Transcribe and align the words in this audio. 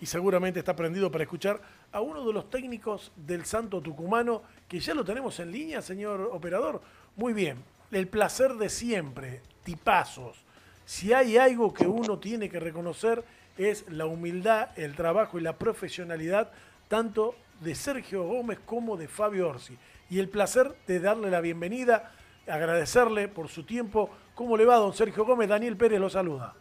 y 0.00 0.06
seguramente 0.06 0.60
está 0.60 0.76
prendido 0.76 1.10
para 1.10 1.24
escuchar 1.24 1.60
a 1.92 2.00
uno 2.00 2.24
de 2.24 2.32
los 2.32 2.50
técnicos 2.50 3.12
del 3.16 3.44
Santo 3.44 3.80
Tucumano, 3.80 4.42
que 4.68 4.80
ya 4.80 4.94
lo 4.94 5.04
tenemos 5.04 5.38
en 5.40 5.50
línea, 5.50 5.82
señor 5.82 6.30
operador. 6.32 6.80
Muy 7.16 7.32
bien, 7.32 7.64
el 7.90 8.06
placer 8.06 8.54
de 8.54 8.68
siempre, 8.68 9.42
tipazos. 9.64 10.44
Si 10.84 11.12
hay 11.12 11.36
algo 11.36 11.74
que 11.74 11.86
uno 11.86 12.18
tiene 12.18 12.48
que 12.48 12.60
reconocer 12.60 13.24
es 13.56 13.90
la 13.90 14.06
humildad, 14.06 14.70
el 14.76 14.94
trabajo 14.94 15.38
y 15.38 15.42
la 15.42 15.58
profesionalidad 15.58 16.50
tanto 16.86 17.34
de 17.60 17.74
Sergio 17.74 18.24
Gómez 18.24 18.58
como 18.64 18.96
de 18.96 19.08
Fabio 19.08 19.48
Orsi. 19.48 19.76
Y 20.08 20.20
el 20.20 20.28
placer 20.28 20.74
de 20.86 21.00
darle 21.00 21.30
la 21.30 21.40
bienvenida, 21.40 22.12
agradecerle 22.46 23.28
por 23.28 23.48
su 23.48 23.64
tiempo. 23.64 24.10
¿Cómo 24.34 24.56
le 24.56 24.64
va, 24.64 24.76
don 24.76 24.94
Sergio 24.94 25.24
Gómez? 25.24 25.48
Daniel 25.48 25.76
Pérez 25.76 26.00
lo 26.00 26.08
saluda. 26.08 26.54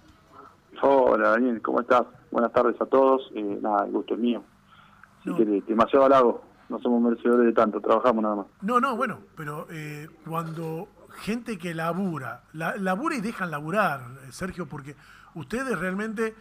Hola, 0.82 1.30
Daniel, 1.30 1.62
¿cómo 1.62 1.82
estás? 1.82 2.04
Buenas 2.30 2.52
tardes 2.52 2.80
a 2.80 2.86
todos. 2.86 3.32
Eh, 3.34 3.60
nada, 3.62 3.86
el 3.86 3.92
gusto 3.92 4.14
es 4.14 4.20
mío. 4.20 4.44
Así 5.20 5.34
que 5.34 5.46
demasiado 5.68 6.06
halago. 6.06 6.44
No 6.70 6.80
somos 6.80 7.02
merecedores 7.02 7.46
de 7.46 7.54
tanto, 7.54 7.80
trabajamos 7.80 8.22
nada 8.22 8.36
más. 8.36 8.46
No, 8.62 8.80
no, 8.80 8.96
bueno, 8.96 9.20
pero 9.36 9.68
eh, 9.72 10.08
cuando 10.28 10.88
gente 11.20 11.58
que 11.58 11.74
labura, 11.74 12.44
labura 12.54 13.16
y 13.16 13.22
dejan 13.22 13.50
laburar, 13.50 14.02
eh, 14.02 14.32
Sergio, 14.32 14.68
porque 14.68 14.96
ustedes 15.36 15.78
realmente 15.80 16.36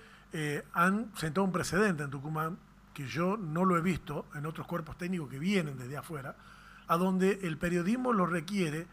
han 0.74 1.16
sentado 1.16 1.44
un 1.46 1.52
precedente 1.52 2.02
en 2.02 2.10
Tucumán 2.10 2.58
que 2.92 3.06
yo 3.06 3.38
no 3.38 3.64
lo 3.64 3.78
he 3.78 3.80
visto 3.80 4.26
en 4.34 4.44
otros 4.44 4.66
cuerpos 4.66 4.98
técnicos 4.98 5.30
que 5.30 5.38
vienen 5.38 5.78
desde 5.78 5.96
afuera, 5.96 6.34
a 6.88 6.96
donde 6.98 7.38
el 7.44 7.56
periodismo 7.56 8.12
lo 8.12 8.26
requiere 8.26 8.86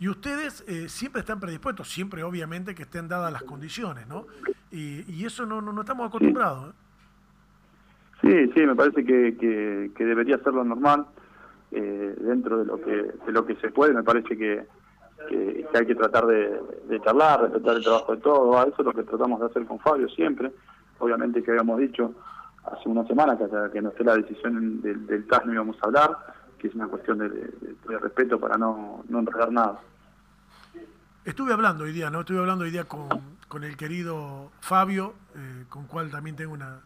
y 0.00 0.08
ustedes 0.08 0.64
siempre 0.88 1.20
están 1.20 1.40
predispuestos, 1.40 1.88
siempre 1.88 2.22
obviamente 2.22 2.74
que 2.74 2.82
estén 2.82 3.08
dadas 3.08 3.32
las 3.32 3.42
condiciones, 3.42 4.06
¿no? 4.06 4.26
Y, 4.70 5.24
eso 5.24 5.46
no, 5.46 5.60
no, 5.60 5.80
estamos 5.80 6.08
acostumbrados. 6.08 6.70
¿eh? 6.70 6.72
Sí, 8.20 8.52
sí, 8.54 8.66
me 8.66 8.74
parece 8.74 9.04
que, 9.04 9.90
que, 9.94 10.04
debería 10.04 10.38
ser 10.38 10.52
lo 10.52 10.64
normal. 10.64 11.06
Eh, 11.70 12.14
dentro 12.20 12.58
de 12.58 12.64
lo 12.64 12.80
que 12.80 12.90
de 12.90 13.32
lo 13.32 13.44
que 13.44 13.54
se 13.56 13.70
puede, 13.70 13.92
me 13.92 14.02
parece 14.02 14.38
que, 14.38 14.64
que, 15.28 15.66
hay 15.74 15.86
que 15.86 15.94
tratar 15.94 16.26
de, 16.26 16.58
de, 16.88 17.00
charlar, 17.02 17.42
respetar 17.42 17.76
el 17.76 17.82
trabajo 17.82 18.14
de 18.14 18.22
todos. 18.22 18.66
Eso 18.66 18.76
es 18.78 18.84
lo 18.86 18.92
que 18.92 19.02
tratamos 19.02 19.40
de 19.40 19.46
hacer 19.46 19.66
con 19.66 19.78
Fabio 19.78 20.08
siempre. 20.08 20.50
Obviamente 20.98 21.42
que 21.42 21.50
habíamos 21.50 21.78
dicho 21.78 22.14
hace 22.64 22.88
una 22.88 23.06
semana 23.06 23.36
que 23.36 23.44
hasta 23.44 23.70
que 23.70 23.82
no 23.82 23.90
esté 23.90 24.04
la 24.04 24.16
decisión 24.16 24.80
del, 24.80 25.06
del 25.06 25.26
TAS 25.26 25.44
no 25.46 25.52
íbamos 25.52 25.76
a 25.82 25.86
hablar, 25.86 26.16
que 26.58 26.68
es 26.68 26.74
una 26.74 26.88
cuestión 26.88 27.18
de, 27.18 27.28
de 27.28 27.98
respeto 27.98 28.38
para 28.38 28.58
no, 28.58 29.04
no 29.08 29.18
enredar 29.20 29.52
nada. 29.52 29.80
Estuve 31.28 31.52
hablando 31.52 31.84
hoy 31.84 31.92
día, 31.92 32.08
¿no? 32.08 32.20
Estuve 32.20 32.38
hablando 32.38 32.64
hoy 32.64 32.70
día 32.70 32.84
con, 32.84 33.06
con 33.48 33.62
el 33.62 33.76
querido 33.76 34.50
Fabio, 34.60 35.14
eh, 35.34 35.64
con 35.68 35.86
cual 35.86 36.10
también 36.10 36.36
tengo 36.36 36.54
una, 36.54 36.80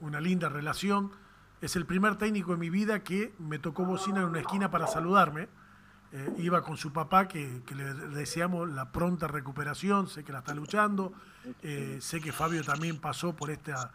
una, 0.00 0.22
linda 0.22 0.48
relación. 0.48 1.10
Es 1.60 1.76
el 1.76 1.84
primer 1.84 2.16
técnico 2.16 2.54
en 2.54 2.60
mi 2.60 2.70
vida 2.70 3.00
que 3.00 3.34
me 3.38 3.58
tocó 3.58 3.84
bocina 3.84 4.20
en 4.20 4.26
una 4.28 4.40
esquina 4.40 4.70
para 4.70 4.86
saludarme. 4.86 5.48
Eh, 6.12 6.32
iba 6.38 6.62
con 6.62 6.78
su 6.78 6.94
papá, 6.94 7.28
que, 7.28 7.60
le 7.74 7.84
deseamos 8.14 8.70
la 8.70 8.90
pronta 8.90 9.28
recuperación, 9.28 10.08
sé 10.08 10.24
que 10.24 10.32
la 10.32 10.38
está 10.38 10.54
luchando, 10.54 11.12
eh, 11.62 11.98
sé 12.00 12.22
que 12.22 12.32
Fabio 12.32 12.64
también 12.64 12.98
pasó 12.98 13.36
por 13.36 13.50
esta, 13.50 13.90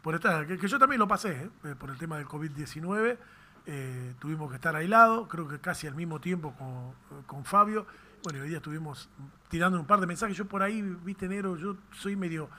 por 0.00 0.14
esta 0.14 0.46
que, 0.46 0.56
yo 0.56 0.78
también 0.78 1.00
lo 1.00 1.08
pasé, 1.08 1.50
por 1.78 1.90
el 1.90 1.98
tema 1.98 2.16
del 2.16 2.26
COVID-19, 2.26 3.18
tuvimos 4.20 4.48
que 4.50 4.56
estar 4.56 4.76
aislados, 4.76 5.26
creo 5.28 5.48
que 5.48 5.58
casi 5.58 5.86
al 5.86 5.94
mismo 5.94 6.20
tiempo 6.20 6.54
con, 6.56 7.24
con 7.26 7.44
Fabio, 7.44 7.86
bueno, 8.26 8.42
hoy 8.42 8.48
día 8.48 8.56
estuvimos 8.56 9.08
tirando 9.48 9.78
un 9.78 9.86
par 9.86 10.00
de 10.00 10.06
mensajes. 10.08 10.36
Yo 10.36 10.46
por 10.46 10.60
ahí, 10.60 10.82
viste, 10.82 11.28
negro, 11.28 11.56
yo 11.56 11.76
soy 11.92 12.16
medio. 12.16 12.50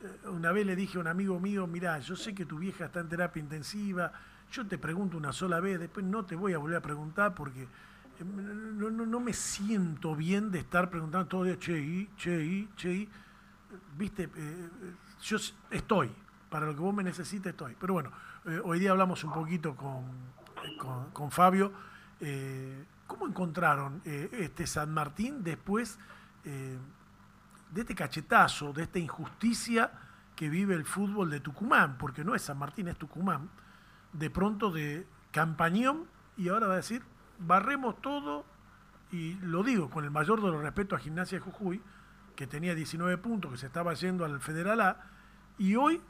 Eh, 0.00 0.28
una 0.28 0.52
vez 0.52 0.64
le 0.64 0.76
dije 0.76 0.98
a 0.98 1.00
un 1.00 1.08
amigo 1.08 1.40
mío: 1.40 1.66
Mirá, 1.66 1.98
yo 1.98 2.14
sé 2.14 2.32
que 2.32 2.46
tu 2.46 2.58
vieja 2.58 2.84
está 2.84 3.00
en 3.00 3.08
terapia 3.08 3.40
intensiva. 3.40 4.12
Yo 4.52 4.64
te 4.64 4.78
pregunto 4.78 5.16
una 5.16 5.32
sola 5.32 5.58
vez, 5.58 5.80
después 5.80 6.06
no 6.06 6.24
te 6.24 6.36
voy 6.36 6.52
a 6.52 6.58
volver 6.58 6.76
a 6.76 6.80
preguntar 6.80 7.34
porque 7.34 7.62
eh, 7.62 8.24
no, 8.24 8.88
no, 8.88 9.18
me 9.18 9.32
siento 9.32 10.14
bien 10.14 10.52
de 10.52 10.60
estar 10.60 10.88
preguntando 10.90 11.26
todo 11.26 11.44
el 11.44 11.48
día, 11.48 11.58
che, 11.58 11.76
y, 11.76 12.08
che, 12.16 12.44
y, 12.44 12.68
che, 12.76 12.92
y. 12.92 13.08
Viste, 13.98 14.30
eh, 14.32 14.68
yo 15.22 15.38
estoy, 15.72 16.12
para 16.48 16.66
lo 16.66 16.74
que 16.74 16.80
vos 16.80 16.94
me 16.94 17.02
necesites 17.02 17.50
estoy. 17.50 17.76
Pero 17.80 17.94
bueno, 17.94 18.12
hoy 18.62 18.78
día 18.78 18.92
hablamos 18.92 19.24
un 19.24 19.32
poquito 19.32 19.74
con, 19.74 20.04
con, 20.78 21.10
con 21.10 21.30
Fabio. 21.30 21.72
¿Cómo 23.06 23.28
encontraron 23.28 24.02
eh, 24.04 24.28
este 24.32 24.66
San 24.66 24.92
Martín 24.92 25.44
después 25.44 25.98
eh, 26.44 26.76
de 27.70 27.80
este 27.80 27.94
cachetazo, 27.94 28.72
de 28.72 28.82
esta 28.82 28.98
injusticia 28.98 29.92
que 30.34 30.48
vive 30.48 30.74
el 30.74 30.84
fútbol 30.84 31.30
de 31.30 31.40
Tucumán? 31.40 31.98
Porque 31.98 32.24
no 32.24 32.34
es 32.34 32.42
San 32.42 32.58
Martín, 32.58 32.88
es 32.88 32.96
Tucumán. 32.96 33.48
De 34.12 34.28
pronto 34.28 34.72
de 34.72 35.06
campañón 35.30 36.06
y 36.36 36.48
ahora 36.48 36.66
va 36.66 36.74
a 36.74 36.76
decir, 36.78 37.02
barremos 37.38 38.00
todo 38.02 38.44
y 39.12 39.34
lo 39.34 39.62
digo 39.62 39.88
con 39.88 40.04
el 40.04 40.10
mayor 40.10 40.42
de 40.42 40.50
los 40.50 40.60
respetos 40.60 40.98
a 40.98 41.02
Gimnasia 41.02 41.38
de 41.38 41.44
Jujuy, 41.44 41.80
que 42.34 42.46
tenía 42.46 42.74
19 42.74 43.18
puntos, 43.18 43.52
que 43.52 43.58
se 43.58 43.66
estaba 43.66 43.94
yendo 43.94 44.24
al 44.24 44.40
Federal 44.40 44.80
A, 44.80 45.00
y 45.58 45.76
hoy 45.76 46.02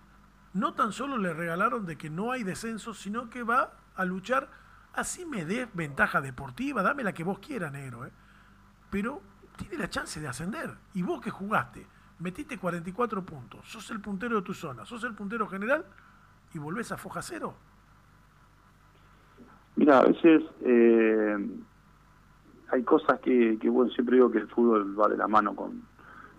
no 0.54 0.72
tan 0.72 0.92
solo 0.92 1.18
le 1.18 1.34
regalaron 1.34 1.84
de 1.84 1.96
que 1.96 2.08
no 2.08 2.32
hay 2.32 2.42
descenso, 2.42 2.94
sino 2.94 3.28
que 3.28 3.42
va 3.42 3.74
a 3.96 4.04
luchar 4.04 4.48
Así 4.96 5.26
me 5.26 5.44
dé 5.44 5.68
ventaja 5.74 6.22
deportiva, 6.22 6.82
dame 6.82 7.04
la 7.04 7.12
que 7.12 7.22
vos 7.22 7.38
quieras, 7.38 7.70
negro. 7.70 8.06
¿eh? 8.06 8.10
Pero 8.90 9.20
tiene 9.58 9.76
la 9.76 9.90
chance 9.90 10.18
de 10.18 10.26
ascender. 10.26 10.70
Y 10.94 11.02
vos 11.02 11.20
que 11.20 11.30
jugaste, 11.30 11.86
metiste 12.18 12.56
44 12.56 13.22
puntos, 13.22 13.68
sos 13.68 13.90
el 13.90 14.00
puntero 14.00 14.36
de 14.36 14.42
tu 14.42 14.54
zona, 14.54 14.86
sos 14.86 15.04
el 15.04 15.14
puntero 15.14 15.46
general 15.48 15.84
y 16.54 16.58
volvés 16.58 16.92
a 16.92 16.96
foja 16.96 17.20
cero. 17.20 17.54
Mira, 19.76 19.98
a 19.98 20.04
veces 20.04 20.42
eh, 20.64 21.46
hay 22.70 22.82
cosas 22.82 23.20
que, 23.20 23.58
que, 23.60 23.68
bueno, 23.68 23.90
siempre 23.92 24.16
digo 24.16 24.30
que 24.30 24.38
el 24.38 24.48
fútbol 24.48 24.98
va 24.98 25.08
de 25.08 25.18
la 25.18 25.28
mano 25.28 25.54
con, 25.54 25.82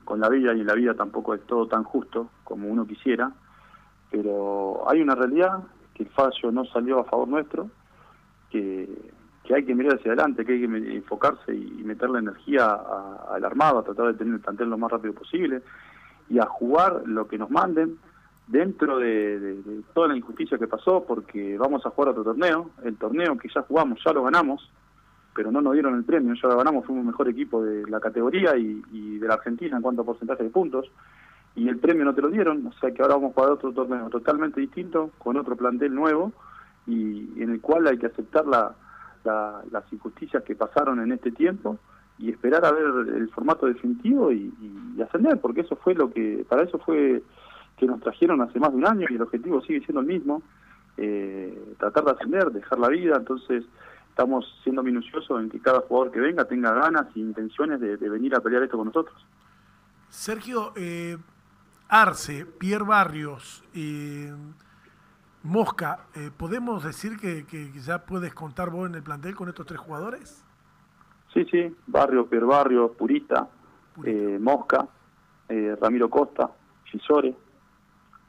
con 0.03 0.19
la 0.19 0.29
vida 0.29 0.56
y 0.56 0.62
en 0.62 0.68
la 0.68 0.74
vida 0.74 0.95
tampoco 0.95 1.35
es 1.35 1.45
todo 1.45 1.68
tan 1.68 1.84
justo 1.84 2.31
como 2.44 2.69
uno 2.69 2.88
quisiera, 2.88 3.31
pero 4.09 4.89
hay 4.89 5.00
una 5.00 5.13
realidad 5.13 5.59
que 5.97 6.03
el 6.03 6.09
fallo 6.09 6.52
no 6.52 6.63
salió 6.66 7.00
a 7.00 7.06
favor 7.06 7.28
nuestro 7.28 7.69
que, 8.52 8.88
hay 9.53 9.63
que 9.63 9.75
mirar 9.75 9.96
hacia 9.96 10.12
adelante, 10.12 10.46
que 10.46 10.53
hay 10.53 10.59
que 10.59 10.96
enfocarse 10.96 11.56
y 11.56 11.81
meter 11.84 12.09
la 12.09 12.19
energía 12.19 12.80
al 13.31 13.44
armado, 13.44 13.80
a 13.80 13.84
tratar 13.84 14.07
de 14.07 14.13
tener 14.16 14.36
el 14.36 14.40
plantel 14.41 14.69
lo 14.69 14.78
más 14.78 14.91
rápido 14.91 15.13
posible 15.13 15.62
y 16.30 16.40
a 16.40 16.46
jugar 16.46 17.03
lo 17.06 17.28
que 17.28 17.38
nos 17.38 17.50
manden 17.50 17.97
dentro 18.47 19.00
de, 19.00 19.81
toda 19.94 20.09
la 20.09 20.18
injusticia 20.18 20.57
que 20.57 20.68
pasó, 20.68 21.06
porque 21.06 21.57
vamos 21.57 21.86
a 21.86 21.90
jugar 21.90 22.09
otro 22.09 22.24
torneo, 22.24 22.72
el 22.84 22.97
torneo 22.97 23.38
que 23.38 23.50
ya 23.53 23.62
jugamos, 23.62 24.00
ya 24.06 24.12
lo 24.12 24.24
ganamos, 24.24 24.69
pero 25.34 25.52
no 25.52 25.62
nos 25.62 25.74
dieron 25.74 25.96
el 25.96 26.03
premio, 26.03 26.34
ya 26.34 26.50
lo 26.50 26.57
ganamos, 26.57 26.86
fuimos 26.86 27.03
el 27.03 27.07
mejor 27.07 27.30
equipo 27.30 27.63
de 27.63 27.90
la 27.90 28.02
categoría 28.02 28.57
y, 28.57 28.81
y 28.91 29.18
de 29.18 29.28
la 29.28 29.36
Argentina 29.36 29.78
en 29.78 29.81
cuanto 29.81 30.02
a 30.02 30.06
porcentaje 30.06 30.44
de 30.44 30.50
puntos, 30.50 30.91
y 31.57 31.68
el 31.68 31.79
premio 31.79 32.06
no 32.06 32.13
te 32.13 32.22
lo 32.22 32.29
dieron, 32.29 32.68
o 32.68 32.73
sea 32.73 32.91
que 32.91 33.01
ahora 33.01 33.16
vamos 33.16 33.31
a 33.31 33.34
jugar 33.34 33.51
otro 33.51 33.73
torneo 33.73 34.09
totalmente 34.09 34.62
distinto, 34.62 35.09
con 35.18 35.38
otro 35.38 35.56
plantel 35.56 35.94
nuevo, 35.94 36.31
y 36.85 37.41
en 37.41 37.50
el 37.50 37.59
cual 37.59 37.88
hay 37.88 37.97
que 37.97 38.06
aceptar 38.06 38.45
la, 38.45 38.75
las 39.25 39.91
injusticias 39.91 40.44
que 40.44 40.56
pasaron 40.56 41.01
en 41.01 41.12
este 41.12 41.31
tiempo 41.31 41.79
y 42.19 42.29
esperar 42.29 42.63
a 42.63 42.72
ver 42.72 42.85
el 43.16 43.29
formato 43.31 43.66
definitivo 43.66 44.31
y, 44.31 44.53
ascender, 45.03 45.40
porque 45.40 45.62
eso 45.62 45.75
fue 45.75 45.95
lo 45.95 46.12
que, 46.12 46.45
para 46.47 46.63
eso 46.63 46.79
fue 46.79 47.23
que 47.78 47.85
nos 47.85 48.01
trajeron 48.01 48.41
hace 48.41 48.59
más 48.59 48.72
de 48.72 48.78
un 48.78 48.88
año 48.88 49.07
y 49.09 49.16
el 49.16 49.22
objetivo 49.22 49.62
sigue 49.62 49.81
siendo 49.81 50.01
el 50.01 50.07
mismo, 50.07 50.44
eh, 50.97 51.75
tratar 51.79 52.03
de 52.06 52.12
ascender, 52.12 52.51
dejar 52.51 52.79
la 52.79 52.89
vida, 52.89 53.16
entonces 53.18 53.63
estamos 54.09 54.45
siendo 54.63 54.84
minuciosos 54.84 55.39
en 55.39 55.50
que 55.50 55.59
cada 55.59 55.81
jugador 55.81 56.12
que 56.12 56.19
venga 56.19 56.45
tenga 56.45 56.72
ganas 56.74 57.07
e 57.16 57.19
intenciones 57.19 57.79
de, 57.79 57.97
venir 57.97 58.35
a 58.35 58.41
pelear 58.41 58.63
esto 58.63 58.78
con 58.78 58.88
nosotros. 58.88 59.25
Sergio, 60.09 60.74
eh, 60.75 61.18
Arce, 61.90 62.46
Pierre 62.46 62.84
Barrios, 62.84 63.64
eh, 63.74 64.34
Mosca, 65.44 66.00
eh, 66.13 66.30
¿podemos 66.36 66.84
decir 66.84 67.18
que, 67.18 67.72
ya 67.81 68.06
puedes 68.06 68.34
contar 68.34 68.69
vos 68.69 68.89
en 68.89 68.95
el 68.95 69.04
plantel 69.04 69.36
con 69.36 69.48
estos 69.48 69.66
tres 69.66 69.80
jugadores? 69.80 70.44
Sí, 71.34 71.45
sí, 71.50 71.74
Barrio, 71.88 72.28
Per 72.28 72.44
Barrio, 72.44 72.92
Purita, 72.92 73.48
eh, 74.04 74.38
Mosca, 74.42 74.88
eh, 75.48 75.78
Ramiro 75.80 76.10
Costa, 76.10 76.50
Gisore, 76.86 77.34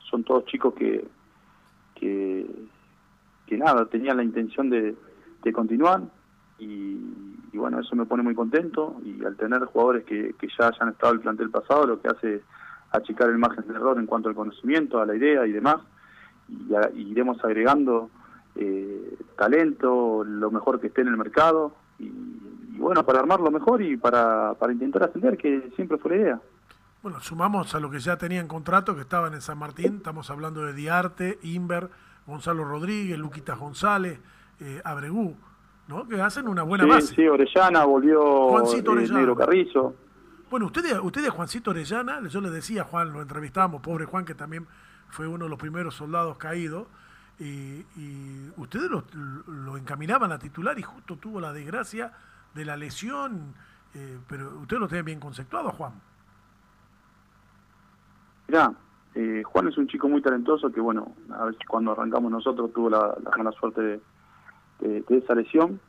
son 0.08 0.22
todos 0.22 0.44
chicos 0.44 0.74
que, 0.74 1.08
que, 1.96 3.56
nada, 3.56 3.86
tenían 3.86 4.18
la 4.18 4.22
intención 4.22 4.70
de, 4.70 4.94
continuar 5.52 6.02
y, 6.58 6.98
bueno, 7.54 7.80
eso 7.80 7.96
me 7.96 8.04
pone 8.04 8.22
muy 8.22 8.34
contento 8.34 9.00
y 9.02 9.24
al 9.24 9.34
tener 9.36 9.64
jugadores 9.64 10.04
que, 10.04 10.34
que 10.38 10.46
ya 10.58 10.68
hayan 10.68 10.90
estado 10.90 11.14
en 11.14 11.16
el 11.16 11.22
plantel 11.22 11.50
pasado, 11.50 11.86
lo 11.86 12.00
que 12.02 12.08
hace 12.08 12.42
achicar 12.90 13.28
el 13.28 13.38
margen 13.38 13.66
de 13.66 13.74
error 13.74 13.98
en 13.98 14.06
cuanto 14.06 14.28
al 14.28 14.34
conocimiento, 14.34 15.00
a 15.00 15.06
la 15.06 15.14
idea 15.14 15.46
y 15.46 15.52
demás 15.52 15.78
y, 16.48 17.00
iremos 17.02 17.42
agregando 17.44 18.10
eh, 18.56 19.16
talento, 19.36 20.24
lo 20.24 20.50
mejor 20.50 20.80
que 20.80 20.88
esté 20.88 21.02
en 21.02 21.08
el 21.08 21.16
mercado 21.16 21.72
y, 21.98 22.10
bueno, 22.78 23.04
para 23.04 23.20
armarlo 23.20 23.50
mejor 23.50 23.82
y 23.82 23.96
para, 23.96 24.54
para 24.54 24.72
intentar 24.72 25.04
ascender, 25.04 25.36
que 25.36 25.70
siempre 25.74 25.98
fue 25.98 26.12
la 26.12 26.16
idea. 26.16 26.40
Bueno, 27.02 27.20
sumamos 27.20 27.74
a 27.74 27.80
lo 27.80 27.90
que 27.90 28.00
ya 28.00 28.16
tenían 28.16 28.48
contrato, 28.48 28.94
que 28.94 29.02
estaban 29.02 29.34
en 29.34 29.40
San 29.40 29.58
Martín, 29.58 29.96
estamos 29.96 30.30
hablando 30.30 30.62
de 30.62 30.72
Diarte, 30.72 31.38
Inver, 31.42 31.90
Gonzalo 32.26 32.64
Rodríguez, 32.64 33.18
Luquita 33.18 33.54
González, 33.54 34.20
eh, 34.60 34.80
Abregú, 34.84 35.36
¿no? 35.86 36.06
Que 36.06 36.20
hacen 36.20 36.48
una 36.48 36.62
buena 36.62 36.86
base. 36.86 37.14
Sí, 37.14 37.26
Orellana, 37.26 37.84
volvió 37.84 38.48
Juancito 38.48 38.98
eh, 38.98 39.08
Negro 39.08 39.36
Carrizo. 39.36 39.94
Bueno, 40.50 40.66
ustedes, 40.66 40.98
ustedes, 41.02 41.28
Juancito 41.30 41.70
Orellana, 41.70 42.26
yo 42.28 42.40
le 42.40 42.50
decía 42.50 42.82
a 42.82 42.84
Juan, 42.84 43.12
lo 43.12 43.20
entrevistamos, 43.20 43.82
pobre 43.82 44.06
Juan, 44.06 44.24
que 44.24 44.34
también 44.34 44.66
fue 45.10 45.26
uno 45.26 45.44
de 45.44 45.50
los 45.50 45.58
primeros 45.58 45.94
soldados 45.94 46.38
caídos, 46.38 46.86
y, 47.38 47.84
ustedes 48.56 48.90
lo, 48.90 49.76
encaminaban 49.76 50.32
a 50.32 50.38
titular 50.38 50.76
y 50.78 50.82
justo 50.82 51.16
tuvo 51.16 51.40
la 51.40 51.52
desgracia 51.52 52.12
de 52.54 52.64
la 52.64 52.76
lesión, 52.76 53.54
eh, 53.94 54.18
pero 54.28 54.58
ustedes 54.58 54.80
lo 54.80 54.88
tienen 54.88 55.04
bien 55.04 55.20
conceptuado, 55.20 55.70
Juan. 55.70 55.92
Mirá, 58.48 58.72
eh, 59.14 59.42
Juan 59.44 59.68
es 59.68 59.78
un 59.78 59.86
chico 59.86 60.08
muy 60.08 60.22
talentoso 60.22 60.72
que, 60.72 60.80
bueno, 60.80 61.14
a 61.30 61.44
veces 61.44 61.60
cuando 61.68 61.92
arrancamos 61.92 62.30
nosotros 62.30 62.72
tuvo 62.72 62.90
la, 62.90 63.14
mala 63.36 63.52
suerte 63.52 64.00
de, 64.80 65.04
esa 65.08 65.34
lesión. 65.34 65.80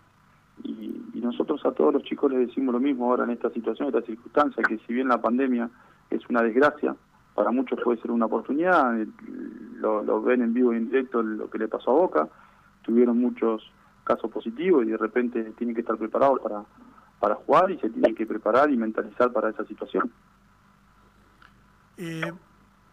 Y, 0.63 0.95
nosotros 1.19 1.63
a 1.63 1.71
todos 1.73 1.93
los 1.93 2.03
chicos 2.03 2.31
les 2.31 2.47
decimos 2.47 2.73
lo 2.73 2.79
mismo 2.79 3.05
ahora 3.05 3.23
en 3.23 3.29
esta 3.29 3.51
situación, 3.51 3.87
en 3.87 3.95
esta 3.95 4.07
circunstancia, 4.07 4.63
que 4.63 4.79
si 4.79 4.93
bien 4.93 5.09
la 5.09 5.21
pandemia 5.21 5.69
es 6.09 6.27
una 6.27 6.41
desgracia, 6.41 6.95
para 7.35 7.51
muchos 7.51 7.79
puede 7.83 8.01
ser 8.01 8.09
una 8.09 8.25
oportunidad, 8.25 8.99
eh, 8.99 9.07
lo, 9.75 10.21
ven 10.23 10.41
en 10.41 10.53
vivo 10.53 10.73
y 10.73 10.77
en 10.77 10.87
directo 10.87 11.21
lo 11.21 11.47
que 11.49 11.59
le 11.59 11.67
pasó 11.67 11.91
a 11.91 11.93
Boca, 11.93 12.29
tuvieron 12.81 13.19
muchos 13.19 13.71
casos 14.03 14.31
positivos 14.31 14.85
y 14.85 14.89
de 14.89 14.97
repente 14.97 15.43
tienen 15.57 15.75
que 15.75 15.81
estar 15.81 15.97
preparados 15.97 16.39
para, 16.39 16.63
para 17.19 17.35
jugar 17.35 17.69
y 17.69 17.77
se 17.77 17.89
tienen 17.89 18.15
que 18.15 18.25
preparar 18.25 18.71
y 18.71 18.77
mentalizar 18.77 19.31
para 19.31 19.49
esa 19.49 19.65
situación. 19.65 20.11
Eh, 21.97 22.31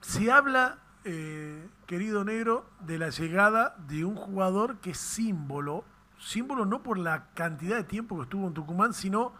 se 0.01 0.31
habla, 0.31 0.79
eh, 1.05 1.69
querido 1.87 2.25
negro, 2.25 2.67
de 2.81 2.99
la 2.99 3.11
llegada 3.11 3.77
de 3.89 4.05
un 4.05 4.17
jugador 4.17 4.79
que 4.79 4.91
es 4.91 4.99
símbolo, 4.99 5.85
símbolo 6.19 6.65
no 6.65 6.83
por 6.83 6.99
la 6.99 7.29
cantidad 7.35 7.77
de 7.77 7.85
tiempo 7.85 8.17
que 8.17 8.23
estuvo 8.23 8.47
en 8.47 8.55
Tucumán, 8.55 8.95
sino 8.95 9.33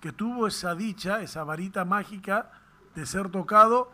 que 0.00 0.12
tuvo 0.12 0.46
esa 0.46 0.74
dicha, 0.74 1.22
esa 1.22 1.44
varita 1.44 1.84
mágica 1.84 2.50
de 2.94 3.06
ser 3.06 3.30
tocado, 3.30 3.92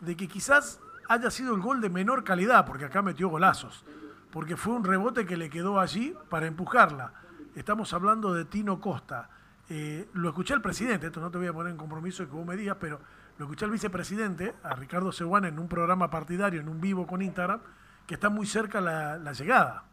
de 0.00 0.16
que 0.16 0.28
quizás 0.28 0.80
haya 1.08 1.30
sido 1.30 1.54
el 1.54 1.60
gol 1.60 1.80
de 1.80 1.90
menor 1.90 2.24
calidad, 2.24 2.66
porque 2.66 2.84
acá 2.84 3.02
metió 3.02 3.28
golazos, 3.28 3.84
porque 4.30 4.56
fue 4.56 4.74
un 4.74 4.84
rebote 4.84 5.26
que 5.26 5.36
le 5.36 5.50
quedó 5.50 5.80
allí 5.80 6.14
para 6.28 6.46
empujarla. 6.46 7.12
Estamos 7.54 7.92
hablando 7.92 8.32
de 8.32 8.44
Tino 8.44 8.80
Costa. 8.80 9.30
Eh, 9.70 10.08
lo 10.14 10.28
escuché 10.28 10.54
al 10.54 10.62
presidente, 10.62 11.08
esto 11.08 11.20
no 11.20 11.30
te 11.30 11.38
voy 11.38 11.46
a 11.46 11.52
poner 11.52 11.72
en 11.72 11.78
compromiso 11.78 12.24
que 12.24 12.32
vos 12.32 12.46
me 12.46 12.56
digas, 12.56 12.76
pero 12.80 13.00
lo 13.38 13.44
escuché 13.44 13.64
al 13.64 13.70
vicepresidente, 13.70 14.54
a 14.62 14.74
Ricardo 14.74 15.12
Seguana, 15.12 15.48
en 15.48 15.58
un 15.58 15.68
programa 15.68 16.10
partidario, 16.10 16.60
en 16.60 16.68
un 16.68 16.80
vivo 16.80 17.06
con 17.06 17.22
Instagram, 17.22 17.60
que 18.06 18.14
está 18.14 18.30
muy 18.30 18.46
cerca 18.46 18.80
la, 18.80 19.32
llegada. 19.32 19.84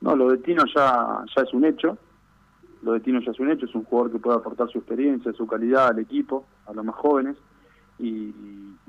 No, 0.00 0.14
lo 0.14 0.30
de 0.30 0.38
Tino 0.38 0.64
ya, 0.74 1.24
ya 1.34 1.42
es 1.42 1.52
un 1.52 1.64
hecho. 1.64 1.98
Lo 2.82 2.92
de 2.92 3.00
Tino 3.00 3.20
ya 3.20 3.30
es 3.30 3.40
un 3.40 3.50
hecho. 3.50 3.66
Es 3.66 3.74
un 3.74 3.84
jugador 3.84 4.12
que 4.12 4.18
puede 4.18 4.36
aportar 4.36 4.68
su 4.68 4.78
experiencia, 4.78 5.32
su 5.32 5.46
calidad 5.46 5.88
al 5.88 5.98
equipo, 5.98 6.46
a 6.66 6.72
los 6.72 6.84
más 6.84 6.96
jóvenes. 6.96 7.36
Y, 7.98 8.34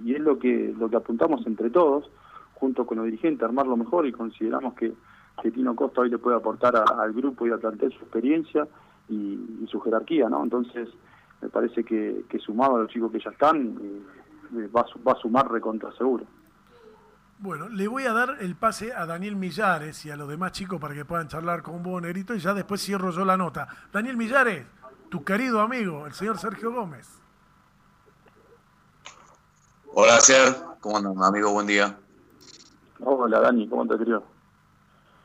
es 0.05 0.19
lo 0.19 0.39
que, 0.39 0.73
lo 0.77 0.89
que 0.89 0.95
apuntamos 0.95 1.45
entre 1.45 1.69
todos, 1.69 2.09
junto 2.55 2.85
con 2.85 2.97
los 2.97 3.05
dirigentes, 3.05 3.43
armarlo 3.43 3.77
mejor 3.77 4.07
y 4.07 4.11
consideramos 4.11 4.73
que, 4.73 4.93
que 5.41 5.51
Tino 5.51 5.75
Costa 5.75 6.01
hoy 6.01 6.09
le 6.09 6.17
puede 6.17 6.37
aportar 6.37 6.75
al 6.75 7.13
grupo 7.13 7.45
y 7.45 7.51
a 7.51 7.57
plantear 7.57 7.91
su 7.91 7.99
experiencia 7.99 8.67
y, 9.07 9.15
y 9.63 9.67
su 9.69 9.79
jerarquía, 9.81 10.29
¿no? 10.29 10.43
Entonces, 10.43 10.89
me 11.41 11.49
parece 11.49 11.83
que, 11.83 12.25
sumado 12.39 12.75
a 12.75 12.79
los 12.79 12.91
chicos 12.91 13.11
que 13.11 13.19
ya 13.19 13.31
están, 13.31 13.77
eh, 13.81 14.69
va, 14.75 14.85
va, 15.07 15.11
a 15.13 15.15
sumar 15.15 15.49
recontra 15.51 15.91
seguro. 15.93 16.25
Bueno, 17.41 17.69
le 17.69 17.87
voy 17.87 18.03
a 18.03 18.11
dar 18.11 18.35
el 18.41 18.57
pase 18.57 18.93
a 18.93 19.05
Daniel 19.05 19.37
Millares 19.37 20.05
y 20.05 20.11
a 20.11 20.17
los 20.17 20.27
demás 20.27 20.51
chicos 20.51 20.79
para 20.79 20.93
que 20.93 21.05
puedan 21.05 21.29
charlar 21.29 21.63
con 21.63 21.81
vos, 21.81 22.01
Negrito, 22.01 22.35
y 22.35 22.39
ya 22.39 22.53
después 22.53 22.81
cierro 22.81 23.11
yo 23.11 23.23
la 23.23 23.37
nota. 23.37 23.65
Daniel 23.93 24.17
Millares, 24.17 24.65
tu 25.07 25.23
querido 25.23 25.61
amigo, 25.61 26.05
el 26.05 26.13
señor 26.13 26.37
Sergio 26.37 26.73
Gómez. 26.73 27.07
Hola, 29.93 30.19
Ser. 30.19 30.53
¿Cómo 30.81 30.97
andas, 30.97 31.15
amigo? 31.25 31.53
Buen 31.53 31.67
día. 31.67 31.97
Hola, 32.99 33.39
Dani. 33.39 33.69
¿Cómo 33.69 33.87
te 33.87 33.97
crió? 33.97 34.21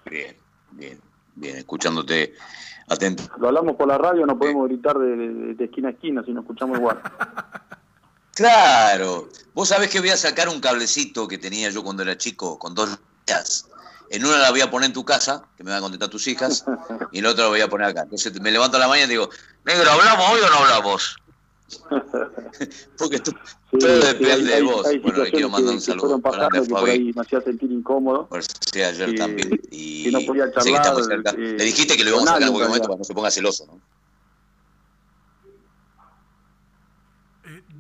Bien, 0.09 0.37
bien, 0.71 1.01
bien. 1.35 1.57
Escuchándote 1.57 2.35
Atento. 2.89 3.25
Lo 3.39 3.49
hablamos 3.49 3.75
por 3.75 3.89
la 3.89 3.99
radio, 3.99 4.25
no 4.25 4.39
podemos 4.39 4.69
gritar 4.69 4.97
de, 4.99 5.57
esquina 5.59 5.89
a 5.89 5.93
esquina 5.93 6.23
si 6.23 6.33
nos 6.33 6.45
escuchamos 6.45 6.79
igual. 6.79 7.01
Claro. 8.35 9.29
Vos 9.55 9.69
sabés 9.69 9.91
que 9.91 10.01
voy 10.01 10.11
a 10.11 10.17
sacar 10.17 10.49
un 10.49 10.61
cablecito 10.61 11.29
que 11.29 11.39
tenía 11.39 11.71
yo 11.71 11.83
cuando 11.85 12.03
era 12.03 12.19
chico, 12.19 12.59
con 12.59 12.75
dos 12.75 12.91
líneas. 13.27 13.69
En 14.11 14.25
una 14.25 14.39
la 14.39 14.51
voy 14.51 14.61
a 14.61 14.71
poner 14.71 14.89
en 14.89 14.93
tu 14.93 15.05
casa, 15.05 15.45
que 15.57 15.65
me 15.65 15.71
van 15.71 15.79
a 15.79 15.83
contestar 15.83 16.09
tus 16.09 16.27
hijas, 16.27 16.65
y 17.13 17.19
en 17.19 17.25
la 17.25 17.31
otra 17.31 17.45
la 17.45 17.51
voy 17.51 17.61
a 17.61 17.69
poner 17.69 17.89
acá. 17.89 18.03
Entonces 18.03 18.39
me 18.41 18.51
levanto 18.51 18.77
a 18.77 18.81
la 18.81 18.89
mañana 18.89 19.07
y 19.07 19.11
digo, 19.11 19.31
negro, 19.65 19.91
¿hablamos 19.91 20.27
hoy 20.31 20.41
o 20.41 20.51
no 20.51 20.57
hablamos? 20.57 21.17
Porque 22.99 23.19
tú, 23.21 23.33
todo 23.79 24.01
depende 24.01 24.55
de 24.55 24.63
vos. 24.63 24.87
bueno, 25.03 25.25
le 25.25 25.31
quiero 25.31 25.49
mandar 25.49 25.75
un 25.75 25.81
saludo 25.81 26.21
para 26.21 26.49
Fabi. 26.51 27.13
me 27.15 27.23
hacía 27.23 27.41
sentir 27.41 27.73
incómodo. 27.73 28.27
Por 28.27 28.43
si 28.45 28.83
ayer 28.83 29.15
también. 29.17 29.61
Y 29.71 30.11
no 30.13 30.21
podía 30.21 30.53
charlar, 30.53 30.63
sé 30.63 30.71
que 30.71 30.77
estamos 30.77 31.07
cerca. 31.07 31.31
Eh, 31.31 31.57
le 31.59 31.65
dijiste 31.65 31.97
que 31.97 32.05
lo 32.05 32.11
íbamos 32.11 32.29
a 32.29 32.35
sacar 32.35 32.49
en 32.49 32.53
cualquier 32.53 32.69
momento 32.69 32.89
para 32.89 32.97
que 32.97 33.01
no 33.01 33.05
se 33.05 33.15
ponga 33.15 33.31
celoso, 33.31 33.67
¿no? 33.67 33.81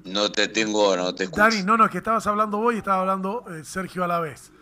No 0.04 0.30
te 0.30 0.48
tengo, 0.48 0.96
no 0.96 1.14
te 1.14 1.24
escucho. 1.24 1.42
Dani, 1.42 1.62
no, 1.62 1.76
no, 1.76 1.86
es 1.86 1.90
que 1.90 1.98
estabas 1.98 2.26
hablando 2.26 2.58
vos 2.58 2.74
y 2.74 2.78
estaba 2.78 3.00
hablando 3.00 3.44
eh, 3.50 3.64
Sergio 3.64 4.04
a 4.04 4.06
la 4.06 4.20
vez. 4.20 4.52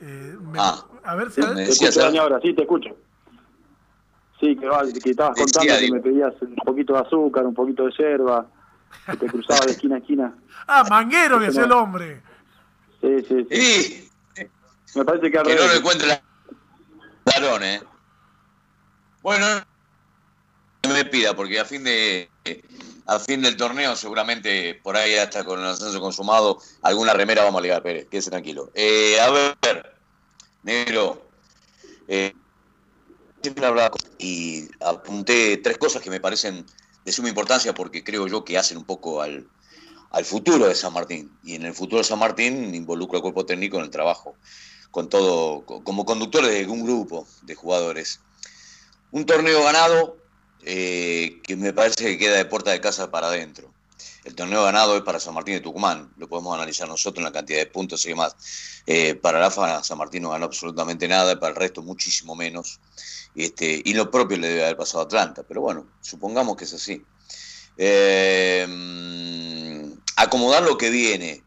Eh, 0.00 0.36
ah, 0.58 0.84
a 1.04 1.14
ver 1.14 1.30
si... 1.30 1.40
Me 1.40 1.54
te 1.54 1.70
escucho, 1.70 2.00
Dani, 2.00 2.18
ahora 2.18 2.38
sí, 2.42 2.54
te 2.54 2.62
escucho. 2.62 2.90
Sí, 4.38 4.56
que, 4.56 4.68
que 5.02 5.10
estabas 5.10 5.38
contando 5.38 5.78
que 5.78 5.90
me 5.90 6.00
pedías 6.00 6.34
un 6.42 6.54
poquito 6.56 6.94
de 6.94 7.00
azúcar, 7.00 7.46
un 7.46 7.54
poquito 7.54 7.86
de 7.86 7.92
yerba 7.92 8.46
que 9.06 9.16
te 9.16 9.26
cruzaba 9.26 9.64
de 9.66 9.72
esquina 9.72 9.96
a 9.96 9.98
esquina. 9.98 10.34
Ah, 10.72 10.84
manguero 10.88 11.40
que 11.40 11.46
es 11.46 11.56
el 11.56 11.72
hombre. 11.72 12.22
Sí, 13.00 13.24
sí, 13.26 13.46
sí. 13.50 14.10
Me 14.94 15.04
parece 15.04 15.30
que, 15.30 15.42
que 15.42 15.54
no 15.56 15.66
lo 15.66 15.72
encuentre 15.72 16.06
la 16.06 16.22
varón, 17.24 17.64
¿eh? 17.64 17.80
Bueno, 19.22 19.46
no 20.84 20.90
me 20.92 21.04
pida, 21.06 21.34
porque 21.34 21.58
a 21.58 21.64
fin 21.64 21.82
de 21.82 22.30
a 23.10 23.18
fin 23.18 23.42
del 23.42 23.56
torneo 23.56 23.96
seguramente 23.96 24.76
por 24.84 24.96
ahí 24.96 25.16
hasta 25.16 25.42
con 25.42 25.58
el 25.58 25.66
ascenso 25.66 26.00
consumado 26.00 26.58
alguna 26.80 27.12
remera 27.12 27.42
vamos 27.42 27.58
a 27.58 27.62
ligar, 27.62 27.82
Pérez, 27.82 28.06
quédese 28.08 28.30
tranquilo. 28.30 28.70
Eh, 28.72 29.18
a 29.18 29.28
ver, 29.30 29.96
negro, 30.62 31.28
eh, 32.06 32.32
siempre 33.42 33.66
y 34.18 34.68
apunté 34.78 35.56
tres 35.56 35.76
cosas 35.78 36.02
que 36.02 36.10
me 36.10 36.20
parecen 36.20 36.64
de 37.04 37.10
suma 37.10 37.28
importancia 37.28 37.74
porque 37.74 38.04
creo 38.04 38.28
yo 38.28 38.44
que 38.44 38.56
hacen 38.56 38.78
un 38.78 38.84
poco 38.84 39.22
al, 39.22 39.48
futuro 40.22 40.68
de 40.68 40.76
San 40.76 40.92
Martín. 40.92 41.36
Y 41.42 41.56
en 41.56 41.64
el 41.64 41.74
futuro 41.74 41.98
de 41.98 42.04
San 42.04 42.20
Martín 42.20 42.72
involucro 42.76 43.16
al 43.16 43.22
cuerpo 43.22 43.44
técnico 43.44 43.78
en 43.78 43.84
el 43.84 43.90
trabajo, 43.90 44.36
con 44.92 45.08
todo, 45.08 45.64
como 45.64 46.04
conductores 46.04 46.50
de 46.52 46.68
un 46.68 46.84
grupo 46.84 47.26
de 47.42 47.56
jugadores. 47.56 48.20
Un 49.10 49.26
torneo 49.26 49.64
ganado 49.64 50.16
eh, 50.64 51.40
que 51.42 51.56
me 51.56 51.72
parece 51.72 52.04
que 52.04 52.18
queda 52.18 52.36
de 52.36 52.44
puerta 52.44 52.70
de 52.70 52.80
casa 52.80 53.10
para 53.10 53.28
adentro. 53.28 53.72
El 54.24 54.34
torneo 54.34 54.64
ganado 54.64 54.96
es 54.96 55.02
para 55.02 55.18
San 55.18 55.34
Martín 55.34 55.54
de 55.54 55.60
Tucumán, 55.60 56.12
lo 56.18 56.28
podemos 56.28 56.54
analizar 56.54 56.86
nosotros 56.86 57.18
en 57.18 57.24
la 57.24 57.32
cantidad 57.32 57.58
de 57.58 57.66
puntos 57.66 58.04
y 58.04 58.10
demás. 58.10 58.36
Eh, 58.86 59.14
para 59.14 59.40
la 59.40 59.50
San 59.82 59.96
Martín 59.98 60.22
no 60.22 60.30
ganó 60.30 60.44
absolutamente 60.44 61.08
nada, 61.08 61.40
para 61.40 61.50
el 61.50 61.56
resto 61.56 61.82
muchísimo 61.82 62.34
menos. 62.34 62.80
Este, 63.34 63.80
y 63.82 63.94
lo 63.94 64.10
propio 64.10 64.36
le 64.36 64.48
debe 64.48 64.64
haber 64.64 64.76
pasado 64.76 65.00
a 65.00 65.04
Atlanta, 65.04 65.42
pero 65.46 65.62
bueno, 65.62 65.86
supongamos 66.02 66.56
que 66.56 66.64
es 66.64 66.74
así. 66.74 67.02
Eh, 67.78 68.66
acomodar 70.16 70.62
lo 70.62 70.76
que 70.76 70.90
viene. 70.90 71.42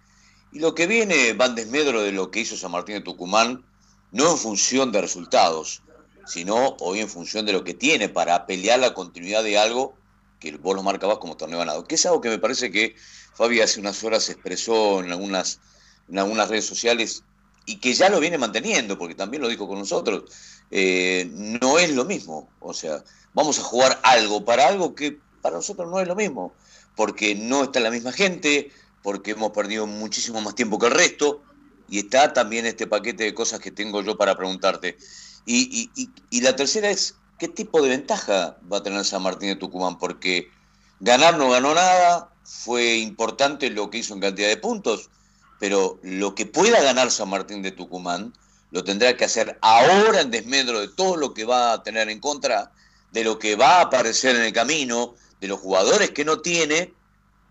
Y 0.51 0.59
lo 0.59 0.73
que 0.73 0.87
viene 0.87 1.33
va 1.33 1.45
en 1.45 1.55
desmedro 1.55 2.01
de 2.01 2.11
lo 2.11 2.31
que 2.31 2.39
hizo 2.39 2.57
San 2.57 2.71
Martín 2.71 2.95
de 2.95 3.01
Tucumán, 3.01 3.63
no 4.11 4.31
en 4.31 4.37
función 4.37 4.91
de 4.91 5.01
resultados, 5.01 5.83
sino 6.25 6.75
hoy 6.79 6.99
en 6.99 7.09
función 7.09 7.45
de 7.45 7.53
lo 7.53 7.63
que 7.63 7.73
tiene 7.73 8.09
para 8.09 8.45
pelear 8.45 8.79
la 8.79 8.93
continuidad 8.93 9.43
de 9.43 9.57
algo 9.57 9.95
que 10.39 10.55
vos 10.57 10.75
lo 10.75 10.83
marcabas 10.83 11.19
como 11.19 11.37
torneo 11.37 11.59
ganado, 11.59 11.85
que 11.85 11.95
es 11.95 12.05
algo 12.05 12.21
que 12.21 12.29
me 12.29 12.39
parece 12.39 12.71
que 12.71 12.95
Fabi 13.33 13.61
hace 13.61 13.79
unas 13.79 14.03
horas 14.03 14.29
expresó 14.29 15.01
en 15.01 15.11
algunas, 15.11 15.59
en 16.09 16.19
algunas 16.19 16.49
redes 16.49 16.65
sociales 16.65 17.23
y 17.65 17.77
que 17.77 17.93
ya 17.93 18.09
lo 18.09 18.19
viene 18.19 18.37
manteniendo, 18.37 18.97
porque 18.97 19.15
también 19.15 19.41
lo 19.41 19.47
dijo 19.47 19.67
con 19.67 19.79
nosotros, 19.79 20.23
eh, 20.69 21.29
no 21.31 21.79
es 21.79 21.91
lo 21.91 22.05
mismo. 22.05 22.49
O 22.59 22.73
sea, 22.73 23.03
vamos 23.33 23.57
a 23.59 23.63
jugar 23.63 23.99
algo 24.03 24.43
para 24.43 24.67
algo 24.67 24.95
que 24.95 25.17
para 25.41 25.55
nosotros 25.55 25.89
no 25.89 25.99
es 25.99 26.07
lo 26.07 26.15
mismo, 26.15 26.53
porque 26.95 27.35
no 27.35 27.63
está 27.63 27.79
la 27.79 27.91
misma 27.91 28.11
gente, 28.11 28.71
porque 29.01 29.31
hemos 29.31 29.51
perdido 29.51 29.87
muchísimo 29.87 30.41
más 30.41 30.55
tiempo 30.55 30.77
que 30.77 30.87
el 30.87 30.93
resto, 30.93 31.41
y 31.89 31.99
está 31.99 32.33
también 32.33 32.65
este 32.65 32.87
paquete 32.87 33.23
de 33.23 33.33
cosas 33.33 33.59
que 33.59 33.71
tengo 33.71 34.01
yo 34.01 34.17
para 34.17 34.35
preguntarte. 34.35 34.97
Y, 35.45 35.89
y 36.29 36.41
la 36.41 36.55
tercera 36.55 36.89
es, 36.89 37.15
¿qué 37.37 37.47
tipo 37.47 37.81
de 37.81 37.89
ventaja 37.89 38.57
va 38.71 38.77
a 38.77 38.83
tener 38.83 39.03
San 39.03 39.23
Martín 39.23 39.49
de 39.49 39.55
Tucumán? 39.55 39.97
Porque 39.97 40.49
ganar 40.99 41.37
no 41.37 41.49
ganó 41.49 41.73
nada, 41.73 42.29
fue 42.43 42.97
importante 42.97 43.69
lo 43.69 43.89
que 43.89 43.99
hizo 43.99 44.13
en 44.13 44.21
cantidad 44.21 44.47
de 44.47 44.57
puntos, 44.57 45.09
pero 45.59 45.99
lo 46.03 46.35
que 46.35 46.45
pueda 46.45 46.81
ganar 46.81 47.11
San 47.11 47.29
Martín 47.29 47.61
de 47.61 47.71
Tucumán 47.71 48.33
lo 48.71 48.83
tendrá 48.83 49.15
que 49.15 49.25
hacer 49.25 49.57
ahora 49.61 50.21
en 50.21 50.31
desmedro 50.31 50.79
de 50.79 50.87
todo 50.87 51.15
lo 51.15 51.33
que 51.33 51.45
va 51.45 51.73
a 51.73 51.83
tener 51.83 52.09
en 52.09 52.19
contra, 52.19 52.71
de 53.11 53.23
lo 53.23 53.37
que 53.37 53.55
va 53.55 53.77
a 53.77 53.81
aparecer 53.81 54.35
en 54.35 54.41
el 54.41 54.53
camino, 54.53 55.13
de 55.39 55.47
los 55.47 55.59
jugadores 55.59 56.11
que 56.11 56.25
no 56.25 56.39
tiene 56.39 56.93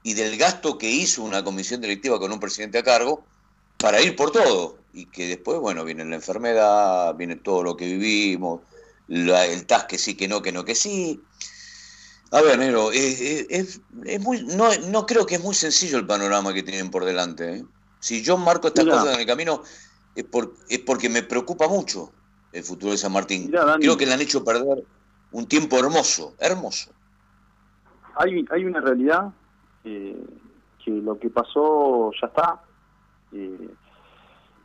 y 0.03 0.15
del 0.15 0.37
gasto 0.37 0.79
que 0.79 0.91
hizo 0.91 1.23
una 1.23 1.45
comisión 1.45 1.81
directiva 1.81 2.19
con 2.19 2.33
un 2.33 2.41
presidente 2.41 2.79
a 2.79 2.83
cargo 2.83 3.25
para 3.77 4.01
ir 4.01 4.17
por 4.17 4.33
todo. 4.33 4.79
Y 4.93 5.07
que 5.07 5.27
después, 5.27 5.59
bueno, 5.59 5.85
viene 5.85 6.05
la 6.05 6.17
enfermedad, 6.17 7.15
viene 7.15 7.37
todo 7.37 7.63
lo 7.63 7.77
que 7.77 7.87
vivimos, 7.87 8.61
el 9.09 9.67
TAS 9.67 9.85
que 9.85 9.99
sí, 9.99 10.17
que 10.17 10.29
no, 10.29 10.43
que 10.43 10.53
no, 10.53 10.65
que 10.65 10.75
sí. 10.75 11.23
A 12.31 12.41
ver, 12.41 12.59
Nero, 12.59 12.91
es, 12.93 13.81
muy, 14.21 14.43
no, 14.43 14.75
no, 14.91 15.07
creo 15.07 15.27
que 15.27 15.35
es 15.35 15.43
muy 15.43 15.55
sencillo 15.55 15.99
el 15.99 16.07
panorama 16.07 16.55
que 16.55 16.63
tienen 16.63 16.91
por 16.91 17.05
delante. 17.05 17.57
¿eh? 17.57 17.65
Si 18.01 18.23
yo 18.23 18.39
marco 18.39 18.69
estas 18.69 18.87
cosas 18.87 19.15
en 19.15 19.21
el 19.21 19.27
camino, 19.27 19.63
es, 20.15 20.25
por, 20.25 20.55
es 20.69 20.79
porque 20.79 21.11
me 21.11 21.23
preocupa 21.23 21.69
mucho 21.69 22.11
el 22.53 22.63
futuro 22.63 22.93
de 22.93 22.99
San 22.99 23.13
Martín. 23.13 23.51
creo 23.79 23.97
que 23.97 24.07
le 24.07 24.15
han 24.15 24.21
hecho 24.21 24.45
perder 24.45 24.85
un 25.33 25.47
tiempo 25.47 25.79
hermoso, 25.79 26.35
hermoso. 26.39 26.91
Hay, 28.17 28.45
hay 28.51 28.65
una 28.65 28.81
realidad 28.81 29.31
eh, 29.85 30.17
que 30.85 30.91
lo 30.91 31.19
que 31.19 31.31
pasó 31.31 32.13
ya 32.21 32.29
está. 32.29 32.63
Eh, 33.33 33.69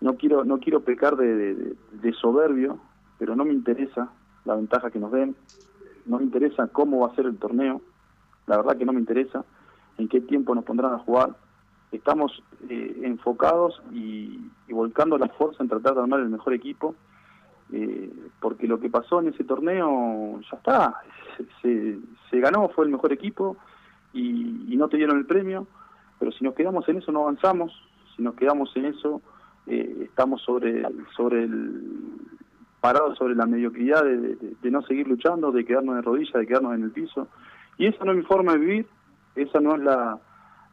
no 0.02 0.16
quiero 0.16 0.44
no 0.44 0.60
quiero 0.60 0.82
pecar 0.82 1.16
de, 1.16 1.76
soberbio, 2.20 2.80
pero 3.18 3.36
no 3.36 3.46
me 3.46 3.54
interesa 3.54 4.10
la 4.46 4.56
ventaja 4.56 4.92
que 4.92 5.00
nos 5.00 5.12
den, 5.12 5.36
no 6.06 6.18
me 6.18 6.24
interesa 6.24 6.68
cómo 6.68 7.00
va 7.00 7.08
a 7.08 7.16
ser 7.16 7.26
el 7.26 7.38
torneo, 7.38 7.82
la 8.46 8.58
verdad 8.58 8.78
que 8.78 8.86
no 8.86 8.94
me 8.94 9.00
interesa 9.00 9.44
en 9.98 10.08
qué 10.08 10.22
tiempo 10.22 10.56
nos 10.56 10.64
pondrán 10.64 10.94
a 10.94 11.00
jugar. 11.00 11.36
Estamos 11.92 12.44
eh, 12.70 13.02
enfocados 13.04 13.82
y, 13.92 14.40
volcando 14.70 15.18
la 15.18 15.30
fuerza 15.30 15.64
en 15.64 15.70
tratar 15.70 15.96
de 15.96 16.02
armar 16.02 16.20
el 16.20 16.30
mejor 16.30 16.54
equipo, 16.54 16.96
porque 18.40 18.68
lo 18.68 18.80
que 18.80 18.90
pasó 18.90 19.20
en 19.20 19.30
ese 19.30 19.44
torneo 19.44 20.40
ya 20.50 20.58
está, 20.58 21.02
se, 21.62 21.98
se 22.30 22.40
ganó, 22.40 22.70
fue 22.70 22.86
el 22.86 22.92
mejor 22.92 23.12
equipo, 23.12 23.58
y, 24.18 24.76
no 24.78 24.88
te 24.88 24.98
dieron 24.98 25.18
el 25.18 25.26
premio, 25.26 25.68
pero 26.20 26.32
si 26.32 26.44
nos 26.44 26.54
quedamos 26.54 26.88
en 26.90 26.98
eso 26.98 27.12
no 27.12 27.22
avanzamos, 27.22 27.72
si 28.16 28.22
nos 28.22 28.36
quedamos 28.36 28.76
en 28.76 28.86
eso 28.86 29.22
eh, 29.68 30.04
estamos 30.04 30.42
sobre, 30.42 30.84
sobre 31.16 31.44
el 31.44 31.82
parados 32.80 33.18
sobre 33.18 33.36
la 33.36 33.46
mediocridad 33.46 34.04
de, 34.04 34.72
no 34.72 34.82
seguir 34.84 35.08
luchando, 35.08 35.52
de 35.52 35.66
quedarnos 35.66 35.96
de 35.96 36.02
rodillas, 36.02 36.34
de 36.34 36.48
quedarnos 36.48 36.76
en 36.76 36.84
el 36.84 36.92
piso. 36.92 37.28
Y 37.78 37.88
esa 37.88 38.06
no 38.06 38.12
es 38.12 38.18
mi 38.18 38.24
forma 38.24 38.54
de 38.54 38.60
vivir, 38.60 38.88
esa 39.36 39.60
no 39.60 39.76
es 39.76 39.82
la, 39.82 40.20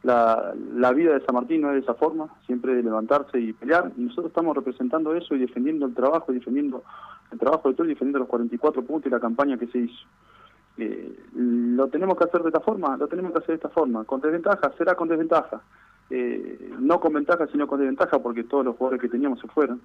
la, 0.03 0.53
la, 0.75 0.93
vida 0.93 1.13
de 1.13 1.25
San 1.25 1.35
Martín, 1.35 1.61
no 1.61 1.69
es 1.69 1.75
de 1.75 1.81
esa 1.81 1.95
forma, 1.95 2.29
siempre 2.45 2.75
de 2.75 2.83
levantarse 2.83 3.39
y 3.39 3.53
pelear. 3.53 3.91
Y 3.97 4.03
nosotros 4.03 4.27
estamos 4.27 4.55
representando 4.55 5.13
eso 5.15 5.35
y 5.35 5.39
defendiendo 5.39 5.85
el 5.85 5.93
trabajo, 5.93 6.31
defendiendo 6.31 6.83
el 7.31 7.39
trabajo 7.39 7.69
de 7.69 7.75
todos, 7.75 7.87
defendiendo 7.87 8.19
los 8.19 8.27
44 8.27 8.83
puntos 8.83 9.07
y 9.07 9.09
la 9.09 9.19
campaña 9.19 9.57
que 9.57 9.67
se 9.67 9.79
hizo. 9.79 10.05
Eh, 10.77 11.19
lo 11.35 11.87
tenemos 11.87 12.17
que 12.17 12.25
hacer 12.25 12.41
de 12.41 12.49
esta 12.49 12.59
forma, 12.59 12.97
lo 12.97 13.07
tenemos 13.07 13.31
que 13.31 13.39
hacer 13.39 13.49
de 13.49 13.55
esta 13.55 13.69
forma. 13.69 14.03
Con 14.03 14.21
desventaja, 14.21 14.71
será 14.77 14.95
con 14.95 15.07
desventaja. 15.07 15.61
Eh, 16.09 16.73
no 16.79 16.99
con 16.99 17.13
ventaja, 17.13 17.47
sino 17.47 17.67
con 17.67 17.79
desventaja, 17.79 18.19
porque 18.19 18.43
todos 18.43 18.65
los 18.65 18.75
jugadores 18.75 19.01
que 19.01 19.09
teníamos 19.09 19.39
se 19.39 19.47
fueron. 19.47 19.81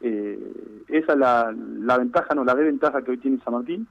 Eh, 0.00 0.82
esa 0.88 1.12
es 1.12 1.18
la, 1.18 1.54
la 1.54 1.98
ventaja, 1.98 2.34
no 2.34 2.44
la 2.44 2.54
desventaja 2.54 3.02
que 3.02 3.12
hoy 3.12 3.18
tiene 3.18 3.40
San 3.44 3.54
Martín, 3.54 3.86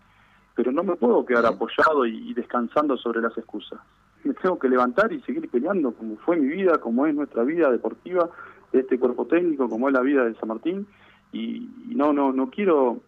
pero 0.56 0.72
no 0.72 0.84
me 0.84 0.96
puedo 0.96 1.26
quedar 1.26 1.46
apoyado 1.46 2.06
y, 2.06 2.34
descansando 2.34 2.98
sobre 2.98 3.22
las 3.22 3.38
excusas. 3.38 3.80
Me 4.24 4.34
tengo 4.36 4.60
que 4.60 4.70
levantar 4.70 5.12
y 5.12 5.22
seguir 5.22 5.50
peleando, 5.50 5.94
como 5.94 6.18
fue 6.18 6.38
mi 6.38 6.48
vida, 6.48 6.78
como 6.78 7.08
es 7.08 7.16
nuestra 7.16 7.44
vida 7.44 7.72
deportiva, 7.72 8.30
de 8.72 8.82
este 8.82 9.00
cuerpo 9.00 9.26
técnico, 9.26 9.68
como 9.68 9.88
es 9.88 9.94
la 9.94 10.02
vida 10.02 10.26
de 10.26 10.36
San 10.36 10.50
Martín. 10.50 10.86
Y, 11.32 11.70
y 11.90 11.96
no, 11.96 12.14
no, 12.14 12.32
no 12.32 12.50
quiero 12.50 13.02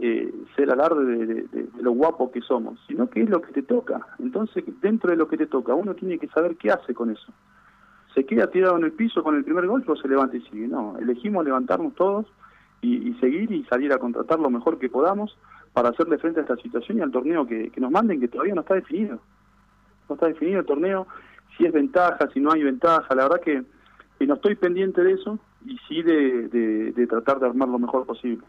eh, 0.00 0.32
ser 0.54 0.70
alarde 0.70 1.26
de, 1.26 1.68
lo 1.80 1.90
guapo 1.90 2.30
que 2.30 2.40
somos, 2.40 2.78
sino 2.86 3.10
que 3.10 3.22
es 3.22 3.28
lo 3.28 3.42
que 3.42 3.52
te 3.52 3.62
toca. 3.62 4.06
Entonces, 4.20 4.62
dentro 4.80 5.10
de 5.10 5.16
lo 5.16 5.26
que 5.26 5.36
te 5.36 5.46
toca, 5.46 5.74
uno 5.74 5.94
tiene 5.94 6.18
que 6.18 6.28
saber 6.28 6.56
qué 6.56 6.70
hace 6.70 6.94
con 6.94 7.10
eso. 7.10 7.32
¿Se 8.18 8.26
queda 8.26 8.50
tirado 8.50 8.76
en 8.76 8.82
el 8.82 8.90
piso 8.90 9.22
con 9.22 9.36
el 9.36 9.44
primer 9.44 9.68
golpe 9.68 9.92
o 9.92 9.96
se 9.96 10.08
levanta 10.08 10.36
y 10.36 10.40
sigue? 10.40 10.66
No, 10.66 10.98
elegimos 10.98 11.44
levantarnos 11.44 11.94
todos 11.94 12.26
y, 12.80 13.14
seguir 13.20 13.52
y 13.52 13.62
salir 13.66 13.92
a 13.92 13.98
contratar 13.98 14.40
lo 14.40 14.50
mejor 14.50 14.80
que 14.80 14.88
podamos 14.88 15.38
para 15.72 15.90
hacerle 15.90 16.18
frente 16.18 16.40
a 16.40 16.42
esta 16.42 16.56
situación 16.56 16.98
y 16.98 17.00
al 17.02 17.12
torneo 17.12 17.46
que, 17.46 17.70
nos 17.76 17.92
manden, 17.92 18.18
que 18.18 18.26
todavía 18.26 18.56
no 18.56 18.62
está 18.62 18.74
definido. 18.74 19.20
No 20.08 20.16
está 20.16 20.26
definido 20.26 20.58
el 20.58 20.66
torneo, 20.66 21.06
si 21.56 21.66
es 21.66 21.72
ventaja, 21.72 22.28
si 22.34 22.40
no 22.40 22.50
hay 22.50 22.64
ventaja. 22.64 23.14
La 23.14 23.28
verdad 23.28 23.40
que, 23.40 23.62
no 24.26 24.34
estoy 24.34 24.56
pendiente 24.56 25.00
de 25.04 25.12
eso 25.12 25.38
y 25.64 25.78
sí 25.86 26.02
de 26.02 27.06
tratar 27.08 27.38
de 27.38 27.46
armar 27.46 27.68
lo 27.68 27.78
mejor 27.78 28.04
posible. 28.04 28.44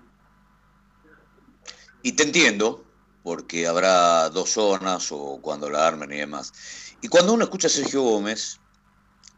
Y 2.01 2.13
te 2.15 2.23
entiendo, 2.23 2.83
porque 3.21 3.67
habrá 3.67 4.29
dos 4.29 4.49
zonas 4.49 5.11
o 5.11 5.37
cuando 5.43 5.69
la 5.69 5.87
armen 5.87 6.11
y 6.11 6.17
demás. 6.17 6.95
Y 7.03 7.07
cuando 7.07 7.33
uno 7.33 7.43
escucha 7.43 7.67
a 7.67 7.69
Sergio 7.69 8.01
Gómez, 8.01 8.59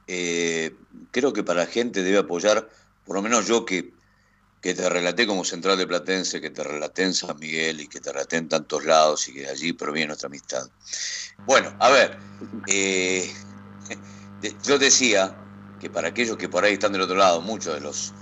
eh, 0.08 0.76
creo 1.12 1.34
que 1.34 1.44
para 1.44 1.62
la 1.62 1.68
gente 1.68 2.04
debe 2.04 2.20
apoyar, 2.20 2.70
por 3.06 3.16
lo 3.16 3.22
menos 3.22 3.48
yo 3.48 3.66
que, 3.66 3.94
que 4.62 4.74
te 4.74 4.90
relaté 4.90 5.26
como 5.26 5.44
central 5.44 5.78
de 5.78 5.88
Platense, 5.88 6.42
que 6.42 6.50
te 6.50 6.64
relaté 6.64 7.04
en 7.04 7.14
San 7.14 7.38
Miguel 7.40 7.82
y 7.82 7.88
que 7.88 8.00
te 8.00 8.12
relaté 8.12 8.38
en 8.38 8.50
tantos 8.50 8.86
lados 8.86 9.28
y 9.28 9.34
que 9.34 9.42
de 9.42 9.50
allí 9.50 9.74
proviene 9.74 10.08
nuestra 10.08 10.28
amistad. 10.28 10.68
Bueno, 11.46 11.76
a 11.80 11.90
ver, 11.90 12.18
eh, 12.68 13.32
yo 14.64 14.78
decía 14.78 15.36
que 15.80 15.90
para 15.90 16.10
aquellos 16.10 16.38
que 16.38 16.48
por 16.48 16.64
ahí 16.64 16.74
están 16.74 16.92
del 16.92 17.02
otro 17.02 17.16
lado, 17.16 17.42
muchos 17.42 17.74
de 17.74 17.82
los, 17.82 18.14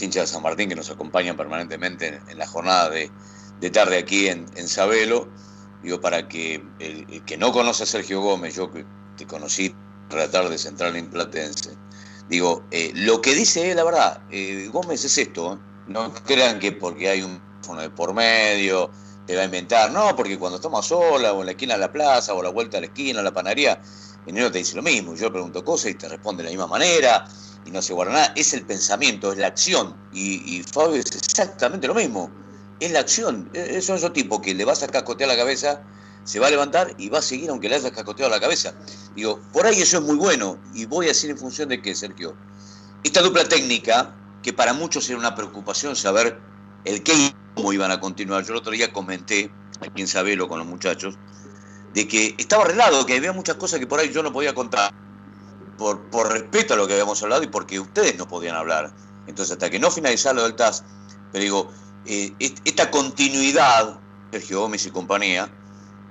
hinchas 0.00 0.28
de 0.28 0.34
San 0.34 0.42
Martín 0.42 0.68
que 0.68 0.74
nos 0.74 0.90
acompañan 0.90 1.36
permanentemente 1.36 2.20
en 2.26 2.38
la 2.38 2.46
jornada 2.46 2.90
de, 2.90 3.10
de 3.60 3.70
tarde 3.70 3.98
aquí 3.98 4.28
en, 4.28 4.46
en 4.56 4.68
Sabelo, 4.68 5.28
digo, 5.82 6.00
para 6.00 6.28
que 6.28 6.64
el, 6.80 7.24
que 7.24 7.36
no 7.36 7.52
conoce 7.52 7.84
a 7.84 7.86
Sergio 7.86 8.20
Gómez, 8.20 8.56
yo 8.56 8.72
que 8.72 8.84
te 9.16 9.26
conocí 9.26 9.74
la 10.16 10.30
tarde 10.30 10.58
central 10.58 10.96
en 10.96 11.08
Platense, 11.08 11.70
digo, 12.28 12.64
eh, 12.70 12.92
lo 12.94 13.20
que 13.20 13.34
dice 13.34 13.70
él, 13.70 13.76
la 13.76 13.84
verdad, 13.84 14.22
eh, 14.30 14.68
Gómez 14.72 15.04
es 15.04 15.18
esto, 15.18 15.54
¿eh? 15.54 15.58
no 15.88 16.12
crean 16.12 16.58
que 16.58 16.72
porque 16.72 17.08
hay 17.08 17.22
un 17.22 17.40
fono 17.62 17.80
de 17.80 17.90
por 17.90 18.14
medio, 18.14 18.90
te 19.26 19.36
va 19.36 19.42
a 19.42 19.44
inventar, 19.44 19.90
no, 19.90 20.14
porque 20.16 20.38
cuando 20.38 20.56
estamos 20.56 20.86
sola 20.86 21.32
o 21.32 21.40
en 21.40 21.46
la 21.46 21.52
esquina 21.52 21.74
de 21.74 21.80
la 21.80 21.92
plaza 21.92 22.34
o 22.34 22.42
la 22.42 22.50
vuelta 22.50 22.78
a 22.78 22.80
la 22.80 22.86
esquina, 22.86 23.20
a 23.20 23.22
la 23.22 23.32
panadería, 23.32 23.80
enero 24.26 24.50
te 24.50 24.58
dice 24.58 24.76
lo 24.76 24.82
mismo, 24.82 25.14
yo 25.14 25.32
pregunto 25.32 25.64
cosas 25.64 25.90
y 25.92 25.94
te 25.94 26.08
responde 26.08 26.42
de 26.42 26.50
la 26.50 26.50
misma 26.50 26.66
manera 26.66 27.26
y 27.66 27.70
no 27.70 27.80
se 27.82 27.92
guarda 27.94 28.12
nada, 28.12 28.32
es 28.36 28.52
el 28.52 28.64
pensamiento, 28.66 29.32
es 29.32 29.38
la 29.38 29.48
acción. 29.48 29.96
Y, 30.12 30.58
y 30.58 30.62
Fabio 30.62 30.96
es 30.96 31.14
exactamente 31.14 31.86
lo 31.86 31.94
mismo. 31.94 32.30
Es 32.80 32.92
la 32.92 33.00
acción. 33.00 33.50
E, 33.54 33.80
son 33.80 33.96
esos 33.96 34.12
tipos 34.12 34.40
que 34.40 34.54
le 34.54 34.64
vas 34.64 34.82
a 34.82 34.88
cascotear 34.88 35.28
la 35.28 35.36
cabeza, 35.36 35.82
se 36.24 36.40
va 36.40 36.48
a 36.48 36.50
levantar 36.50 36.94
y 36.98 37.08
va 37.08 37.18
a 37.18 37.22
seguir 37.22 37.50
aunque 37.50 37.68
le 37.68 37.76
hayas 37.76 37.92
cascoteado 37.92 38.30
la 38.30 38.40
cabeza. 38.40 38.74
Digo, 39.14 39.40
por 39.52 39.66
ahí 39.66 39.80
eso 39.80 39.98
es 39.98 40.04
muy 40.04 40.16
bueno. 40.16 40.58
Y 40.74 40.86
voy 40.86 41.06
a 41.06 41.08
decir 41.08 41.30
en 41.30 41.38
función 41.38 41.68
de 41.68 41.80
qué, 41.80 41.94
Sergio. 41.94 42.34
Esta 43.02 43.20
dupla 43.20 43.44
técnica, 43.48 44.14
que 44.42 44.52
para 44.52 44.72
muchos 44.72 45.08
era 45.08 45.18
una 45.18 45.34
preocupación 45.34 45.94
saber 45.94 46.38
el 46.84 47.02
qué 47.02 47.14
y 47.14 47.34
cómo 47.54 47.72
iban 47.72 47.90
a 47.90 48.00
continuar. 48.00 48.44
Yo 48.44 48.52
el 48.52 48.58
otro 48.58 48.72
día 48.72 48.92
comenté, 48.92 49.50
aquí 49.80 50.00
en 50.00 50.08
Sabelo 50.08 50.48
con 50.48 50.58
los 50.58 50.66
muchachos, 50.66 51.16
de 51.92 52.08
que 52.08 52.34
estaba 52.38 52.64
arreglado, 52.64 53.04
que 53.06 53.16
había 53.16 53.32
muchas 53.32 53.56
cosas 53.56 53.78
que 53.78 53.86
por 53.86 54.00
ahí 54.00 54.10
yo 54.10 54.22
no 54.22 54.32
podía 54.32 54.54
contar, 54.54 54.92
por, 55.78 56.00
por 56.10 56.32
respeto 56.32 56.74
a 56.74 56.76
lo 56.76 56.86
que 56.86 56.94
habíamos 56.94 57.22
hablado 57.22 57.42
y 57.42 57.46
porque 57.46 57.78
ustedes 57.78 58.16
no 58.16 58.26
podían 58.26 58.56
hablar. 58.56 58.92
Entonces, 59.26 59.52
hasta 59.52 59.70
que 59.70 59.78
no 59.78 59.90
finalizara 59.90 60.34
lo 60.34 60.42
del 60.44 60.54
TAS, 60.54 60.84
pero 61.32 61.42
digo, 61.42 61.70
eh, 62.06 62.32
esta 62.64 62.90
continuidad, 62.90 63.98
Sergio 64.30 64.60
Gómez 64.60 64.86
y 64.86 64.90
compañía, 64.90 65.50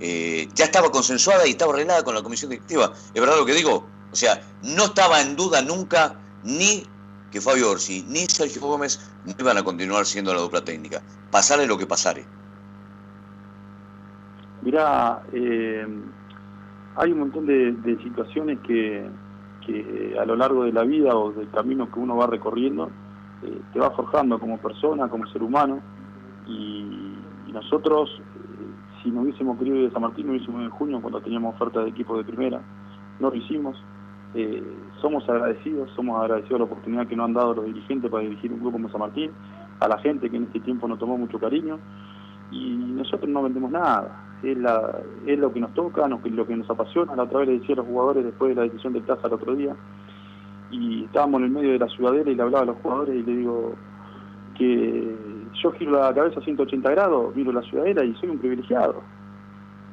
eh, 0.06 0.50
ya 0.54 0.66
estaba 0.66 0.92
consensuada 0.92 1.48
y 1.48 1.52
estaba 1.52 1.74
arreglada 1.74 2.04
con 2.04 2.14
la 2.14 2.22
comisión 2.22 2.52
directiva. 2.52 2.92
¿Es 3.14 3.22
verdad 3.22 3.38
lo 3.38 3.46
que 3.46 3.54
digo? 3.54 3.88
O 4.12 4.16
sea, 4.16 4.42
no 4.62 4.86
estaba 4.86 5.22
en 5.22 5.36
duda 5.36 5.62
nunca 5.62 6.16
ni 6.44 6.84
que 7.32 7.40
Fabio 7.40 7.72
Orsi 7.72 8.06
ni 8.10 8.26
Sergio 8.26 8.62
Gómez 8.62 9.00
no 9.26 9.34
iban 9.40 9.58
a 9.58 9.64
continuar 9.64 10.06
siendo 10.06 10.34
la 10.34 10.42
dupla 10.42 10.64
técnica, 10.64 11.02
pasarle 11.32 11.66
lo 11.66 11.78
que 11.78 11.88
pasare. 11.88 12.26
Mirá, 14.62 15.24
eh, 15.32 15.88
hay 16.96 17.12
un 17.12 17.20
montón 17.20 17.46
de, 17.46 17.98
situaciones 18.04 18.60
que, 18.60 19.10
que, 19.66 20.18
a 20.20 20.26
lo 20.26 20.36
largo 20.36 20.66
de 20.66 20.74
la 20.74 20.84
vida 20.84 21.16
o 21.16 21.32
del 21.32 21.50
camino 21.50 21.90
que 21.90 22.00
uno 22.00 22.18
va 22.18 22.28
recorriendo 22.28 22.92
eh, 23.44 23.62
te 23.74 23.80
va 23.80 23.92
forjando 23.92 24.40
como 24.40 24.58
persona, 24.58 25.10
como 25.10 25.26
ser 25.28 25.44
humano, 25.44 25.82
y, 26.48 27.18
nosotros, 27.52 28.10
eh, 28.20 28.33
si 29.04 29.12
no 29.12 29.22
hubiésemos 29.22 29.58
querido 29.58 29.78
ir 29.78 29.90
a 29.90 29.92
San 29.92 30.02
Martín, 30.02 30.28
lo 30.28 30.34
hubiésemos 30.34 30.64
en 30.64 30.70
junio 30.70 31.02
cuando 31.02 31.22
teníamos 31.22 31.56
oferta 31.56 31.82
de 31.82 31.90
equipo 31.90 32.18
de 32.18 32.24
primera, 32.24 32.62
no 33.20 33.30
lo 33.30 33.36
hicimos. 33.36 33.78
Eh, 34.36 34.64
somos 35.00 35.28
agradecidos, 35.30 35.92
somos 35.96 36.20
agradecidos 36.20 36.56
a 36.56 36.60
la 36.60 36.64
oportunidad 36.64 37.08
que 37.08 37.16
nos 37.16 37.26
han 37.26 37.34
dado 37.34 37.54
los 37.54 37.66
dirigentes 37.66 38.10
para 38.10 38.24
dirigir 38.24 38.52
un 38.52 38.60
grupo 38.62 38.74
como 38.74 38.90
San 38.90 39.02
Martín, 39.02 39.32
a 39.80 39.88
la 39.88 40.00
gente 40.00 40.30
que 40.30 40.38
en 40.38 40.44
este 40.44 40.60
tiempo 40.62 40.88
nos 40.88 40.98
tomó 40.98 41.18
mucho 41.18 41.40
cariño, 41.40 41.78
y 42.52 42.76
nosotros 42.76 43.30
no 43.30 43.44
vendemos 43.44 43.72
nada. 43.72 44.26
es, 44.42 44.58
lo 45.38 45.54
que 45.54 45.60
nos 45.60 45.74
toca, 45.74 46.08
lo 46.08 46.48
que 46.48 46.56
nos 46.56 46.70
apasiona. 46.70 47.16
La 47.16 47.24
otra 47.24 47.40
vez 47.40 47.50
le 47.50 47.60
decía 47.60 47.76
a 47.76 47.78
los 47.78 47.88
jugadores 47.88 48.26
después 48.26 48.50
de 48.50 48.56
la 48.56 48.64
decisión 48.64 48.94
del 48.94 49.04
TASA 49.04 49.28
el 49.28 49.34
otro 49.34 49.56
día, 49.56 49.76
y 50.72 51.04
estábamos 51.06 51.40
en 51.40 51.46
el 51.46 51.52
medio 51.52 51.72
de 51.72 51.80
la 51.80 51.88
ciudadela 51.90 52.32
y 52.32 52.36
le 52.36 52.42
hablaba 52.42 52.64
a 52.64 52.68
los 52.68 52.78
jugadores 52.78 53.16
y 53.16 53.24
le 53.24 53.38
digo 53.38 53.76
que 54.56 55.16
yo 55.64 55.72
giro 55.72 55.92
la 55.94 56.14
cabeza 56.14 56.40
a 56.40 56.44
180 56.44 56.92
grados, 56.92 57.36
miro 57.36 57.52
la 57.52 57.62
ciudadela 57.62 58.04
y 58.04 58.14
soy 58.16 58.30
un 58.30 58.38
privilegiado. 58.38 59.02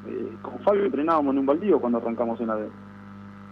Eh, 0.07 0.33
con 0.43 0.59
Fabio 0.61 0.85
entrenábamos 0.85 1.33
en 1.33 1.39
un 1.39 1.47
baldío 1.47 1.79
cuando 1.79 1.99
arrancamos 1.99 2.41
en 2.41 2.49
la 2.49 2.57
D. 2.57 2.69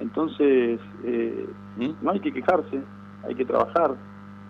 Entonces, 0.00 0.80
eh, 1.04 1.48
¿Mm? 1.76 1.90
no 2.02 2.10
hay 2.10 2.20
que 2.20 2.32
quejarse, 2.32 2.82
hay 3.26 3.34
que 3.34 3.44
trabajar, 3.44 3.94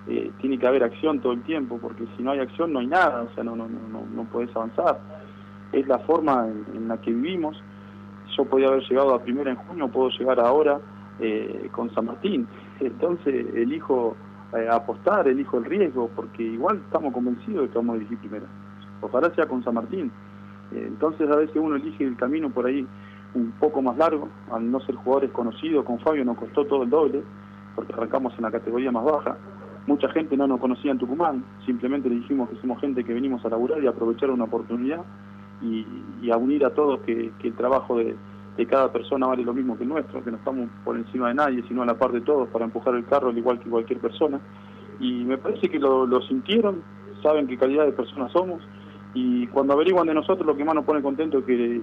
eh, 0.07 0.31
tiene 0.41 0.59
que 0.59 0.67
haber 0.67 0.85
acción 0.85 1.21
todo 1.21 1.33
el 1.33 1.43
tiempo, 1.43 1.79
porque 1.79 2.05
si 2.17 2.23
no 2.23 2.31
hay 2.31 2.41
acción 2.41 2.73
no 2.73 2.79
hay 2.79 2.87
nada, 2.87 3.23
o 3.23 3.35
sea, 3.35 3.45
no, 3.45 3.55
no, 3.55 3.69
no, 3.69 4.05
no 4.15 4.25
puedes 4.25 4.55
avanzar. 4.57 4.99
Es 5.73 5.87
la 5.87 5.99
forma 5.99 6.47
en, 6.75 6.89
la 6.89 6.99
que 6.99 7.13
vivimos. 7.13 7.63
Yo 8.37 8.45
podía 8.47 8.69
haber 8.69 8.83
llegado 8.89 9.15
a 9.15 9.23
primera 9.23 9.51
en 9.51 9.57
junio, 9.57 9.89
puedo 9.89 10.09
llegar 10.11 10.41
ahora 10.41 10.81
eh, 11.21 11.69
con 11.73 11.93
San 11.95 12.07
Martín. 12.07 12.47
Entonces, 12.81 13.47
elijo 13.55 14.17
eh, 14.57 14.69
apostar, 14.71 15.29
elijo 15.29 15.59
el 15.59 15.65
riesgo, 15.65 16.11
porque 16.15 16.43
igual 16.43 16.79
estamos 16.79 17.13
convencidos 17.13 17.63
de 17.63 17.69
que 17.69 17.79
vamos 17.79 17.95
a 17.95 17.99
dirigir 17.99 18.19
primera. 18.19 18.47
Ojalá 19.01 19.31
sea 19.35 19.47
con 19.47 19.63
San 19.63 19.75
Martín. 19.75 20.11
entonces, 20.73 21.31
a 21.31 21.37
veces 21.37 21.57
uno 21.57 21.77
elige 21.77 22.05
el 22.05 22.17
camino 22.17 22.51
por 22.51 22.67
ahí 22.67 22.87
un 23.35 23.53
poco 23.53 23.83
más 23.83 23.97
largo, 23.97 24.29
al 24.51 24.71
no 24.71 24.81
ser 24.81 24.95
jugadores 24.97 25.31
conocidos, 25.31 25.85
con 25.85 25.99
Fabio 25.99 26.25
nos 26.25 26.37
costó 26.37 26.65
todo 26.65 26.83
el 26.83 26.91
doble, 26.91 27.23
porque 27.75 27.93
arrancamos 27.93 28.35
en 28.37 28.43
la 28.43 28.51
categoría 28.51 28.91
más 28.91 29.05
baja. 29.05 29.37
Mucha 29.87 30.09
gente 30.11 30.37
no 30.37 30.47
nos 30.47 30.61
conocía 30.61 30.91
en 30.91 30.99
Tucumán, 30.99 31.45
simplemente 31.65 32.09
le 32.09 32.17
dijimos 32.17 32.49
que 32.51 32.57
somos 32.57 32.81
gente 32.81 33.05
que 33.05 33.15
venimos 33.15 33.45
a 33.45 33.49
laburar 33.49 33.83
y 33.83 33.87
aprovechar 33.87 34.31
una 34.31 34.45
oportunidad 34.45 35.01
y, 35.63 36.31
a 36.31 36.37
unir 36.37 36.65
a 36.65 36.71
todos 36.71 37.01
que, 37.01 37.33
el 37.43 37.55
trabajo 37.55 37.97
de, 37.97 38.15
cada 38.67 38.93
persona 38.93 39.27
vale 39.27 39.45
lo 39.45 39.55
mismo 39.55 39.79
que 39.79 39.85
nuestro, 39.85 40.23
que 40.23 40.31
no 40.31 40.37
estamos 40.37 40.69
por 40.85 40.97
encima 40.97 41.29
de 41.29 41.35
nadie, 41.35 41.63
sino 41.69 41.83
a 41.83 41.87
la 41.87 41.95
par 41.95 42.13
de 42.13 42.21
todos 42.21 42.49
para 42.49 42.65
empujar 42.65 42.95
el 42.95 43.05
carro 43.07 43.29
al 43.29 43.39
igual 43.39 43.59
que 43.61 43.71
cualquier 43.71 44.01
persona. 44.01 44.41
Y 45.01 45.25
me 45.25 45.39
parece 45.39 45.69
que 45.69 45.79
lo, 45.79 46.07
lo 46.07 46.21
sintieron, 46.23 46.83
saben 47.23 47.47
qué 47.47 47.57
calidad 47.57 47.85
de 47.85 47.93
personas 47.93 48.33
somos 48.33 48.63
y 49.15 49.47
cuando 49.49 49.73
averiguan 49.73 50.07
de 50.07 50.15
nosotros 50.15 50.47
lo 50.47 50.57
que 50.57 50.65
más 50.65 50.75
nos 50.75 50.85
pone 50.85 51.03
contento 51.03 51.39
es 51.39 51.45
que, 51.45 51.83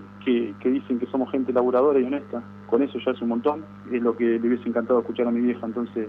que, 0.60 0.70
dicen 0.70 1.00
que 1.00 1.08
somos 1.08 1.32
gente 1.32 1.52
laburadora 1.52 2.00
y 2.00 2.04
honesta. 2.04 2.44
Con 2.68 2.84
eso 2.84 3.00
ya 3.04 3.12
es 3.12 3.22
un 3.22 3.30
montón, 3.30 3.66
es 3.92 4.02
lo 4.02 4.16
que 4.16 4.24
le 4.40 4.48
hubiese 4.48 4.70
encantado 4.70 5.00
escuchar 5.00 5.28
a 5.28 5.32
mi 5.32 5.42
vieja. 5.42 5.66
Entonces 5.66 6.08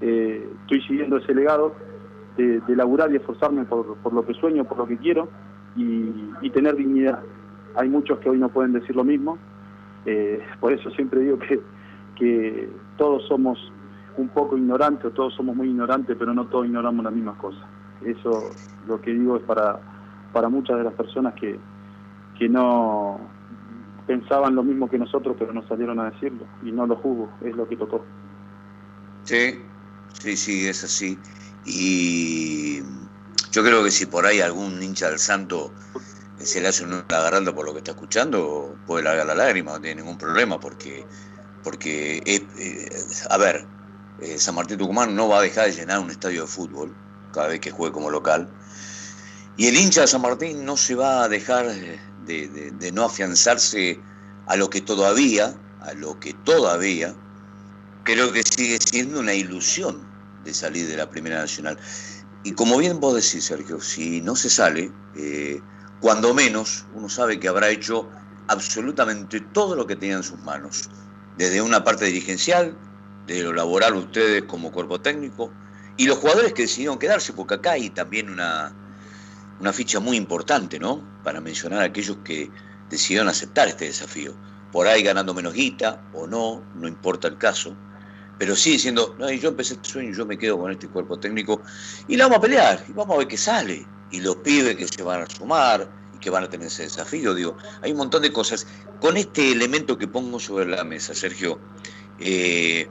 eh, 0.00 0.48
estoy 0.62 0.80
siguiendo 0.82 1.18
ese 1.18 1.34
legado 1.34 1.74
de, 2.36 2.62
laburar 2.68 3.12
y 3.12 3.16
esforzarme 3.16 3.64
por, 3.64 3.96
por, 3.96 4.12
lo 4.12 4.24
que 4.26 4.34
sueño, 4.34 4.64
por 4.64 4.78
lo 4.78 4.86
que 4.86 4.96
quiero 4.96 5.28
y, 5.76 6.50
tener 6.50 6.74
dignidad. 6.76 7.20
Hay 7.74 7.88
muchos 7.88 8.18
que 8.18 8.30
hoy 8.30 8.38
no 8.38 8.48
pueden 8.48 8.72
decir 8.72 8.96
lo 8.96 9.04
mismo, 9.04 9.38
eh, 10.06 10.42
por 10.60 10.72
eso 10.72 10.90
siempre 10.90 11.20
digo 11.20 11.38
que, 11.38 11.60
que 12.16 12.70
todos 12.96 13.26
somos 13.28 13.58
un 14.16 14.28
poco 14.28 14.56
ignorantes, 14.56 15.12
todos 15.12 15.34
somos 15.34 15.54
muy 15.54 15.68
ignorantes, 15.68 16.16
pero 16.18 16.32
no 16.32 16.46
todos 16.46 16.66
ignoramos 16.66 17.04
las 17.04 17.12
mismas 17.12 17.36
cosas. 17.36 17.62
Eso 18.04 18.50
lo 18.86 19.00
que 19.00 19.12
digo 19.12 19.36
es 19.36 19.42
para 19.42 19.80
para 20.36 20.50
muchas 20.50 20.76
de 20.76 20.84
las 20.84 20.92
personas 20.92 21.32
que, 21.32 21.58
que 22.38 22.46
no 22.46 23.18
pensaban 24.06 24.54
lo 24.54 24.62
mismo 24.62 24.86
que 24.86 24.98
nosotros, 24.98 25.34
pero 25.38 25.54
no 25.54 25.66
salieron 25.66 25.98
a 25.98 26.10
decirlo. 26.10 26.46
Y 26.62 26.72
no 26.72 26.86
lo 26.86 26.96
juzgo, 26.96 27.30
es 27.42 27.56
lo 27.56 27.66
que 27.66 27.74
tocó. 27.74 28.04
Sí, 29.24 29.62
sí, 30.12 30.36
sí, 30.36 30.68
es 30.68 30.84
así. 30.84 31.18
Y 31.64 32.82
yo 33.50 33.62
creo 33.64 33.82
que 33.82 33.90
si 33.90 34.04
por 34.04 34.26
ahí 34.26 34.42
algún 34.42 34.82
hincha 34.82 35.08
del 35.08 35.18
santo 35.18 35.72
se 36.40 36.60
le 36.60 36.68
hace 36.68 36.84
una 36.84 37.04
agarrando 37.08 37.54
por 37.54 37.64
lo 37.64 37.72
que 37.72 37.78
está 37.78 37.92
escuchando, 37.92 38.76
puede 38.86 39.04
largar 39.04 39.26
la 39.26 39.34
lágrima, 39.34 39.72
no 39.72 39.80
tiene 39.80 40.02
ningún 40.02 40.18
problema, 40.18 40.60
porque, 40.60 41.06
porque 41.62 42.22
eh, 42.26 42.88
a 43.30 43.38
ver, 43.38 43.66
eh, 44.20 44.38
San 44.38 44.54
Martín 44.54 44.78
Tucumán 44.78 45.14
no 45.14 45.28
va 45.28 45.38
a 45.38 45.42
dejar 45.42 45.66
de 45.66 45.72
llenar 45.72 45.98
un 45.98 46.10
estadio 46.10 46.42
de 46.42 46.46
fútbol 46.46 46.94
cada 47.32 47.48
vez 47.48 47.60
que 47.60 47.70
juegue 47.70 47.92
como 47.92 48.10
local. 48.10 48.48
Y 49.56 49.66
el 49.66 49.76
hincha 49.76 50.02
de 50.02 50.06
San 50.06 50.22
Martín 50.22 50.64
no 50.64 50.76
se 50.76 50.94
va 50.94 51.24
a 51.24 51.28
dejar 51.28 51.66
de, 52.26 52.90
no 52.92 53.04
afianzarse 53.04 53.98
a 54.46 54.56
lo 54.56 54.68
que 54.68 54.80
todavía, 54.80 55.54
a 55.80 55.92
lo 55.94 56.20
que 56.20 56.34
todavía, 56.44 57.14
creo 58.04 58.32
que 58.32 58.42
sigue 58.42 58.78
siendo 58.78 59.20
una 59.20 59.34
ilusión 59.34 60.06
de 60.44 60.52
salir 60.52 60.86
de 60.88 60.96
la 60.96 61.08
Primera 61.08 61.38
Nacional. 61.38 61.78
Y 62.44 62.52
como 62.52 62.76
bien 62.78 63.00
vos 63.00 63.14
decís, 63.14 63.44
Sergio, 63.44 63.80
si 63.80 64.20
no 64.20 64.36
se 64.36 64.50
sale, 64.50 64.92
eh, 65.16 65.60
cuando 66.00 66.34
menos 66.34 66.84
uno 66.94 67.08
sabe 67.08 67.40
que 67.40 67.48
habrá 67.48 67.70
hecho 67.70 68.08
absolutamente 68.48 69.40
todo 69.40 69.74
lo 69.74 69.86
que 69.86 69.96
tenía 69.96 70.16
en 70.16 70.22
sus 70.22 70.38
manos, 70.40 70.88
desde 71.36 71.60
una 71.62 71.84
parte 71.84 72.06
dirigencial, 72.06 72.76
de 73.26 73.42
lo 73.42 73.52
laboral 73.52 73.94
ustedes 73.94 74.44
como 74.44 74.70
cuerpo 74.70 75.00
técnico, 75.00 75.50
y 75.96 76.06
los 76.06 76.18
jugadores 76.18 76.52
que 76.52 76.62
decidieron 76.62 76.98
quedarse, 76.98 77.32
porque 77.32 77.54
acá 77.54 77.72
hay 77.72 77.90
también 77.90 78.30
una, 78.30 78.72
una 79.60 79.72
ficha 79.72 80.00
muy 80.00 80.16
importante, 80.16 80.78
¿no? 80.78 81.02
Para 81.24 81.40
mencionar 81.40 81.80
a 81.80 81.84
aquellos 81.84 82.18
que 82.24 82.50
decidieron 82.90 83.28
aceptar 83.28 83.68
este 83.68 83.86
desafío. 83.86 84.34
Por 84.72 84.86
ahí 84.86 85.02
ganando 85.02 85.32
menos 85.32 85.54
guita 85.54 86.02
o 86.12 86.26
no, 86.26 86.62
no 86.74 86.86
importa 86.86 87.28
el 87.28 87.38
caso. 87.38 87.74
Pero 88.38 88.54
sí 88.54 88.72
diciendo, 88.72 89.16
no, 89.18 89.30
yo 89.30 89.48
empecé 89.48 89.74
este 89.74 89.88
sueño, 89.88 90.12
yo 90.12 90.26
me 90.26 90.36
quedo 90.36 90.58
con 90.58 90.70
este 90.70 90.88
cuerpo 90.88 91.18
técnico 91.18 91.62
y 92.06 92.16
la 92.16 92.24
vamos 92.24 92.38
a 92.38 92.42
pelear 92.42 92.84
y 92.86 92.92
vamos 92.92 93.14
a 93.14 93.18
ver 93.18 93.28
qué 93.28 93.38
sale. 93.38 93.86
Y 94.10 94.20
los 94.20 94.36
pibes 94.36 94.76
que 94.76 94.86
se 94.86 95.02
van 95.02 95.22
a 95.22 95.26
sumar 95.26 95.88
y 96.14 96.18
que 96.18 96.30
van 96.30 96.44
a 96.44 96.48
tener 96.48 96.68
ese 96.68 96.84
desafío, 96.84 97.34
digo, 97.34 97.56
hay 97.82 97.92
un 97.92 97.98
montón 97.98 98.22
de 98.22 98.32
cosas. 98.32 98.66
Con 99.00 99.16
este 99.16 99.52
elemento 99.52 99.98
que 99.98 100.08
pongo 100.08 100.40
sobre 100.40 100.66
la 100.66 100.84
mesa, 100.84 101.14
Sergio, 101.14 101.58
eh, 102.18 102.88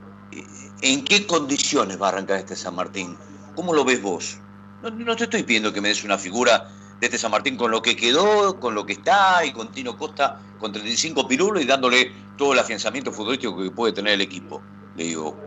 ¿en 0.82 1.04
qué 1.04 1.26
condiciones 1.26 2.00
va 2.02 2.08
a 2.08 2.10
arrancar 2.10 2.40
este 2.40 2.56
San 2.56 2.76
Martín? 2.76 3.18
¿Cómo 3.56 3.74
lo 3.74 3.86
ves 3.86 4.02
vos? 4.02 4.38
No, 4.84 5.16
te 5.16 5.24
estoy 5.24 5.44
pidiendo 5.44 5.74
que 5.74 5.82
me 5.82 5.88
des 5.88 6.04
una 6.04 6.18
figura 6.18 6.70
de 7.00 7.08
este 7.08 7.18
San 7.18 7.32
Martín 7.32 7.58
con 7.58 7.72
lo 7.72 7.82
que 7.82 7.96
quedó, 7.96 8.60
con 8.60 8.76
lo 8.76 8.86
que 8.86 8.94
está, 8.94 9.44
y 9.44 9.52
con 9.52 9.72
Tino 9.72 9.98
Costa 9.98 10.40
con 10.60 10.72
35 10.72 11.28
pirulos 11.28 11.64
y 11.64 11.66
dándole 11.66 12.12
todo 12.38 12.54
el 12.54 12.60
afianzamiento 12.60 13.12
futbolístico 13.12 13.62
que 13.62 13.72
puede 13.72 13.94
tener 13.94 14.14
el 14.14 14.22
equipo. 14.22 14.62
Le 14.96 15.06
digo, 15.06 15.38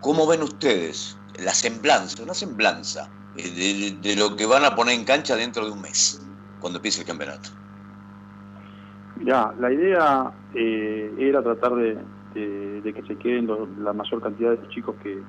¿cómo 0.00 0.26
ven 0.26 0.42
ustedes 0.42 1.16
la 1.38 1.54
semblanza, 1.54 2.22
una 2.22 2.34
semblanza 2.34 3.08
eh, 3.36 3.96
de, 4.00 4.16
lo 4.16 4.36
que 4.36 4.46
van 4.46 4.64
a 4.64 4.74
poner 4.74 4.94
en 4.94 5.04
cancha 5.04 5.36
dentro 5.36 5.64
de 5.64 5.70
un 5.72 5.80
mes, 5.80 6.24
cuando 6.60 6.78
empiece 6.78 7.00
el 7.00 7.06
campeonato? 7.06 7.50
Ya, 9.24 9.54
la 9.58 9.72
idea 9.72 10.32
eh, 10.54 11.14
era 11.18 11.42
tratar 11.42 11.74
de, 11.76 11.96
que 12.34 13.02
se 13.06 13.16
queden 13.16 13.48
la 13.82 13.92
mayor 13.92 14.20
cantidad 14.20 14.50
de 14.50 14.68
chicos 14.68 14.96
que, 15.02 15.22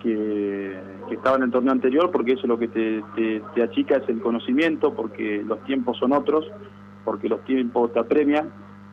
que, 0.00 0.80
estaba 1.10 1.36
en 1.36 1.44
el 1.44 1.50
torneo 1.50 1.72
anterior, 1.72 2.10
porque 2.10 2.32
eso 2.32 2.42
es 2.42 2.48
lo 2.48 2.58
que 2.58 2.68
te, 2.68 3.62
achica, 3.62 3.96
es 3.96 4.08
el 4.08 4.20
conocimiento, 4.20 4.94
porque 4.94 5.42
los 5.44 5.62
tiempos 5.64 5.98
son 5.98 6.12
otros, 6.12 6.46
porque 7.04 7.28
los 7.28 7.42
tiempos 7.44 7.92
te 7.92 7.98
apremian 7.98 8.52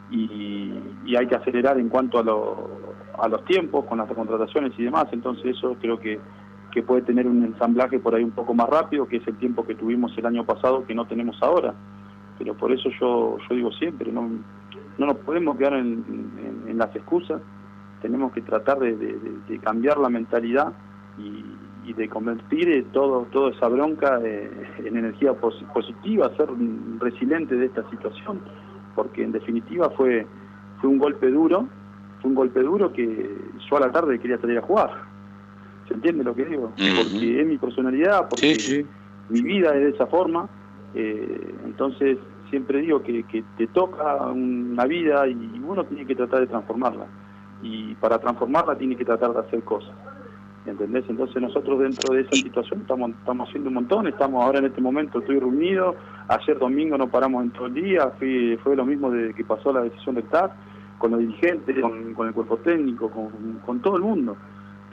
y, 0.09 0.73
hay 1.15 1.27
que 1.27 1.35
acelerar 1.35 1.79
en 1.79 1.89
cuanto 1.89 2.17
a, 2.17 3.23
a 3.23 3.27
los 3.27 3.45
tiempos, 3.45 3.85
con 3.85 3.99
las 3.99 4.11
contrataciones 4.11 4.73
y 4.77 4.83
demás, 4.83 5.05
entonces 5.11 5.57
eso 5.57 5.77
creo 5.79 5.99
que, 5.99 6.19
que 6.75 6.83
puede 6.83 7.03
tener 7.03 7.25
un 7.25 7.41
ensamblaje 7.41 7.99
por 7.99 8.13
ahí 8.15 8.23
un 8.25 8.31
poco 8.31 8.53
más 8.53 8.67
rápido, 8.67 9.07
que 9.07 9.15
es 9.15 9.27
el 9.27 9.37
tiempo 9.37 9.65
que 9.65 9.75
tuvimos 9.75 10.11
el 10.17 10.25
año 10.25 10.45
pasado, 10.45 10.85
que 10.85 10.93
no 10.93 11.05
tenemos 11.05 11.41
ahora. 11.41 11.73
Pero 12.37 12.53
por 12.53 12.69
eso 12.73 12.89
yo, 12.99 13.37
yo 13.49 13.55
digo 13.55 13.71
siempre, 13.71 14.11
no, 14.11 14.29
no 14.97 15.05
nos 15.05 15.15
podemos 15.19 15.57
quedar 15.57 15.75
en, 15.75 16.77
las 16.77 16.93
excusas, 16.93 17.41
tenemos 18.01 18.33
que 18.33 18.41
tratar 18.41 18.79
de 18.79 19.59
cambiar 19.63 19.97
la 19.97 20.09
mentalidad 20.09 20.73
y, 21.17 21.93
de 21.93 22.09
convertir 22.09 22.87
todo, 22.91 23.25
toda 23.31 23.51
esa 23.51 23.69
bronca 23.69 24.19
eh, 24.21 24.51
en 24.79 24.97
energía 24.97 25.33
positiva, 25.33 26.29
ser 26.35 26.49
resiliente 26.99 27.55
de 27.55 27.67
esta 27.67 27.89
situación, 27.89 28.41
porque 28.95 29.23
en 29.23 29.31
definitiva 29.31 29.89
fue, 29.91 30.27
fue 30.81 30.89
un 30.89 30.97
golpe 30.97 31.31
duro, 31.31 31.69
fue 32.21 32.31
un 32.31 32.35
golpe 32.35 32.61
duro 32.61 32.91
que 32.91 33.37
yo 33.69 33.77
a 33.77 33.79
la 33.79 33.91
tarde 33.93 34.19
quería 34.19 34.37
salir 34.39 34.57
a 34.57 34.61
jugar. 34.61 35.14
¿Se 35.87 35.93
entiende 35.93 36.23
lo 36.23 36.35
que 36.35 36.45
digo? 36.45 36.71
Porque 36.75 37.41
es 37.41 37.47
mi 37.47 37.57
personalidad, 37.57 38.27
porque 38.29 38.85
mi 39.29 39.41
vida 39.41 39.75
es 39.75 39.81
de 39.81 39.89
esa 39.89 40.07
forma, 40.07 40.49
eh, 40.93 41.55
entonces 41.65 42.17
siempre 42.49 42.81
digo 42.81 43.01
que, 43.03 43.23
que 43.23 43.43
te 43.57 43.67
toca 43.67 44.17
una 44.27 44.85
vida 44.85 45.27
y 45.27 45.61
uno 45.63 45.83
tiene 45.85 46.05
que 46.05 46.15
tratar 46.15 46.41
de 46.41 46.47
transformarla. 46.47 47.05
Y 47.61 47.95
para 47.95 48.19
transformarla 48.19 48.77
tiene 48.77 48.95
que 48.95 49.05
tratar 49.05 49.33
de 49.33 49.39
hacer 49.39 49.63
cosas. 49.63 49.93
¿entendés? 50.65 51.05
Entonces 51.07 51.41
nosotros 51.41 51.79
dentro 51.79 52.13
de 52.13 52.21
esa 52.21 52.31
situación 52.31 52.81
estamos, 52.81 53.11
estamos 53.11 53.47
haciendo 53.47 53.69
un 53.69 53.75
montón, 53.75 54.07
estamos 54.07 54.43
ahora 54.43 54.59
en 54.59 54.65
este 54.65 54.81
momento, 54.81 55.19
estoy 55.19 55.39
reunido, 55.39 55.95
ayer 56.27 56.57
domingo 56.57 56.97
no 56.97 57.07
paramos 57.07 57.43
en 57.43 57.51
todo 57.51 57.67
el 57.67 57.73
día, 57.73 58.11
fue 58.17 58.75
lo 58.75 58.85
mismo 58.85 59.11
de 59.11 59.33
que 59.33 59.43
pasó 59.43 59.71
la 59.71 59.81
decisión 59.81 60.15
del 60.15 60.25
TAR, 60.25 60.53
con 60.97 61.11
los 61.11 61.19
dirigentes, 61.19 61.79
con, 61.79 62.27
el 62.27 62.33
cuerpo 62.33 62.57
técnico, 62.57 63.11
con, 63.65 63.79
todo 63.81 63.97
el 63.97 64.03
mundo, 64.03 64.37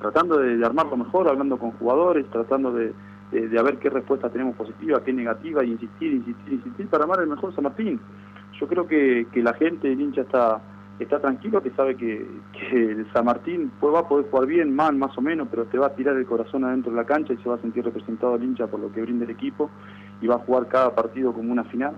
tratando 0.03 0.39
de, 0.39 0.65
armarlo 0.65 0.97
mejor, 0.97 1.29
hablando 1.29 1.57
con 1.57 1.71
jugadores, 1.73 2.27
tratando 2.31 2.73
de, 2.73 2.93
de, 3.31 3.63
ver 3.63 3.79
qué 3.79 3.89
respuesta 3.89 4.29
tenemos 4.29 4.57
positiva, 4.57 5.03
qué 5.05 5.13
negativa, 5.13 5.65
y 5.65 5.71
insistir, 5.71 6.13
insistir, 6.13 6.55
insistir 6.55 6.89
para 6.89 7.05
armar 7.05 7.21
el 7.21 7.29
mejor 7.29 7.55
San 7.55 7.65
Martín. 7.65 8.01
yo 8.61 8.67
creo 8.67 8.87
que, 8.87 9.27
que 9.33 9.43
la 9.43 9.55
gente, 9.55 9.91
el 9.91 10.01
hincha 10.01 10.23
está 10.23 10.61
está 10.99 11.21
tranquilo, 11.21 11.63
que 11.63 11.71
sabe 11.71 11.97
que, 11.97 12.27
que 12.53 12.93
el 12.93 13.13
San 13.13 13.25
Martín 13.25 13.73
pues, 13.81 13.95
va 13.95 14.01
a 14.01 14.09
poder 14.09 14.31
jugar 14.31 14.47
bien, 14.47 14.75
mal, 14.75 14.97
más 14.97 15.17
o 15.17 15.21
menos, 15.21 15.49
pero 15.51 15.65
te 15.65 15.79
va 15.79 15.87
a 15.87 15.95
tirar 15.95 16.17
el 16.17 16.27
corazón 16.27 16.65
adentro 16.65 16.93
de 16.93 16.97
la 16.97 17.05
cancha 17.05 17.33
y 17.33 17.37
se 17.39 17.49
va 17.49 17.57
a 17.57 17.59
sentir 17.59 17.85
representado 17.85 18.37
el 18.37 18.45
hincha 18.45 18.67
por 18.67 18.81
lo 18.81 18.93
que 18.93 19.03
brinda 19.03 19.25
el 19.25 19.31
equipo 19.31 19.71
y 20.21 20.27
va 20.27 20.37
a 20.37 20.39
jugar 20.39 20.69
cada 20.69 20.95
partido 20.95 21.33
como 21.33 21.53
una 21.53 21.65
final, 21.65 21.95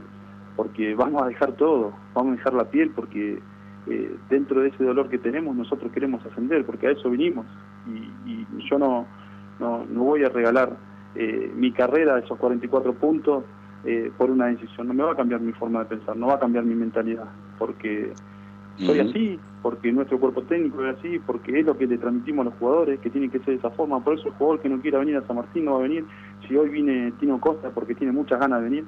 porque 0.57 0.95
vamos 0.95 1.23
a 1.23 1.27
dejar 1.27 1.53
todo, 1.53 1.93
vamos 2.15 2.35
a 2.35 2.37
dejar 2.37 2.55
la 2.55 2.65
piel, 2.65 2.91
porque 2.91 3.41
eh, 3.87 4.17
dentro 4.31 4.63
de 4.63 4.69
ese 4.69 4.85
dolor 4.85 5.09
que 5.09 5.19
tenemos 5.19 5.55
nosotros 5.55 5.93
queremos 5.93 6.25
ascender, 6.25 6.65
porque 6.65 6.87
a 6.87 6.91
eso 6.93 7.11
vinimos 7.11 7.47
y, 7.87 8.47
yo 8.69 8.79
no, 8.79 9.07
no, 9.59 9.85
voy 9.95 10.25
a 10.25 10.29
regalar 10.29 10.77
eh, 11.15 11.53
mi 11.55 11.73
carrera, 11.73 12.19
esos 12.19 12.39
44 12.39 12.95
puntos, 12.95 13.45
eh, 13.85 14.11
por 14.17 14.31
una 14.31 14.47
decisión. 14.47 14.89
No 14.89 14.95
me 14.95 15.03
va 15.03 15.13
a 15.13 15.17
cambiar 15.17 15.41
mi 15.41 15.53
forma 15.53 15.81
de 15.81 15.87
pensar, 15.87 16.17
no 16.17 16.29
va 16.29 16.35
a 16.35 16.39
cambiar 16.39 16.65
mi 16.65 16.75
mentalidad, 16.75 17.29
porque 17.59 18.13
soy 18.77 18.99
así, 18.99 19.39
porque 19.63 19.93
nuestro 19.93 20.19
cuerpo 20.19 20.43
técnico 20.43 20.85
es 20.85 20.97
así, 20.99 21.21
porque 21.25 21.61
es 21.61 21.67
lo 21.67 21.77
que 21.79 21.87
le 21.87 21.99
transmitimos 21.99 22.47
a 22.47 22.51
los 22.51 22.59
jugadores, 22.59 22.99
que 23.01 23.11
tiene 23.11 23.29
que 23.29 23.39
ser 23.39 23.49
de 23.49 23.55
esa 23.55 23.71
forma. 23.71 24.03
Por 24.03 24.15
eso 24.15 24.29
el 24.29 24.35
jugador 24.35 24.61
que 24.61 24.69
no 24.69 24.81
quiera 24.81 24.99
venir 24.99 25.17
a 25.17 25.27
San 25.27 25.37
Martín 25.37 25.65
no 25.65 25.73
va 25.73 25.79
a 25.79 25.83
venir. 25.83 26.05
Si 26.47 26.57
hoy 26.57 26.71
viene 26.71 27.13
Tino 27.21 27.41
Costa 27.41 27.71
porque 27.71 27.95
tiene 27.95 28.13
muchas 28.13 28.41
ganas 28.41 28.61
de 28.61 28.65
venir, 28.69 28.85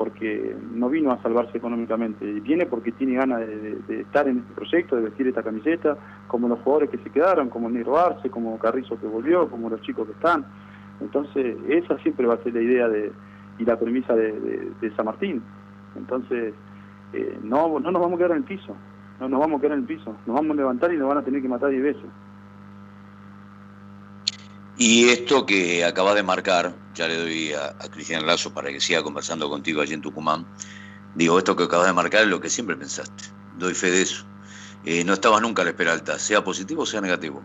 porque 0.00 0.56
no 0.72 0.88
vino 0.88 1.12
a 1.12 1.20
salvarse 1.20 1.58
económicamente, 1.58 2.24
viene 2.24 2.64
porque 2.64 2.90
tiene 2.90 3.16
ganas 3.16 3.40
de, 3.40 4.00
estar 4.00 4.26
en 4.26 4.38
este 4.38 4.54
proyecto, 4.54 4.96
de 4.96 5.02
vestir 5.02 5.28
esta 5.28 5.42
camiseta, 5.42 5.98
como 6.26 6.48
los 6.48 6.58
jugadores 6.60 6.88
que 6.88 6.96
se 6.96 7.10
quedaron, 7.10 7.50
como 7.50 7.68
Negro 7.68 7.98
Arce, 7.98 8.30
como 8.30 8.58
Carrizo 8.58 8.98
que 8.98 9.06
volvió, 9.06 9.50
como 9.50 9.68
los 9.68 9.82
chicos 9.82 10.06
que 10.06 10.14
están. 10.14 10.46
Entonces, 11.02 11.54
esa 11.68 11.98
siempre 11.98 12.26
va 12.26 12.32
a 12.32 12.42
ser 12.42 12.54
la 12.54 12.62
idea 12.62 12.88
de, 12.88 13.12
y 13.58 13.64
la 13.66 13.78
premisa 13.78 14.16
de, 14.16 14.72
San 14.96 15.04
Martín. 15.04 15.42
Entonces, 15.94 16.54
eh, 17.12 17.38
no, 17.42 17.78
no 17.78 17.90
nos 17.90 18.00
vamos 18.00 18.14
a 18.14 18.16
quedar 18.16 18.30
en 18.30 18.38
el 18.38 18.44
piso, 18.44 18.74
no 19.20 19.28
nos 19.28 19.38
vamos 19.38 19.58
a 19.58 19.60
quedar 19.60 19.74
en 19.74 19.80
el 19.80 19.86
piso, 19.86 20.16
nos 20.24 20.34
vamos 20.34 20.52
a 20.52 20.60
levantar 20.60 20.94
y 20.94 20.96
nos 20.96 21.08
van 21.08 21.18
a 21.18 21.22
tener 21.22 21.42
que 21.42 21.48
matar 21.48 21.68
10 21.68 21.82
veces. 21.82 22.06
Y 24.82 25.10
esto 25.10 25.44
que 25.44 25.84
acabas 25.84 26.14
de 26.14 26.22
marcar, 26.22 26.74
ya 26.94 27.06
le 27.06 27.18
doy 27.18 27.52
a, 27.52 27.76
Cristian 27.90 28.26
Lazo 28.26 28.54
para 28.54 28.70
que 28.70 28.80
siga 28.80 29.02
conversando 29.02 29.50
contigo 29.50 29.82
allí 29.82 29.92
en 29.92 30.00
Tucumán, 30.00 30.46
digo, 31.14 31.36
esto 31.36 31.54
que 31.54 31.64
acabas 31.64 31.88
de 31.88 31.92
marcar 31.92 32.22
es 32.22 32.28
lo 32.28 32.40
que 32.40 32.48
siempre 32.48 32.74
pensaste, 32.76 33.24
doy 33.58 33.74
fe 33.74 33.90
de 33.90 34.00
eso. 34.00 34.24
Eh, 34.86 35.04
no 35.04 35.12
estabas 35.12 35.42
nunca 35.42 35.60
a 35.60 35.66
la 35.66 35.72
espera 35.72 36.00
sea 36.18 36.42
positivo 36.42 36.84
o 36.84 36.86
sea 36.86 37.02
negativo, 37.02 37.42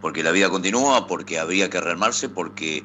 porque 0.00 0.22
la 0.22 0.30
vida 0.30 0.50
continúa, 0.50 1.08
porque 1.08 1.40
habría 1.40 1.68
que 1.68 1.80
rearmarse, 1.80 2.28
porque 2.28 2.84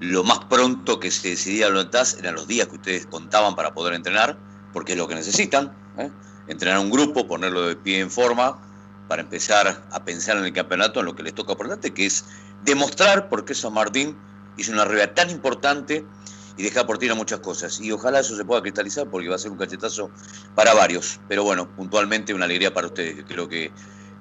lo 0.00 0.24
más 0.24 0.40
pronto 0.46 0.98
que 0.98 1.12
se 1.12 1.28
decidía 1.28 1.68
lo 1.68 1.82
eran 1.82 2.34
los 2.34 2.48
días 2.48 2.66
que 2.66 2.74
ustedes 2.74 3.06
contaban 3.06 3.54
para 3.54 3.72
poder 3.72 3.94
entrenar, 3.94 4.36
porque 4.72 4.94
es 4.94 4.98
lo 4.98 5.06
que 5.06 5.14
necesitan. 5.14 5.72
¿eh? 5.96 6.10
entrenar 6.48 6.80
un 6.80 6.90
grupo, 6.90 7.28
ponerlo 7.28 7.68
de 7.68 7.76
pie 7.76 8.00
en 8.00 8.10
forma, 8.10 8.58
para 9.06 9.22
empezar 9.22 9.86
a 9.90 10.04
pensar 10.04 10.36
en 10.38 10.44
el 10.44 10.52
campeonato, 10.52 10.98
en 11.00 11.06
lo 11.06 11.14
que 11.14 11.22
les 11.22 11.34
toca 11.34 11.54
por 11.54 11.66
delante, 11.66 11.94
que 11.94 12.06
es 12.06 12.24
demostrar 12.64 13.28
por 13.28 13.44
qué 13.44 13.54
San 13.54 13.74
Martín 13.74 14.16
hizo 14.56 14.72
una 14.72 14.84
realidad 14.84 15.14
tan 15.14 15.30
importante 15.30 16.04
y 16.56 16.62
deja 16.62 16.86
por 16.86 16.98
tierra 16.98 17.14
muchas 17.14 17.40
cosas. 17.40 17.80
Y 17.80 17.92
ojalá 17.92 18.20
eso 18.20 18.36
se 18.36 18.44
pueda 18.44 18.60
cristalizar 18.60 19.08
porque 19.08 19.28
va 19.28 19.36
a 19.36 19.38
ser 19.38 19.52
un 19.52 19.58
cachetazo 19.58 20.10
para 20.54 20.74
varios. 20.74 21.20
Pero 21.28 21.44
bueno, 21.44 21.68
puntualmente 21.68 22.34
una 22.34 22.44
alegría 22.44 22.74
para 22.74 22.88
ustedes, 22.88 23.14
que 23.14 23.24
creo 23.24 23.48
que, 23.48 23.70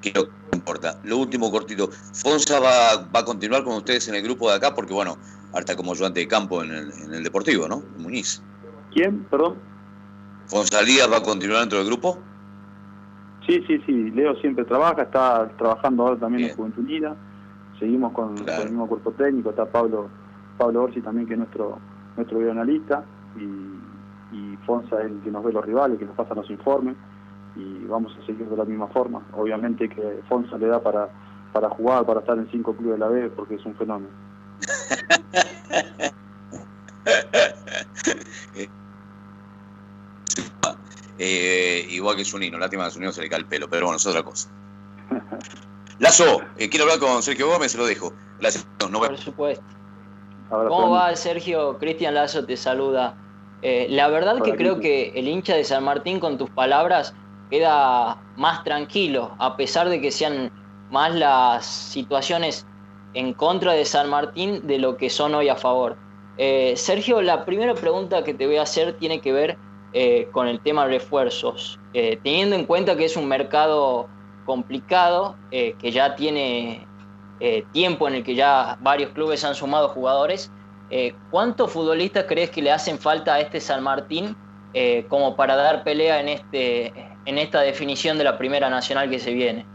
que 0.01 0.13
importa. 0.53 0.99
Lo 1.03 1.17
último 1.17 1.51
cortito, 1.51 1.89
Fonsa 2.13 2.59
va, 2.59 2.97
va, 3.13 3.19
a 3.19 3.25
continuar 3.25 3.63
con 3.63 3.75
ustedes 3.75 4.07
en 4.07 4.15
el 4.15 4.21
grupo 4.21 4.49
de 4.49 4.55
acá 4.55 4.75
porque 4.75 4.93
bueno, 4.93 5.17
harta 5.53 5.75
como 5.75 5.93
ayudante 5.93 6.19
de 6.19 6.27
campo 6.27 6.63
en 6.63 6.71
el, 6.71 6.91
en 6.91 7.13
el 7.13 7.23
Deportivo, 7.23 7.67
¿no? 7.67 7.83
Muñiz. 7.97 8.41
¿Quién? 8.93 9.23
Perdón. 9.25 9.55
¿Fonsalía 10.45 11.07
va 11.07 11.17
a 11.17 11.23
continuar 11.23 11.61
dentro 11.61 11.79
del 11.79 11.87
grupo? 11.87 12.19
Sí, 13.47 13.63
sí, 13.65 13.81
sí. 13.85 14.11
Leo 14.11 14.35
siempre 14.35 14.65
trabaja, 14.65 15.03
está 15.03 15.49
trabajando 15.57 16.03
ahora 16.03 16.19
también 16.19 16.49
en 16.49 16.55
Juventud 16.55 16.83
Unida. 16.83 17.15
Seguimos 17.79 18.11
con, 18.13 18.35
el 18.37 18.69
mismo 18.69 18.87
cuerpo 18.87 19.11
técnico. 19.11 19.49
Está 19.51 19.65
Pablo 19.65 20.09
Pablo 20.57 20.83
Orsi 20.83 21.01
también, 21.01 21.27
que 21.27 21.33
es 21.33 21.39
nuestro 21.39 21.79
nuestro 22.15 22.39
videoanalista. 22.39 23.03
Y, 23.35 24.35
y 24.35 24.57
Fonsa 24.65 24.99
es 25.01 25.11
el 25.11 25.21
que 25.21 25.31
nos 25.31 25.43
ve 25.43 25.53
los 25.53 25.65
rivales, 25.65 25.99
que 25.99 26.05
nos 26.05 26.15
pasa 26.15 26.33
los 26.33 26.49
informes. 26.49 26.95
Y 27.55 27.85
vamos 27.85 28.15
a 28.21 28.25
seguir 28.25 28.47
de 28.47 28.57
la 28.57 28.65
misma 28.65 28.87
forma. 28.87 29.21
Obviamente 29.33 29.89
que 29.89 30.21
Fonsa 30.27 30.57
le 30.57 30.67
da 30.67 30.81
para, 30.81 31.09
para 31.53 31.69
jugar, 31.69 32.05
para 32.05 32.19
estar 32.21 32.37
en 32.37 32.49
cinco 32.51 32.75
clubes 32.75 32.99
de 32.99 32.99
la 32.99 33.07
B, 33.07 33.29
porque 33.29 33.55
es 33.55 33.65
un 33.65 33.75
fenómeno. 33.75 34.09
Eh, 41.19 41.87
igual 41.89 42.15
que 42.15 42.23
Zunino, 42.23 42.59
lástima 42.59 42.83
que 42.83 42.89
a 42.89 42.91
Zunino 42.91 43.11
se 43.11 43.21
le 43.21 43.29
cae 43.29 43.39
el 43.39 43.45
pelo, 43.45 43.67
pero 43.67 43.87
bueno, 43.87 43.97
es 43.97 44.05
otra 44.05 44.23
cosa. 44.23 44.49
Lazo, 45.99 46.41
eh, 46.57 46.69
quiero 46.69 46.85
hablar 46.85 46.99
con 46.99 47.23
Sergio 47.23 47.47
Gómez, 47.47 47.71
se 47.71 47.77
lo 47.77 47.85
dejo. 47.85 48.13
Gracias. 48.39 48.65
Por 48.79 49.17
supuesto. 49.17 49.63
¿Cómo 50.49 50.91
va 50.91 51.15
Sergio? 51.15 51.77
Cristian 51.77 52.13
Lazo 52.13 52.45
te 52.45 52.55
saluda. 52.55 53.15
Eh, 53.61 53.87
la 53.89 54.07
verdad 54.07 54.41
que 54.41 54.55
creo 54.55 54.79
que 54.79 55.11
el 55.15 55.27
hincha 55.27 55.55
de 55.55 55.63
San 55.63 55.83
Martín 55.83 56.19
con 56.19 56.37
tus 56.37 56.49
palabras 56.51 57.13
queda 57.49 58.21
más 58.35 58.63
tranquilo, 58.63 59.35
a 59.39 59.57
pesar 59.57 59.89
de 59.89 59.99
que 59.99 60.11
sean 60.11 60.51
más 60.91 61.15
las 61.15 61.65
situaciones 61.65 62.65
en 63.13 63.33
contra 63.33 63.73
de 63.73 63.83
San 63.83 64.09
Martín 64.09 64.65
de 64.67 64.77
lo 64.77 64.95
que 64.95 65.09
son 65.09 65.33
hoy 65.33 65.49
a 65.49 65.55
favor. 65.55 65.97
Sergio, 66.75 67.21
la 67.23 67.45
primera 67.45 67.73
pregunta 67.73 68.23
que 68.23 68.33
te 68.33 68.45
voy 68.45 68.57
a 68.57 68.61
hacer 68.61 68.97
tiene 68.99 69.19
que 69.19 69.33
ver 69.33 69.57
eh, 69.93 70.27
con 70.31 70.47
el 70.47 70.59
tema 70.59 70.85
refuerzos, 70.85 71.79
eh, 71.93 72.19
teniendo 72.21 72.57
en 72.57 72.65
cuenta 72.65 72.97
que 72.97 73.05
es 73.05 73.15
un 73.15 73.25
mercado 73.25 74.09
complicado, 74.47 75.35
eh, 75.51 75.75
que 75.77 75.91
ya 75.91 76.15
tiene 76.15 76.87
tiempo 77.71 78.07
en 78.07 78.15
el 78.15 78.23
que 78.23 78.33
ya 78.33 78.79
varios 78.81 79.11
clubes 79.11 79.45
han 79.45 79.53
sumado 79.53 79.89
jugadores, 79.89 80.51
¿cuántos 81.29 81.71
futbolistas 81.71 82.25
crees 82.27 82.49
que 82.49 82.63
le 82.63 82.71
hacen 82.71 82.97
falta 82.97 83.35
a 83.35 83.39
este 83.39 83.59
San 83.59 83.83
Martín 83.83 84.35
como 85.07 85.35
para 85.35 85.55
dar 85.55 85.83
pelea 85.83 86.19
en, 86.19 86.29
este, 86.29 86.91
en 87.25 87.37
esta 87.37 87.61
definición 87.61 88.17
de 88.17 88.23
la 88.23 88.39
Primera 88.39 88.71
Nacional 88.71 89.11
que 89.11 89.19
se 89.19 89.35
viene? 89.35 89.67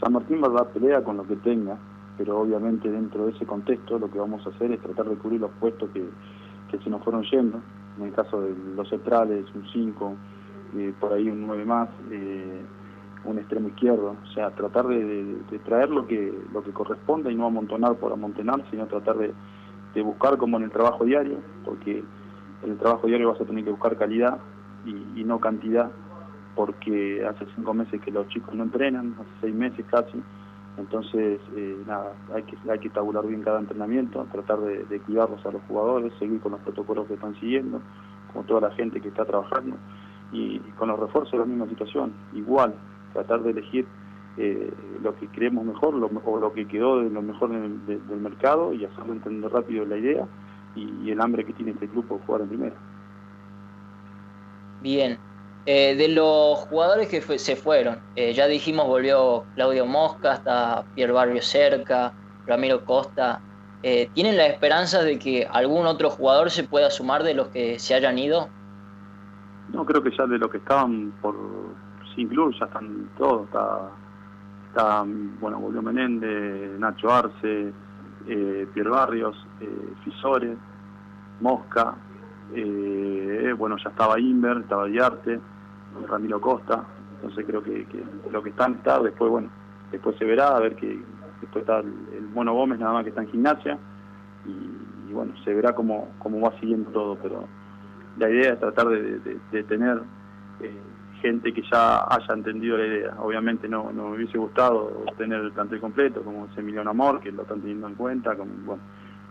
San 0.00 0.12
Martín 0.12 0.40
va 0.40 0.46
a 0.46 0.62
dar 0.62 0.68
pelea 0.68 1.02
con 1.02 1.16
lo 1.16 1.26
que 1.26 1.34
tenga, 1.34 1.76
pero 2.16 2.38
obviamente 2.38 2.88
dentro 2.88 3.26
de 3.26 3.32
ese 3.32 3.44
contexto 3.44 3.98
lo 3.98 4.08
que 4.08 4.20
vamos 4.20 4.46
a 4.46 4.50
hacer 4.50 4.70
es 4.70 4.80
tratar 4.80 5.06
de 5.06 5.16
cubrir 5.16 5.40
los 5.40 5.50
puestos 5.58 5.90
que, 5.90 6.04
que 6.70 6.78
se 6.84 6.88
nos 6.88 7.02
fueron 7.02 7.24
yendo 7.24 7.60
en 7.98 8.06
el 8.06 8.12
caso 8.14 8.40
de 8.40 8.54
los 8.76 8.88
centrales, 8.88 9.44
un 9.54 9.66
5, 9.72 10.14
eh, 10.76 10.92
por 11.00 11.12
ahí 11.12 11.28
un 11.28 11.46
9 11.46 11.64
más, 11.64 11.88
eh, 12.10 12.62
un 13.24 13.38
extremo 13.38 13.68
izquierdo. 13.68 14.16
O 14.22 14.26
sea, 14.32 14.50
tratar 14.50 14.86
de, 14.86 15.36
traer 15.64 15.90
lo 15.90 16.06
que, 16.06 16.32
lo 16.52 16.62
que 16.62 16.72
corresponde 16.72 17.32
y 17.32 17.34
no 17.34 17.46
amontonar 17.46 17.96
por 17.96 18.12
amontonar, 18.12 18.64
sino 18.70 18.86
tratar 18.86 19.16
de, 19.18 19.32
buscar 20.02 20.38
como 20.38 20.58
en 20.58 20.62
el 20.62 20.70
trabajo 20.70 21.04
diario, 21.04 21.38
porque 21.64 22.04
en 22.62 22.70
el 22.70 22.78
trabajo 22.78 23.08
diario 23.08 23.32
vas 23.32 23.40
a 23.40 23.44
tener 23.44 23.64
que 23.64 23.70
buscar 23.70 23.96
calidad 23.96 24.38
y, 24.86 25.24
no 25.24 25.40
cantidad, 25.40 25.90
porque 26.54 27.26
hace 27.26 27.46
cinco 27.56 27.74
meses 27.74 28.00
que 28.00 28.12
los 28.12 28.28
chicos 28.28 28.54
no 28.54 28.62
entrenan, 28.62 29.16
hace 29.18 29.30
seis 29.40 29.54
meses 29.54 29.84
casi. 29.90 30.22
Entonces, 30.76 31.40
eh, 31.56 31.82
nada, 31.84 32.12
hay 32.32 32.44
que, 32.44 32.56
hay 32.70 32.78
que 32.78 32.90
tabular 32.90 33.26
bien 33.26 33.42
cada 33.42 33.58
entrenamiento, 33.58 34.24
tratar 34.30 34.60
de, 34.60 34.84
de, 34.84 35.00
cuidarlos 35.00 35.44
a 35.44 35.50
los 35.50 35.62
jugadores, 35.62 36.12
seguir 36.20 36.38
con 36.38 36.52
los 36.52 36.60
protocolos 36.60 37.08
que 37.08 37.14
están 37.14 37.34
siguiendo, 37.40 37.80
con 38.32 38.46
toda 38.46 38.60
la 38.68 38.70
gente 38.76 39.00
que 39.00 39.08
está 39.08 39.24
trabajando. 39.24 39.76
Y, 40.32 40.58
con 40.76 40.88
los 40.88 40.98
refuerzos 40.98 41.38
la 41.38 41.46
misma 41.46 41.66
situación, 41.68 42.12
igual, 42.34 42.74
tratar 43.12 43.42
de 43.42 43.50
elegir 43.50 43.86
eh, 44.36 44.72
lo 45.02 45.16
que 45.16 45.26
creemos 45.28 45.64
mejor 45.64 45.94
lo, 45.94 46.10
o 46.24 46.38
lo 46.38 46.52
que 46.52 46.66
quedó 46.68 47.02
de 47.02 47.10
lo 47.10 47.22
mejor 47.22 47.50
del 47.50 48.20
mercado 48.20 48.72
y 48.72 48.84
hacerlo 48.84 49.12
entender 49.12 49.50
rápido 49.50 49.84
la 49.84 49.96
idea 49.96 50.26
y, 50.76 51.10
el 51.10 51.20
hambre 51.20 51.44
que 51.44 51.52
tiene 51.52 51.72
este 51.72 51.86
grupo 51.86 52.16
de 52.16 52.20
jugar 52.24 52.42
en 52.42 52.48
primera. 52.48 52.76
Bien, 54.80 55.18
eh, 55.66 55.96
de 55.96 56.08
los 56.08 56.58
jugadores 56.60 57.08
que 57.08 57.20
se 57.20 57.56
fueron, 57.56 57.98
eh, 58.14 58.32
ya 58.32 58.46
dijimos, 58.46 58.86
volvió 58.86 59.44
Claudio 59.54 59.86
Mosca, 59.86 60.32
hasta 60.32 60.84
Pierre 60.94 61.12
Barrio 61.12 61.42
cerca, 61.42 62.12
Ramiro 62.46 62.84
Costa. 62.84 63.40
Eh, 63.82 64.08
¿Tienen 64.14 64.36
la 64.36 64.46
esperanza 64.46 65.02
de 65.02 65.18
que 65.18 65.46
algún 65.50 65.86
otro 65.86 66.10
jugador 66.10 66.50
se 66.50 66.64
pueda 66.64 66.90
sumar 66.90 67.22
de 67.22 67.34
los 67.34 67.48
que 67.48 67.78
se 67.78 67.94
hayan 67.94 68.18
ido? 68.18 68.48
No, 69.72 69.84
creo 69.84 70.02
que 70.02 70.10
ya 70.16 70.26
de 70.26 70.38
los 70.38 70.50
que 70.50 70.58
estaban 70.58 71.12
por 71.20 71.34
sin 72.18 72.28
club 72.28 72.52
ya 72.58 72.66
están 72.66 73.08
todos. 73.16 73.46
Está, 74.68 75.04
bueno, 75.40 75.60
volvió 75.60 75.80
Menéndez, 75.80 76.78
Nacho 76.78 77.10
Arce, 77.10 77.72
Pierre 78.26 78.90
Barrios, 78.90 79.46
Fisore, 80.04 80.56
Mosca, 81.40 81.94
bueno, 83.56 83.76
ya 83.82 83.90
estaba 83.90 84.18
Inver, 84.18 84.58
estaba 84.58 84.86
Diarte, 84.86 85.40
Ramiro 86.08 86.40
Costa, 86.40 86.84
entonces 87.16 87.44
creo 87.46 87.62
que, 87.62 87.86
lo 88.30 88.42
que 88.42 88.50
están 88.50 88.74
está, 88.74 89.00
después 89.00 89.30
bueno, 89.30 89.48
después 89.90 90.16
se 90.16 90.24
verá, 90.24 90.56
a 90.56 90.60
ver 90.60 90.76
que 90.76 91.00
después 91.40 91.62
está 91.62 91.78
el, 91.80 92.28
Mono 92.34 92.52
Gómez 92.52 92.78
nada 92.78 92.92
más 92.92 93.04
que 93.04 93.10
está 93.10 93.22
en 93.22 93.30
gimnasia 93.30 93.78
y, 94.44 95.12
bueno, 95.12 95.32
se 95.44 95.54
verá 95.54 95.74
cómo, 95.74 96.10
cómo 96.18 96.40
va 96.40 96.58
siguiendo 96.60 96.90
todo, 96.90 97.16
pero 97.22 97.46
la 98.18 98.28
idea 98.28 98.52
es 98.52 98.60
tratar 98.60 98.88
de, 98.88 99.62
tener 99.64 100.02
gente 101.20 101.52
que 101.52 101.62
ya 101.70 102.04
haya 102.08 102.34
entendido 102.34 102.76
la 102.78 102.86
idea. 102.86 103.14
Obviamente 103.18 103.68
no, 103.68 103.92
no 103.92 104.08
me 104.08 104.16
hubiese 104.16 104.38
gustado 104.38 105.04
tener 105.16 105.40
el 105.40 105.52
plantel 105.52 105.80
completo, 105.80 106.22
como 106.22 106.48
Emiliano 106.56 106.90
Amor, 106.90 107.20
que 107.20 107.32
lo 107.32 107.42
están 107.42 107.60
teniendo 107.60 107.88
en 107.88 107.94
cuenta, 107.94 108.36
como 108.36 108.52
bueno, 108.64 108.82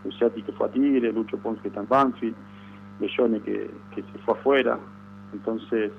Luciati 0.04 0.42
que 0.42 0.52
fue 0.52 0.68
a 0.68 0.70
Tigre, 0.70 1.12
Lucho 1.12 1.38
Pons 1.38 1.60
que 1.60 1.68
está 1.68 1.80
en 1.80 1.88
Banfield, 1.88 2.36
Bellone 3.00 3.40
que, 3.40 3.70
que 3.94 4.02
se 4.02 4.18
fue 4.24 4.34
afuera. 4.34 4.78
Entonces, 5.32 5.92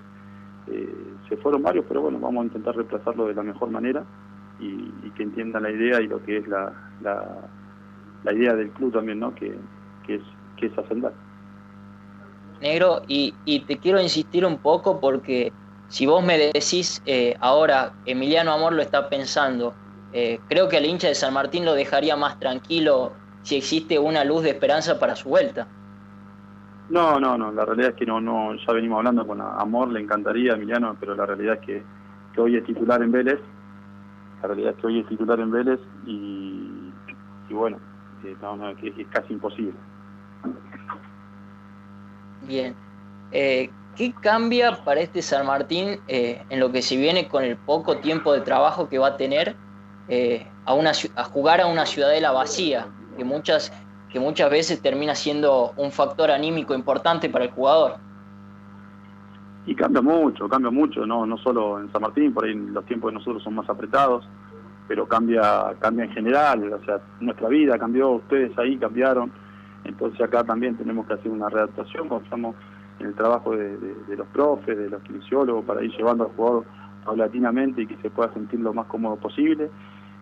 eh, 0.68 1.14
se 1.28 1.38
fueron 1.38 1.64
varios, 1.64 1.86
pero 1.88 2.02
bueno, 2.02 2.20
vamos 2.20 2.42
a 2.42 2.46
intentar 2.46 2.76
reemplazarlo 2.76 3.28
de 3.28 3.34
la 3.34 3.44
mejor 3.44 3.70
manera 3.70 4.04
y, 4.60 5.10
que 5.12 5.24
entiendan 5.24 5.64
la 5.64 5.72
idea 5.72 6.02
y 6.02 6.08
lo 6.08 6.24
que 6.24 6.38
es 6.38 6.48
la, 6.48 6.74
la, 7.02 8.34
idea 8.34 8.54
del 8.54 8.70
club 8.72 8.94
también, 8.94 9.20
¿no? 9.20 9.34
Que, 9.34 9.58
que 10.06 10.16
es, 10.16 10.22
que 10.58 10.68
es 10.68 10.78
ascender. 10.78 11.12
Negro, 12.62 13.02
y, 13.08 13.34
y 13.46 13.62
te 13.62 13.78
quiero 13.78 14.02
insistir 14.02 14.46
un 14.46 14.58
poco 14.58 15.00
porque 15.00 15.52
si 15.90 16.06
vos 16.06 16.24
me 16.24 16.38
decís 16.38 17.02
eh, 17.06 17.36
ahora, 17.40 17.94
Emiliano 18.06 18.54
Amor 18.54 18.74
lo 18.74 18.82
está 18.82 19.10
pensando, 19.10 19.74
eh, 20.14 20.40
creo 20.48 20.70
que 20.70 20.78
al 20.78 20.86
hincha 20.86 21.08
de 21.08 21.16
San 21.16 21.34
Martín 21.34 21.66
lo 21.66 21.74
dejaría 21.74 22.16
más 22.16 22.40
tranquilo 22.40 23.14
si 23.42 23.58
existe 23.58 23.98
una 23.98 24.24
luz 24.24 24.44
de 24.44 24.52
esperanza 24.52 25.00
para 25.00 25.16
su 25.16 25.30
vuelta. 25.30 25.68
No, 26.90 27.20
no, 27.20 27.38
no, 27.38 27.52
la 27.52 27.66
realidad 27.66 27.92
es 27.92 27.96
que 27.96 28.06
no, 28.06 28.22
no, 28.22 28.56
ya 28.56 28.74
venimos 28.74 28.98
hablando 28.98 29.26
con 29.26 29.42
Amor, 29.42 29.90
le 29.90 30.00
encantaría 30.00 30.54
Emiliano, 30.54 30.96
pero 31.00 31.16
la 31.16 31.26
realidad 31.26 31.60
es 31.60 31.66
que, 31.66 31.84
hoy 32.40 32.56
es 32.56 32.64
titular 32.64 33.02
en 33.04 33.12
Vélez, 33.12 33.40
la 34.42 34.48
realidad 34.48 34.74
es 34.76 34.78
que 34.78 34.88
hoy 34.88 35.00
es 35.00 35.08
titular 35.08 35.40
en 35.40 35.52
Vélez 35.52 35.80
y, 36.06 36.92
bueno, 37.50 37.78
eh, 38.24 38.36
es 38.98 39.08
casi 39.08 39.34
imposible. 39.34 39.74
Bien. 42.44 42.74
Eh, 43.32 43.70
¿Qué 44.00 44.14
cambia 44.14 44.82
para 44.86 45.02
este 45.02 45.22
San 45.22 45.46
Martín 45.46 46.00
eh, 46.08 46.42
en 46.50 46.62
lo 46.62 46.72
que 46.72 46.82
se 46.82 46.96
viene 46.96 47.28
con 47.28 47.44
el 47.44 47.58
poco 47.58 47.98
tiempo 47.98 48.32
de 48.32 48.40
trabajo 48.40 48.88
que 48.88 48.98
va 48.98 49.08
a 49.08 49.18
tener 49.18 49.58
eh, 50.08 50.48
a, 50.66 51.24
jugar 51.26 51.60
a 51.60 51.68
una 51.68 51.86
ciudadela 51.86 52.32
vacía, 52.32 52.88
que 53.18 53.26
muchas, 53.26 53.74
que 54.10 54.22
muchas 54.22 54.50
veces 54.50 54.82
termina 54.82 55.16
siendo 55.16 55.74
un 55.76 55.92
factor 55.92 56.32
anímico 56.32 56.74
importante 56.74 57.28
para 57.28 57.44
el 57.44 57.52
jugador? 57.52 57.98
Y 59.66 59.76
cambia 59.76 60.02
mucho, 60.02 60.48
cambia 60.48 60.72
mucho, 60.72 61.06
no, 61.06 61.26
no 61.26 61.38
solo 61.38 61.82
en 61.82 61.92
San 61.92 62.02
Martín, 62.02 62.34
por 62.34 62.46
ahí 62.46 62.54
los 62.54 62.86
tiempos 62.86 63.12
de 63.12 63.16
nosotros 63.16 63.44
son 63.44 63.56
más 63.56 63.70
apretados, 63.70 64.26
pero 64.88 65.10
cambia, 65.10 65.76
cambia 65.80 66.06
en 66.06 66.12
general, 66.12 66.72
o 66.72 66.86
sea, 66.86 67.02
nuestra 67.20 67.50
vida 67.50 67.78
cambió, 67.78 68.12
ustedes 68.12 68.58
ahí 68.60 68.78
cambiaron, 68.78 69.30
entonces 69.84 70.22
acá 70.22 70.46
también 70.46 70.78
tenemos 70.78 71.06
que 71.06 71.16
hacer 71.16 71.30
una 71.30 71.50
readaptación, 71.50 72.08
estamos 72.24 72.56
en 72.56 72.79
el 73.00 73.14
trabajo 73.16 73.56
de, 73.56 73.78
los 74.16 74.28
profes, 74.28 74.78
de 74.78 74.90
los 74.90 75.02
kinesiólogos, 75.04 75.66
para 75.66 75.84
ir 75.84 75.92
llevando 75.96 76.26
al 76.26 76.32
jugador 76.32 76.66
paulatinamente 77.06 77.84
y 77.84 77.88
que 77.88 77.98
se 77.98 78.10
pueda 78.10 78.32
sentir 78.34 78.60
lo 78.60 78.74
más 78.74 78.88
cómodo 78.88 79.16
posible. 79.16 79.70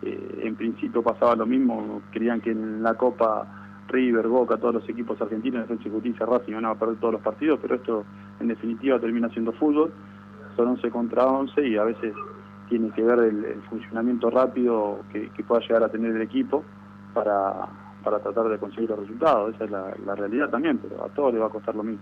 Eh, 0.01 0.41
en 0.43 0.55
principio 0.55 1.01
pasaba 1.01 1.35
lo 1.35 1.45
mismo, 1.45 2.01
querían 2.11 2.39
que 2.39 2.51
en 2.51 2.83
la 2.83 2.93
Copa 2.93 3.47
River, 3.87 4.27
Boca, 4.27 4.57
todos 4.57 4.75
los 4.75 4.89
equipos 4.89 5.19
argentinos, 5.21 5.61
Defensa 5.61 5.89
Justicia, 5.89 6.25
Racing 6.25 6.53
van 6.53 6.65
a 6.65 6.75
perder 6.75 6.97
todos 6.97 7.13
los 7.13 7.21
partidos, 7.21 7.59
pero 7.61 7.75
esto 7.75 8.05
en 8.39 8.47
definitiva 8.47 8.99
termina 8.99 9.29
siendo 9.29 9.53
fútbol, 9.53 9.91
son 10.55 10.67
11 10.69 10.89
contra 10.91 11.25
11 11.25 11.67
y 11.67 11.77
a 11.77 11.83
veces 11.83 12.13
tiene 12.69 12.91
que 12.91 13.01
ver 13.01 13.19
el, 13.19 13.61
funcionamiento 13.69 14.29
rápido 14.29 14.99
que, 15.11 15.31
pueda 15.47 15.61
llegar 15.61 15.83
a 15.83 15.89
tener 15.89 16.15
el 16.15 16.21
equipo 16.21 16.63
para, 17.13 17.67
tratar 18.03 18.49
de 18.49 18.57
conseguir 18.57 18.89
los 18.89 18.99
resultados, 18.99 19.55
esa 19.55 19.65
es 19.65 19.71
la, 19.71 19.93
la 20.05 20.15
realidad 20.15 20.49
también, 20.49 20.77
pero 20.77 21.03
a 21.03 21.09
todos 21.09 21.33
les 21.33 21.41
va 21.41 21.47
a 21.47 21.49
costar 21.49 21.75
lo 21.75 21.83
mismo. 21.83 22.01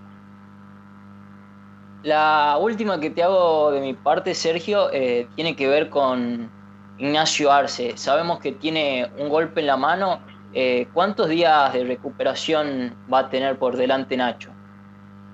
La 2.06 2.60
última 2.62 3.00
que 3.00 3.10
te 3.10 3.24
hago 3.24 3.72
de 3.72 3.82
mi 3.82 3.96
parte, 3.96 4.36
Sergio, 4.36 4.92
eh, 4.94 5.28
tiene 5.34 5.56
que 5.56 5.68
ver 5.68 5.90
con 5.90 6.52
Ignacio 7.00 7.52
Arce. 7.52 7.98
Sabemos 7.98 8.38
que 8.38 8.52
tiene 8.52 9.10
un 9.18 9.28
golpe 9.28 9.62
en 9.62 9.66
la 9.66 9.76
mano. 9.76 10.20
Eh, 10.54 10.88
¿Cuántos 10.94 11.30
días 11.30 11.74
de 11.74 11.84
recuperación 11.84 12.94
va 13.12 13.22
a 13.22 13.30
tener 13.30 13.58
por 13.58 13.76
delante 13.76 14.16
Nacho? 14.16 14.52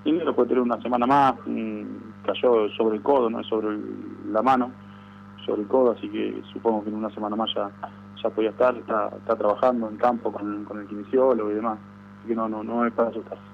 Primero 0.02 0.34
puede 0.34 0.48
tener 0.48 0.62
una 0.62 0.80
semana 0.80 1.06
más. 1.06 1.34
Mm, 1.44 1.82
cayó 2.24 2.70
sobre 2.70 2.96
el 2.96 3.02
codo, 3.02 3.28
no 3.28 3.44
sobre 3.44 3.76
la 4.30 4.40
mano, 4.40 4.72
sobre 5.44 5.60
el 5.60 5.68
codo, 5.68 5.90
así 5.90 6.08
que 6.08 6.40
supongo 6.54 6.84
que 6.84 6.88
en 6.88 6.96
una 6.96 7.10
semana 7.10 7.36
más 7.36 7.50
ya, 7.54 7.70
ya 8.22 8.30
podía 8.30 8.48
estar. 8.48 8.74
Está, 8.78 9.36
trabajando 9.36 9.90
en 9.90 9.98
campo 9.98 10.32
con, 10.32 10.64
con 10.64 10.80
el 10.80 10.86
kinesiólogo 10.86 11.50
y 11.50 11.54
demás. 11.54 11.78
Así 12.20 12.28
que 12.28 12.34
no, 12.34 12.48
no, 12.48 12.64
no 12.64 12.86
es 12.86 12.94
para 12.94 13.10
asustarse. 13.10 13.51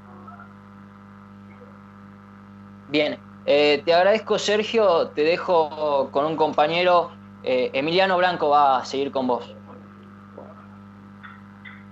Bien, 2.89 3.19
eh, 3.45 3.83
te 3.85 3.93
agradezco 3.93 4.39
Sergio, 4.39 5.09
te 5.09 5.23
dejo 5.23 6.09
con 6.11 6.25
un 6.25 6.37
compañero. 6.37 7.11
Eh, 7.43 7.71
Emiliano 7.75 8.17
Blanco 8.17 8.49
va 8.49 8.79
a 8.79 8.85
seguir 8.85 9.11
con 9.11 9.27
vos. 9.27 9.55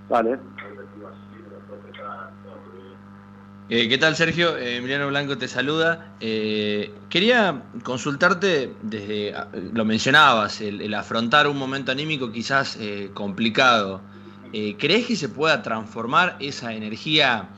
Vale. 0.09 0.39
Eh, 3.69 3.89
¿Qué 3.89 3.97
tal 3.97 4.15
Sergio? 4.15 4.57
Emiliano 4.57 5.07
Blanco 5.07 5.37
te 5.37 5.47
saluda. 5.47 6.13
quería 6.19 7.61
consultarte 7.83 8.73
desde, 8.81 9.35
lo 9.73 9.85
mencionabas, 9.85 10.61
el, 10.61 10.93
afrontar 10.95 11.47
un 11.47 11.57
momento 11.57 11.91
anímico 11.91 12.31
quizás 12.31 12.79
complicado. 13.13 14.01
¿Crees 14.51 15.05
que 15.05 15.15
se 15.15 15.29
pueda 15.29 15.61
transformar 15.61 16.37
esa 16.39 16.73
energía 16.73 17.49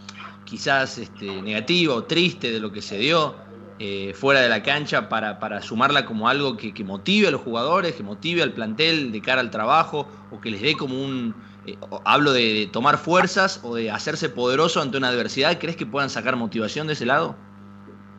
quizás 0.49 0.97
este, 0.97 1.41
negativa 1.41 1.93
triste 2.07 2.51
de 2.51 2.59
lo 2.59 2.71
que 2.71 2.81
se 2.81 2.97
dio 2.97 3.35
eh, 3.77 4.13
fuera 4.13 4.41
de 4.41 4.49
la 4.49 4.63
cancha 4.63 5.07
para, 5.07 5.39
para 5.39 5.62
sumarla 5.62 6.05
como 6.05 6.27
algo 6.27 6.57
que, 6.57 6.83
motive 6.83 7.27
a 7.27 7.31
los 7.31 7.41
jugadores, 7.41 7.95
que 7.95 8.03
motive 8.03 8.41
al 8.41 8.51
plantel 8.51 9.12
de 9.12 9.21
cara 9.21 9.41
al 9.41 9.51
trabajo 9.51 10.07
o 10.31 10.41
que 10.41 10.51
les 10.51 10.62
dé 10.62 10.75
como 10.75 11.01
un... 11.01 11.33
Eh, 11.65 11.77
hablo 12.03 12.33
de, 12.33 12.67
tomar 12.73 12.97
fuerzas 12.97 13.62
o 13.63 13.75
de 13.75 13.91
hacerse 13.91 14.27
poderoso 14.27 14.81
ante 14.81 14.97
una 14.97 15.09
adversidad. 15.09 15.59
¿Crees 15.59 15.77
que 15.77 15.85
puedan 15.85 16.09
sacar 16.09 16.35
motivación 16.35 16.88
de 16.88 16.93
ese 16.93 17.05
lado? 17.05 17.35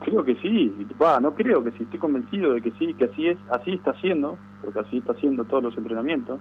Creo 0.04 0.24
que 0.24 0.34
sí, 0.36 0.74
no 1.20 1.34
creo 1.34 1.62
que 1.62 1.72
sí, 1.72 1.82
estoy 1.82 1.98
convencido 1.98 2.54
de 2.54 2.62
que 2.62 2.70
sí, 2.78 2.94
que 2.94 3.04
así 3.04 3.26
es, 3.26 3.36
así 3.50 3.72
está 3.72 3.90
haciendo, 3.90 4.38
porque 4.62 4.78
así 4.78 4.96
está 4.96 5.12
haciendo 5.12 5.44
todos 5.44 5.62
los 5.62 5.76
entrenamientos. 5.76 6.40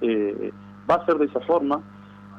Eh, 0.00 0.50
va 0.88 0.94
a 0.94 1.04
ser 1.04 1.16
de 1.18 1.26
esa 1.26 1.40
forma 1.40 1.82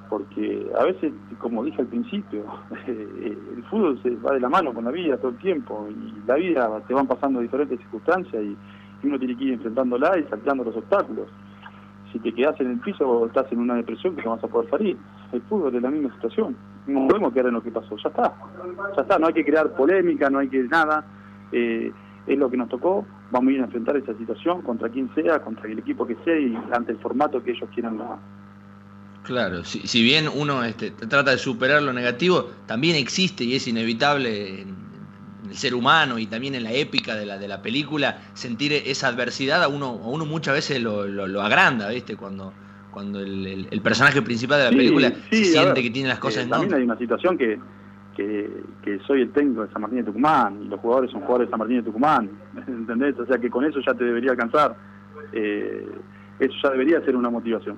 porque 0.10 0.70
a 0.78 0.84
veces, 0.86 1.14
como 1.40 1.64
dije 1.64 1.82
al 1.82 1.88
principio, 1.88 2.44
el 2.88 3.64
fútbol 3.70 4.02
se 4.02 4.16
va 4.16 4.34
de 4.34 4.40
la 4.40 4.50
mano 4.50 4.74
con 4.74 4.86
la 4.86 4.92
vida 4.92 5.18
todo 5.18 5.30
el 5.30 5.38
tiempo 5.38 5.88
y 5.90 6.28
la 6.28 6.36
vida 6.36 6.82
te 6.88 6.94
van 6.94 7.08
pasando 7.08 7.40
diferentes 7.40 7.80
circunstancias 7.80 8.44
y, 8.44 8.58
uno 9.04 9.20
tiene 9.20 9.38
que 9.38 9.44
ir 9.44 9.54
enfrentándola 9.54 10.18
y 10.18 10.24
saltando 10.24 10.64
los 10.64 10.76
obstáculos. 10.76 11.28
Si 12.12 12.18
te 12.18 12.34
quedas 12.34 12.60
en 12.60 12.72
el 12.72 12.80
piso 12.80 13.28
estás 13.28 13.50
en 13.52 13.60
una 13.60 13.76
depresión 13.76 14.16
que 14.16 14.24
no 14.24 14.32
vas 14.32 14.44
a 14.44 14.48
poder 14.48 14.70
salir. 14.72 14.98
El 15.32 15.42
fútbol 15.44 15.76
es 15.76 15.82
la 15.84 15.92
misma 15.92 16.12
situación. 16.16 16.58
No 16.88 17.08
podemos 17.08 17.32
quedar 17.32 17.48
en 17.48 17.54
lo 17.54 17.62
que 17.62 17.70
pasó. 17.70 17.96
Ya 17.96 18.10
está. 18.10 18.34
Ya 18.96 19.02
está. 19.04 19.20
No 19.20 19.28
hay 19.28 19.34
que 19.34 19.46
crear 19.46 19.72
polémica, 19.76 20.32
no 20.32 20.40
hay 20.40 20.50
que 20.50 20.64
nada. 20.64 21.06
Eh, 21.52 21.92
es 22.26 22.38
lo 22.38 22.50
que 22.50 22.58
nos 22.58 22.70
tocó. 22.70 23.06
Vamos 23.32 23.50
a 23.50 23.54
ir 23.54 23.62
a 23.62 23.66
enfrentar 23.66 23.96
esa 23.98 24.14
situación 24.16 24.64
contra 24.64 24.90
quien 24.90 25.14
sea, 25.14 25.40
contra 25.42 25.70
el 25.70 25.80
equipo 25.80 26.08
que 26.08 26.16
sea 26.26 26.38
y 26.38 26.58
ante 26.72 26.94
el 26.94 26.98
formato 26.98 27.44
que 27.44 27.52
ellos 27.52 27.70
quieran 27.74 28.00
Claro, 29.28 29.66
si, 29.66 30.02
bien 30.04 30.30
uno 30.34 30.64
este, 30.64 30.90
trata 30.92 31.32
de 31.32 31.38
superar 31.38 31.84
lo 31.84 31.92
negativo, 31.92 32.50
también 32.66 32.96
existe 32.96 33.44
y 33.44 33.56
es 33.56 33.68
inevitable 33.68 34.62
en, 34.62 34.74
el 35.50 35.56
ser 35.56 35.76
humano 35.76 36.18
y 36.18 36.28
también 36.28 36.56
en 36.56 36.64
la 36.64 36.72
épica 36.72 37.14
de 37.14 37.26
la, 37.26 37.38
de 37.38 37.50
la 37.50 37.62
película 37.62 38.20
sentir 38.36 38.72
esa 38.72 39.10
adversidad 39.10 39.62
a 39.64 39.68
uno, 39.68 39.88
a 39.88 40.08
uno 40.08 40.26
muchas 40.26 40.54
veces 40.54 40.82
lo, 40.82 41.06
lo, 41.06 41.42
agranda, 41.42 41.90
¿viste? 41.90 42.16
Cuando, 42.16 42.54
cuando 42.90 43.20
el, 43.20 43.82
personaje 43.84 44.22
principal 44.22 44.60
de 44.60 44.64
la 44.64 44.70
película 44.70 45.12
se 45.30 45.44
siente 45.44 45.84
que 45.84 45.90
tiene 45.90 46.08
las 46.08 46.20
cosas 46.20 46.40
eh, 46.40 46.44
en 46.44 46.50
También 46.50 46.74
hay 46.76 46.84
una 46.84 46.98
situación 46.98 47.38
que, 47.38 47.60
que, 48.16 49.00
soy 49.06 49.24
el 49.24 49.32
técnico 49.32 49.66
de 49.66 49.74
San 49.74 49.82
Martín 49.82 50.00
de 50.00 50.06
Tucumán 50.06 50.62
y 50.64 50.70
los 50.70 50.80
jugadores 50.80 51.12
son 51.12 51.20
jugadores 51.20 51.50
de 51.50 51.52
San 51.52 51.60
Martín 51.60 51.78
de 51.80 51.84
Tucumán, 51.84 52.30
¿entendés? 52.66 53.20
O 53.20 53.26
sea 53.26 53.38
que 53.38 53.50
con 53.50 53.66
eso 53.66 53.82
ya 53.86 53.94
te 53.94 54.06
debería 54.06 54.32
alcanzar. 54.32 54.78
Eh, 55.34 55.86
eso 56.40 56.54
ya 56.64 56.70
debería 56.70 57.02
ser 57.02 57.18
una 57.18 57.30
motivación. 57.30 57.76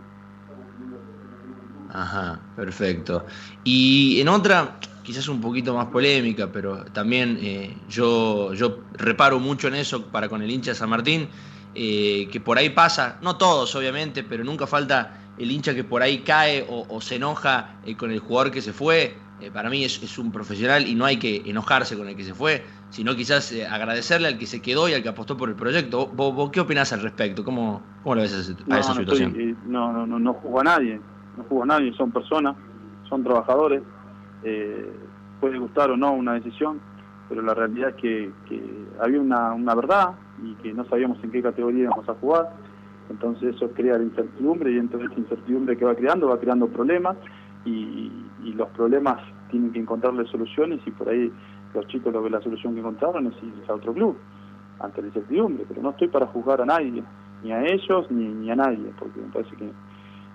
Ajá, 1.91 2.39
perfecto. 2.56 3.25
Y 3.63 4.21
en 4.21 4.30
otra, 4.30 4.78
quizás 5.04 5.28
un 5.28 5.41
poquito 5.41 5.73
más 5.73 5.88
polémica, 5.88 6.52
pero 6.52 6.86
también 6.86 7.39
eh, 7.41 7.75
yo, 7.89 8.54
yo 8.54 8.80
reparo 8.93 9.39
mucho 9.39 9.67
en 9.67 9.75
eso 9.75 10.06
para 10.06 10.30
con 10.30 10.41
el 10.41 10.52
hincha 10.52 10.71
de 10.71 10.75
San 10.75 10.89
Martín, 10.89 11.28
eh, 11.73 12.28
que 12.32 12.39
por 12.39 12.58
ahí 12.58 12.69
pasa, 12.69 13.17
no 13.21 13.38
todos 13.38 13.73
obviamente, 13.75 14.23
pero 14.23 14.43
nunca 14.43 14.67
falta 14.67 15.34
el 15.38 15.52
hincha 15.52 15.73
que 15.73 15.84
por 15.84 16.02
ahí 16.04 16.19
cae 16.19 16.65
o, 16.69 17.02
se 17.02 17.15
enoja 17.15 17.80
eh, 17.86 17.95
con 17.95 18.12
el 18.12 18.19
jugador 18.19 18.52
que 18.52 18.62
se 18.62 18.73
fue. 18.73 19.17
para 19.54 19.69
mí 19.69 19.84
es, 19.84 20.17
un 20.19 20.32
profesional 20.32 20.86
y 20.86 20.93
no 20.95 21.06
hay 21.06 21.17
que 21.17 21.43
enojarse 21.45 21.97
con 21.97 22.08
el 22.08 22.15
que 22.15 22.25
se 22.25 22.36
fue, 22.36 22.63
sino 22.91 23.15
quizás 23.15 23.52
agradecerle 23.71 24.28
al 24.28 24.38
que 24.38 24.45
se 24.45 24.62
quedó 24.62 24.89
y 24.89 24.93
al 24.93 25.02
que 25.02 25.10
apostó 25.10 25.38
por 25.38 25.49
el 25.49 25.56
proyecto. 25.56 26.08
¿Vos, 26.08 26.52
qué 26.52 26.60
opinás 26.60 26.93
al 26.93 27.02
respecto? 27.02 27.43
¿Cómo, 27.43 27.82
cómo 28.04 28.15
lo 28.15 28.21
ves 28.21 28.34
a, 28.34 28.80
esa 28.80 28.93
situación? 28.93 29.58
no, 29.65 29.91
no, 29.93 30.06
no, 30.06 30.19
no 30.19 30.34
jugó 30.34 30.60
a 30.60 30.65
nadie 30.65 30.99
no 31.39 31.45
jugó 31.45 31.65
nadie, 31.65 31.93
son 31.93 32.12
personas, 32.12 32.56
son 33.08 33.23
trabajadores, 33.23 33.82
eh, 34.43 34.91
puede 35.39 35.58
gustar 35.58 35.89
o 35.91 35.97
no 35.97 36.13
una 36.13 36.34
decisión, 36.34 36.80
pero 37.28 37.41
la 37.41 37.54
realidad 37.54 37.89
es 37.89 37.95
que, 37.95 38.32
había 38.99 39.21
una, 39.21 39.54
una, 39.54 39.75
verdad 39.75 40.15
y 40.43 40.54
que 40.56 40.73
no 40.73 40.84
sabíamos 40.86 41.23
en 41.23 41.32
qué 41.32 41.41
categoría 41.41 41.84
íbamos 41.84 42.08
a 42.10 42.13
jugar, 42.15 42.49
entonces 43.10 43.56
eso 43.56 43.71
crea 43.71 43.97
la 43.97 44.04
incertidumbre 44.04 44.71
y 44.71 44.78
entonces 44.78 45.12
esa 45.12 45.19
incertidumbre 45.21 45.78
que 45.78 45.86
va 45.86 45.95
creando 45.95 46.28
va 46.28 46.39
creando 46.39 46.67
problemas 46.67 47.17
y, 47.65 48.12
los 48.56 48.69
problemas 48.71 49.21
tienen 49.52 49.71
que 49.71 49.80
encontrarle 49.80 50.25
soluciones 50.25 50.82
y 50.86 50.91
por 50.91 51.08
ahí 51.08 51.32
los 51.73 51.88
chicos 51.88 52.12
lo 52.12 52.21
que 52.21 52.30
la 52.30 52.41
solución 52.41 52.73
que 52.73 52.82
encontraron 52.82 53.28
es 53.28 53.36
irse 53.41 53.71
a 53.71 53.75
otro 53.75 53.93
club 53.93 54.17
ante 54.82 55.02
la 55.02 55.08
incertidumbre, 55.08 55.63
pero 55.65 55.82
no 55.82 55.91
estoy 55.91 56.10
para 56.10 56.25
juzgar 56.28 56.62
a 56.62 56.65
nadie, 56.65 57.02
ni 57.41 57.52
a 57.54 57.63
ellos 57.63 58.12
ni, 58.12 58.28
ni 58.28 58.52
a 58.52 58.56
nadie, 58.56 58.91
porque 58.99 59.21
me 59.21 59.28
parece 59.28 59.56
que 59.56 59.71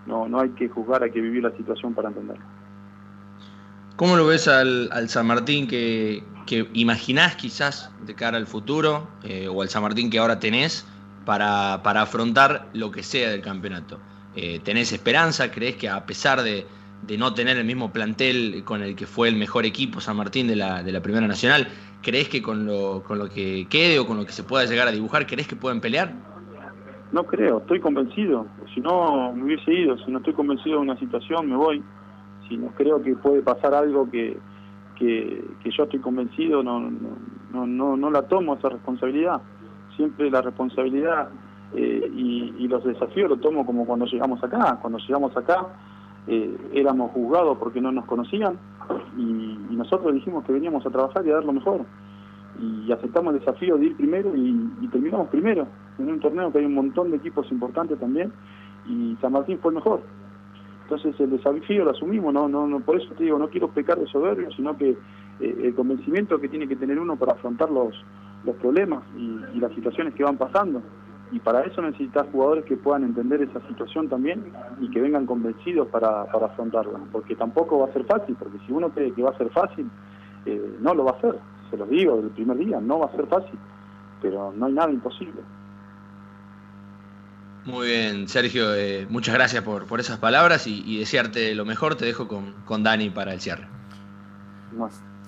no, 0.06 0.28
no 0.28 0.40
hay 0.40 0.50
que 0.50 0.68
juzgar, 0.68 1.02
hay 1.02 1.10
que 1.10 1.20
vivir 1.20 1.42
la 1.42 1.56
situación 1.56 1.94
para 1.94 2.08
entenderla. 2.08 2.44
¿Cómo 3.96 4.16
lo 4.16 4.26
ves 4.26 4.48
al, 4.48 4.90
San 5.08 5.26
Martín 5.26 5.68
que, 5.68 6.24
que, 6.46 6.68
imaginás 6.72 7.36
quizás 7.36 7.90
de 8.04 8.14
cara 8.14 8.36
al 8.36 8.46
futuro, 8.46 9.06
eh, 9.22 9.48
o 9.48 9.62
al 9.62 9.68
San 9.68 9.82
Martín 9.82 10.10
que 10.10 10.18
ahora 10.18 10.40
tenés, 10.40 10.84
para, 11.24 11.80
para 11.82 12.02
afrontar 12.02 12.68
lo 12.72 12.90
que 12.90 13.02
sea 13.02 13.30
del 13.30 13.40
campeonato? 13.40 14.00
Eh, 14.34 14.60
¿Tenés 14.64 14.92
esperanza? 14.92 15.52
¿Crees 15.52 15.76
que 15.76 15.88
a 15.88 16.04
pesar 16.06 16.42
de, 16.42 16.66
de, 17.02 17.18
no 17.18 17.34
tener 17.34 17.56
el 17.56 17.64
mismo 17.64 17.92
plantel 17.92 18.64
con 18.64 18.82
el 18.82 18.96
que 18.96 19.06
fue 19.06 19.28
el 19.28 19.36
mejor 19.36 19.64
equipo 19.64 20.00
San 20.00 20.16
Martín 20.16 20.48
de 20.48 20.56
la, 20.56 20.82
de 20.82 20.90
la 20.90 21.00
Primera 21.00 21.28
Nacional, 21.28 21.68
¿crees 22.02 22.28
que 22.28 22.42
con 22.42 22.66
lo, 22.66 23.04
con 23.04 23.20
lo 23.20 23.30
que 23.30 23.68
quede 23.70 24.00
o 24.00 24.06
con 24.08 24.16
lo 24.16 24.26
que 24.26 24.32
se 24.32 24.42
pueda 24.42 24.64
llegar 24.64 24.88
a 24.88 24.92
dibujar, 24.92 25.28
crees 25.28 25.46
que 25.46 25.54
pueden 25.54 25.80
pelear? 25.80 26.12
No 27.14 27.22
creo, 27.22 27.58
estoy 27.58 27.78
convencido. 27.78 28.44
Si 28.74 28.80
no, 28.80 29.32
me 29.32 29.44
hubiese 29.44 29.72
ido. 29.72 29.96
Si 29.98 30.10
no 30.10 30.18
estoy 30.18 30.34
convencido 30.34 30.78
de 30.78 30.82
una 30.82 30.98
situación, 30.98 31.48
me 31.48 31.54
voy 31.54 31.80
si 32.48 32.56
no 32.56 32.72
creo 32.74 33.00
que 33.00 33.14
puede 33.14 33.40
pasar 33.40 33.72
algo 33.72 34.10
que, 34.10 34.36
que, 34.96 35.44
yo 35.64 35.84
estoy 35.84 36.00
convencido, 36.00 36.64
no, 36.64 36.80
no, 36.80 37.66
no, 37.68 37.96
no 37.96 38.10
la 38.10 38.22
tomo 38.22 38.54
esa 38.54 38.68
responsabilidad. 38.68 39.40
Siempre 39.94 40.28
la 40.28 40.42
responsabilidad 40.42 41.28
eh, 41.76 42.10
y, 42.12 42.66
los 42.66 42.82
desafíos 42.82 43.30
lo 43.30 43.36
tomo 43.36 43.64
como 43.64 43.86
cuando 43.86 44.06
llegamos 44.06 44.42
acá. 44.42 44.80
Cuando 44.82 44.98
llegamos 44.98 45.36
acá 45.36 45.68
eh, 46.26 46.56
éramos 46.72 47.12
juzgados 47.12 47.58
porque 47.58 47.80
no 47.80 47.92
nos 47.92 48.06
conocían 48.06 48.58
y, 49.16 49.56
nosotros 49.70 50.14
dijimos 50.14 50.44
que 50.44 50.52
veníamos 50.52 50.84
a 50.84 50.90
trabajar 50.90 51.24
y 51.24 51.30
a 51.30 51.34
dar 51.34 51.44
lo 51.44 51.52
mejor. 51.52 51.82
Y 52.60 52.90
aceptamos 52.90 53.34
el 53.34 53.38
desafío 53.38 53.76
de 53.76 53.86
ir 53.86 53.96
primero 53.96 54.34
y 54.34 54.88
terminamos 54.88 55.28
primero 55.28 55.68
en 55.98 56.08
un 56.08 56.20
torneo 56.20 56.52
que 56.52 56.58
hay 56.58 56.64
un 56.64 56.74
montón 56.74 57.10
de 57.10 57.16
equipos 57.16 57.50
importantes 57.50 57.98
también 57.98 58.32
y 58.86 59.16
San 59.20 59.32
Martín 59.32 59.58
fue 59.60 59.70
el 59.70 59.76
mejor. 59.76 60.02
Entonces 60.82 61.18
el 61.18 61.30
desafío 61.30 61.84
lo 61.84 61.92
asumimos, 61.92 62.32
no, 62.34 62.48
no, 62.48 62.66
no, 62.66 62.80
por 62.80 63.00
eso 63.00 63.12
te 63.14 63.24
digo, 63.24 63.38
no 63.38 63.48
quiero 63.48 63.68
pecar 63.68 63.98
de 63.98 64.06
soberbio, 64.06 64.50
sino 64.52 64.76
que 64.76 64.90
eh, 65.40 65.60
el 65.64 65.74
convencimiento 65.74 66.38
que 66.38 66.48
tiene 66.48 66.68
que 66.68 66.76
tener 66.76 66.98
uno 66.98 67.16
para 67.16 67.32
afrontar 67.32 67.70
los, 67.70 67.94
los 68.44 68.54
problemas 68.56 69.02
y, 69.16 69.58
las 69.58 69.72
situaciones 69.72 70.14
que 70.14 70.24
van 70.24 70.36
pasando. 70.36 70.82
Y 71.32 71.40
para 71.40 71.62
eso 71.62 71.80
necesitas 71.80 72.26
jugadores 72.30 72.64
que 72.64 72.76
puedan 72.76 73.02
entender 73.02 73.42
esa 73.42 73.66
situación 73.66 74.08
también 74.08 74.44
y 74.78 74.90
que 74.90 75.00
vengan 75.00 75.26
convencidos 75.26 75.88
para, 75.88 76.26
para 76.26 76.46
afrontarla. 76.46 77.00
Porque 77.10 77.34
tampoco 77.34 77.78
va 77.78 77.86
a 77.86 77.92
ser 77.92 78.04
fácil, 78.04 78.36
porque 78.38 78.58
si 78.66 78.72
uno 78.72 78.90
cree 78.90 79.12
que 79.12 79.22
va 79.22 79.30
a 79.30 79.38
ser 79.38 79.48
fácil, 79.50 79.90
eh, 80.44 80.76
no 80.80 80.94
lo 80.94 81.04
va 81.04 81.12
a 81.12 81.14
hacer. 81.14 81.38
Se 81.70 81.76
los 81.76 81.88
digo 81.88 82.16
desde 82.16 82.28
el 82.28 82.34
primer 82.34 82.58
día, 82.58 82.80
no 82.80 82.98
va 82.98 83.06
a 83.06 83.16
ser 83.16 83.26
fácil, 83.26 83.58
pero 84.20 84.52
no 84.54 84.66
hay 84.66 84.72
nada 84.74 84.92
imposible. 84.92 85.40
Muy 87.66 87.86
bien, 87.86 88.28
Sergio, 88.28 88.74
eh, 88.74 89.06
muchas 89.08 89.34
gracias 89.34 89.62
por, 89.62 89.86
por 89.86 89.98
esas 89.98 90.18
palabras 90.18 90.66
y, 90.66 90.98
desearte 90.98 91.54
lo 91.54 91.64
mejor. 91.64 91.94
Te 91.94 92.04
dejo 92.04 92.28
con, 92.28 92.52
con 92.66 92.82
Dani 92.82 93.08
para 93.08 93.32
el 93.32 93.40
cierre. 93.40 93.66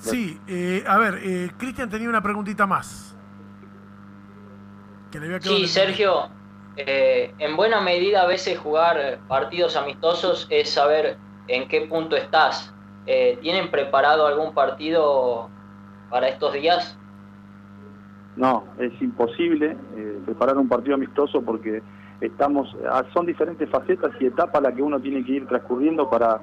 Sí, 0.00 0.38
eh, 0.46 0.84
a 0.86 0.98
ver, 0.98 1.20
eh, 1.22 1.50
Cristian 1.56 1.88
tenía 1.88 2.08
una 2.08 2.22
preguntita 2.22 2.66
más. 2.66 3.16
sí, 5.40 5.66
Sergio, 5.66 6.28
en 6.76 7.56
buena 7.56 7.80
medida 7.80 8.22
a 8.22 8.26
veces 8.26 8.58
jugar 8.58 9.18
partidos 9.28 9.74
amistosos 9.76 10.46
es 10.50 10.68
saber 10.68 11.16
en 11.48 11.68
qué 11.68 11.82
punto 11.82 12.16
estás. 12.16 12.74
¿Tienen 13.06 13.70
preparado 13.70 14.26
algún 14.26 14.52
partido 14.52 15.48
para 16.10 16.28
estos 16.28 16.52
días? 16.52 16.98
No, 18.34 18.64
es 18.78 18.92
imposible 19.00 19.74
preparar 20.26 20.58
un 20.58 20.68
partido 20.68 20.96
amistoso 20.96 21.40
porque 21.40 21.82
estamos 22.20 22.74
ah, 22.90 23.04
son 23.12 23.26
diferentes 23.26 23.68
facetas 23.68 24.12
y 24.20 24.26
etapas 24.26 24.62
las 24.62 24.74
que 24.74 24.82
uno 24.82 25.00
tiene 25.00 25.24
que 25.24 25.32
ir 25.32 25.46
transcurriendo 25.46 26.08
para 26.08 26.40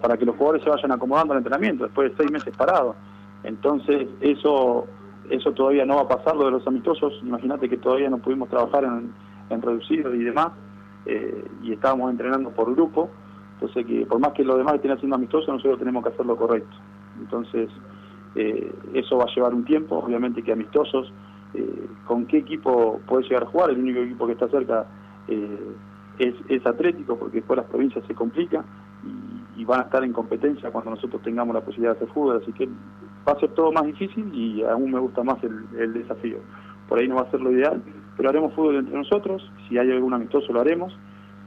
para 0.00 0.16
que 0.16 0.24
los 0.24 0.36
jugadores 0.36 0.64
se 0.64 0.70
vayan 0.70 0.92
acomodando 0.92 1.34
al 1.34 1.38
entrenamiento 1.38 1.84
después 1.84 2.10
de 2.10 2.16
seis 2.16 2.30
meses 2.30 2.54
parados 2.56 2.96
entonces 3.44 4.08
eso 4.20 4.86
eso 5.30 5.52
todavía 5.52 5.86
no 5.86 5.96
va 5.96 6.02
a 6.02 6.08
pasar 6.08 6.36
lo 6.36 6.46
de 6.46 6.50
los 6.50 6.66
amistosos. 6.66 7.20
Imagínate 7.22 7.68
que 7.68 7.76
todavía 7.76 8.10
no 8.10 8.18
pudimos 8.18 8.48
trabajar 8.48 8.84
en, 8.84 9.12
en 9.48 9.80
y 10.14 10.24
demás 10.24 10.48
eh, 11.06 11.44
y 11.62 11.72
estábamos 11.72 12.10
entrenando 12.10 12.50
por 12.50 12.74
grupo. 12.74 13.10
Entonces 13.54 13.86
que 13.86 14.06
por 14.06 14.18
más 14.18 14.32
que 14.32 14.44
los 14.44 14.58
demás 14.58 14.74
estén 14.74 14.90
haciendo 14.90 15.16
amistosos 15.16 15.48
nosotros 15.48 15.78
tenemos 15.78 16.02
que 16.02 16.10
hacer 16.10 16.26
lo 16.26 16.36
correcto. 16.36 16.76
Entonces 17.18 17.70
eh, 18.34 18.72
eso 18.94 19.18
va 19.18 19.24
a 19.24 19.34
llevar 19.34 19.54
un 19.54 19.64
tiempo 19.64 19.98
obviamente 19.98 20.42
que 20.42 20.52
amistosos 20.52 21.12
eh, 21.54 21.86
con 22.06 22.26
qué 22.26 22.38
equipo 22.38 23.00
puede 23.06 23.24
llegar 23.24 23.42
a 23.44 23.46
jugar, 23.46 23.70
el 23.70 23.78
único 23.78 24.00
equipo 24.00 24.26
que 24.26 24.32
está 24.34 24.48
cerca 24.48 24.86
eh, 25.28 25.74
es, 26.18 26.66
Atlético, 26.66 27.16
porque 27.16 27.38
después 27.38 27.56
las 27.56 27.66
provincias 27.66 28.04
se 28.06 28.14
complican 28.14 28.64
y, 29.56 29.64
van 29.64 29.80
a 29.80 29.82
estar 29.84 30.02
en 30.02 30.12
competencia 30.12 30.70
cuando 30.70 30.90
nosotros 30.90 31.22
tengamos 31.22 31.54
la 31.54 31.60
posibilidad 31.60 31.92
de 31.92 31.98
hacer 31.98 32.14
fútbol, 32.14 32.40
así 32.42 32.50
que 32.52 32.66
va 32.66 33.32
a 33.32 33.38
ser 33.38 33.50
todo 33.50 33.70
más 33.70 33.84
difícil 33.84 34.34
y 34.34 34.64
aún 34.64 34.90
me 34.90 34.98
gusta 34.98 35.22
más 35.22 35.36
el, 35.44 35.92
desafío. 35.92 36.38
Por 36.88 36.98
ahí 36.98 37.06
no 37.06 37.16
va 37.16 37.22
a 37.22 37.30
ser 37.30 37.40
lo 37.40 37.52
ideal, 37.52 37.80
pero 38.16 38.30
haremos 38.30 38.54
fútbol 38.54 38.76
entre 38.76 38.96
nosotros, 38.96 39.48
si 39.68 39.78
hay 39.78 39.92
algún 39.92 40.14
amistoso 40.14 40.52
lo 40.52 40.60
haremos, 40.60 40.96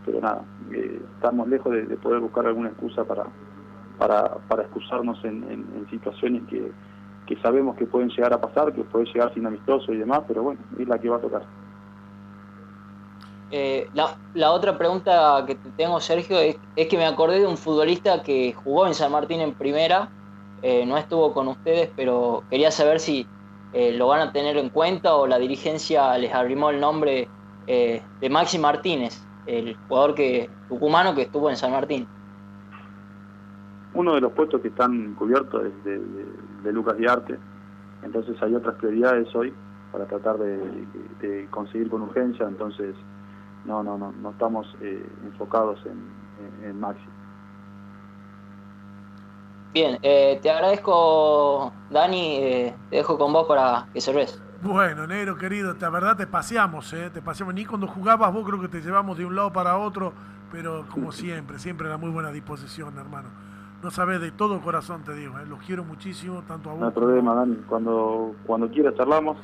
pero 0.05 0.21
nada, 0.21 0.45
eh, 0.71 1.01
estamos 1.15 1.49
lejos 1.49 1.73
de, 1.73 1.83
poder 1.97 2.19
buscar 2.19 2.45
alguna 2.45 2.69
excusa 2.69 3.03
para, 3.03 3.25
para 3.97 4.61
excusarnos 4.61 5.23
en 5.25 5.87
situaciones 5.89 6.43
que 6.43 6.71
que 7.25 7.35
sabemos 7.37 7.75
que 7.75 7.85
pueden 7.85 8.09
llegar 8.09 8.33
a 8.33 8.41
pasar, 8.41 8.73
que 8.73 8.83
puede 8.83 9.05
llegar 9.05 9.33
sin 9.33 9.45
amistoso 9.45 9.93
y 9.93 9.97
demás, 9.97 10.21
pero 10.27 10.43
bueno, 10.43 10.59
es 10.79 10.87
la 10.87 10.99
que 10.99 11.09
va 11.09 11.17
a 11.17 11.21
tocar. 11.21 11.43
Eh, 13.51 13.87
la, 13.93 14.51
otra 14.51 14.77
pregunta 14.77 15.43
que 15.45 15.55
te 15.55 15.69
tengo, 15.71 15.99
Sergio, 15.99 16.39
es, 16.39 16.57
que 16.75 16.97
me 16.97 17.05
acordé 17.05 17.39
de 17.39 17.47
un 17.47 17.57
futbolista 17.57 18.23
que 18.23 18.53
jugó 18.53 18.87
en 18.87 18.93
San 18.93 19.11
Martín 19.11 19.41
en 19.41 19.53
primera, 19.53 20.09
eh, 20.61 20.85
no 20.85 20.97
estuvo 20.97 21.33
con 21.33 21.47
ustedes, 21.47 21.91
pero 21.95 22.43
quería 22.49 22.71
saber 22.71 22.99
si 22.99 23.27
eh, 23.73 23.91
lo 23.93 24.07
van 24.07 24.21
a 24.21 24.31
tener 24.31 24.57
en 24.57 24.69
cuenta 24.69 25.15
o 25.15 25.27
la 25.27 25.37
dirigencia 25.37 26.17
les 26.17 26.33
arrimó 26.33 26.69
el 26.69 26.79
nombre 26.79 27.27
de 27.65 28.29
Maxi 28.29 28.59
Martínez, 28.59 29.25
el 29.45 29.77
jugador 29.87 30.15
que 30.15 30.49
tucumano 30.67 31.15
que 31.15 31.21
estuvo 31.21 31.49
en 31.49 31.55
San 31.55 31.71
Martín 31.71 32.05
uno 33.93 34.15
de 34.15 34.21
los 34.21 34.31
puestos 34.31 34.61
que 34.61 34.69
están 34.69 35.13
cubiertos 35.15 35.65
es 35.65 35.83
de, 35.83 36.01
de 36.63 37.09
Arte, 37.09 37.37
entonces 38.03 38.41
hay 38.41 38.55
otras 38.55 38.75
prioridades 38.75 39.33
hoy 39.35 39.53
para 39.91 40.05
tratar 40.05 40.37
de, 40.37 41.47
conseguir 41.51 41.89
con 41.89 42.01
urgencia, 42.01 42.47
entonces 42.47 42.95
no, 43.65 43.83
no, 43.83 43.97
no, 43.97 44.11
no 44.11 44.31
estamos 44.31 44.67
eh, 44.81 45.05
enfocados 45.25 45.79
en, 45.85 46.67
en, 46.67 46.79
Maxi. 46.79 47.05
Bien, 49.73 49.97
eh, 50.01 50.39
te 50.41 50.49
agradezco, 50.49 51.71
Dani, 51.89 52.37
eh, 52.37 52.75
te 52.89 52.97
dejo 52.97 53.17
con 53.17 53.33
vos 53.33 53.47
para 53.47 53.87
que 53.93 54.01
cerres. 54.01 54.41
Bueno, 54.61 55.05
negro 55.07 55.37
querido, 55.37 55.75
la 55.79 55.89
verdad 55.89 56.15
te 56.15 56.27
paseamos, 56.27 56.93
¿eh? 56.93 57.09
te 57.13 57.21
paseamos. 57.21 57.53
Ni 57.53 57.65
cuando 57.65 57.87
jugabas 57.87 58.31
vos 58.31 58.47
creo 58.47 58.61
que 58.61 58.69
te 58.69 58.81
llevamos 58.81 59.17
de 59.17 59.25
un 59.25 59.35
lado 59.35 59.51
para 59.51 59.77
otro, 59.77 60.13
pero 60.51 60.85
como 60.91 61.11
siempre, 61.11 61.59
siempre 61.59 61.87
a 61.87 61.91
la 61.91 61.97
muy 61.97 62.09
buena 62.09 62.31
disposición, 62.31 62.97
hermano 62.97 63.52
no 63.83 63.91
sabes 63.91 64.21
de 64.21 64.31
todo 64.31 64.61
corazón, 64.61 65.03
te 65.03 65.13
digo, 65.13 65.37
¿eh? 65.39 65.45
los 65.45 65.59
quiero 65.59 65.83
muchísimo, 65.83 66.41
tanto 66.47 66.69
a 66.69 66.73
vos. 66.73 66.81
No 66.81 66.87
hay 66.87 66.93
problema, 66.93 67.35
Dani, 67.35 67.57
cuando, 67.67 68.33
cuando 68.45 68.69
quieras 68.69 68.95
charlamos, 68.95 69.37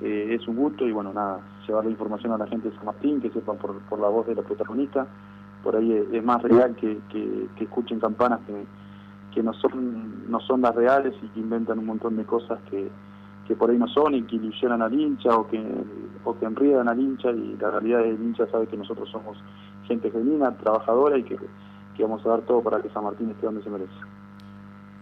eh, 0.00 0.36
es 0.40 0.46
un 0.46 0.56
gusto 0.56 0.86
y 0.86 0.92
bueno, 0.92 1.12
nada, 1.12 1.40
llevar 1.66 1.84
la 1.84 1.90
información 1.90 2.32
a 2.32 2.38
la 2.38 2.46
gente 2.46 2.70
de 2.70 2.76
San 2.76 2.86
Martín, 2.86 3.20
que 3.20 3.30
sepan 3.30 3.56
por, 3.56 3.80
por 3.82 3.98
la 3.98 4.08
voz 4.08 4.26
de 4.28 4.36
la 4.36 4.42
protagonista, 4.42 5.06
por 5.64 5.74
ahí 5.74 5.92
es, 6.12 6.22
más 6.22 6.42
real 6.42 6.76
que, 6.76 6.98
que, 7.10 7.48
escuchen 7.64 7.98
campanas 7.98 8.40
que, 8.46 8.64
que 9.34 9.42
no 9.42 9.52
son 9.54 10.30
no 10.30 10.38
son 10.40 10.60
las 10.60 10.74
reales 10.74 11.14
y 11.22 11.28
que 11.28 11.40
inventan 11.40 11.78
un 11.78 11.86
montón 11.86 12.16
de 12.16 12.24
cosas 12.24 12.60
que, 12.70 12.90
que 13.48 13.56
por 13.56 13.70
ahí 13.70 13.78
no 13.78 13.88
son 13.88 14.14
y 14.14 14.22
que 14.22 14.36
ilusionan 14.36 14.82
al 14.82 14.94
hincha 14.94 15.34
o 15.34 15.48
que, 15.48 15.64
o 16.22 16.38
que 16.38 16.44
enriedan 16.44 16.88
al 16.88 17.00
hincha 17.00 17.30
y 17.30 17.56
la 17.58 17.70
realidad 17.70 18.00
del 18.00 18.22
hincha 18.22 18.46
sabe 18.48 18.66
que 18.66 18.76
nosotros 18.76 19.08
somos 19.10 19.38
gente 19.88 20.10
genuina, 20.10 20.52
trabajadora 20.52 21.16
y 21.16 21.24
que 21.24 21.38
que 21.96 22.02
vamos 22.02 22.24
a 22.26 22.28
dar 22.28 22.40
todo 22.42 22.62
para 22.62 22.80
que 22.80 22.90
San 22.90 23.04
Martín 23.04 23.30
esté 23.30 23.46
donde 23.46 23.62
se 23.62 23.70
merece. 23.70 23.92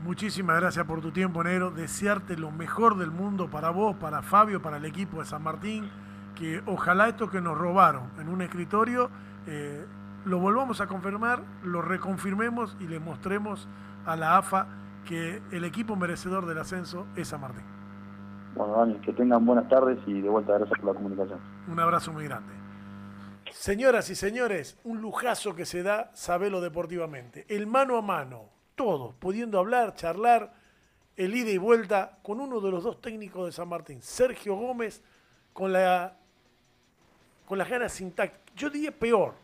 Muchísimas 0.04 0.60
gracias 0.60 0.84
por 0.84 1.00
tu 1.00 1.12
tiempo, 1.12 1.44
Negro. 1.44 1.70
Desearte 1.70 2.36
lo 2.36 2.50
mejor 2.50 2.96
del 2.96 3.10
mundo 3.10 3.48
para 3.48 3.70
vos, 3.70 3.96
para 3.96 4.22
Fabio, 4.22 4.60
para 4.60 4.78
el 4.78 4.84
equipo 4.84 5.20
de 5.20 5.26
San 5.26 5.42
Martín. 5.42 5.88
Que 6.34 6.62
ojalá 6.66 7.08
esto 7.08 7.28
que 7.28 7.40
nos 7.40 7.56
robaron 7.56 8.04
en 8.18 8.28
un 8.28 8.42
escritorio 8.42 9.10
eh, 9.46 9.84
lo 10.24 10.38
volvamos 10.38 10.80
a 10.80 10.86
confirmar, 10.86 11.40
lo 11.64 11.82
reconfirmemos 11.82 12.76
y 12.80 12.86
le 12.86 13.00
mostremos 13.00 13.68
a 14.06 14.16
la 14.16 14.38
AFA 14.38 14.66
que 15.04 15.42
el 15.50 15.64
equipo 15.64 15.96
merecedor 15.96 16.46
del 16.46 16.58
ascenso 16.58 17.06
es 17.16 17.28
San 17.28 17.40
Martín. 17.40 17.64
Bueno, 18.54 18.76
Dani, 18.76 18.94
que 18.96 19.12
tengan 19.12 19.44
buenas 19.44 19.68
tardes 19.68 19.98
y 20.06 20.20
de 20.20 20.28
vuelta 20.28 20.52
gracias 20.58 20.78
por 20.78 20.88
la 20.90 20.94
comunicación. 20.94 21.38
Un 21.68 21.80
abrazo 21.80 22.12
muy 22.12 22.24
grande. 22.24 22.61
Señoras 23.52 24.10
y 24.10 24.14
señores, 24.14 24.76
un 24.84 25.00
lujazo 25.00 25.54
que 25.54 25.66
se 25.66 25.82
da 25.82 26.10
Sabelo 26.14 26.60
deportivamente. 26.60 27.44
El 27.48 27.66
mano 27.66 27.96
a 27.96 28.02
mano, 28.02 28.48
todos, 28.74 29.14
pudiendo 29.14 29.58
hablar, 29.58 29.94
charlar, 29.94 30.52
el 31.16 31.34
ida 31.34 31.50
y 31.50 31.58
vuelta 31.58 32.18
con 32.22 32.40
uno 32.40 32.60
de 32.60 32.70
los 32.70 32.82
dos 32.82 33.00
técnicos 33.00 33.46
de 33.46 33.52
San 33.52 33.68
Martín, 33.68 34.00
Sergio 34.02 34.56
Gómez, 34.56 35.02
con 35.52 35.72
la 35.72 36.16
con 37.46 37.58
las 37.58 37.68
ganas 37.68 38.00
intactas. 38.00 38.40
Yo 38.56 38.70
diría 38.70 38.90
peor, 38.90 39.34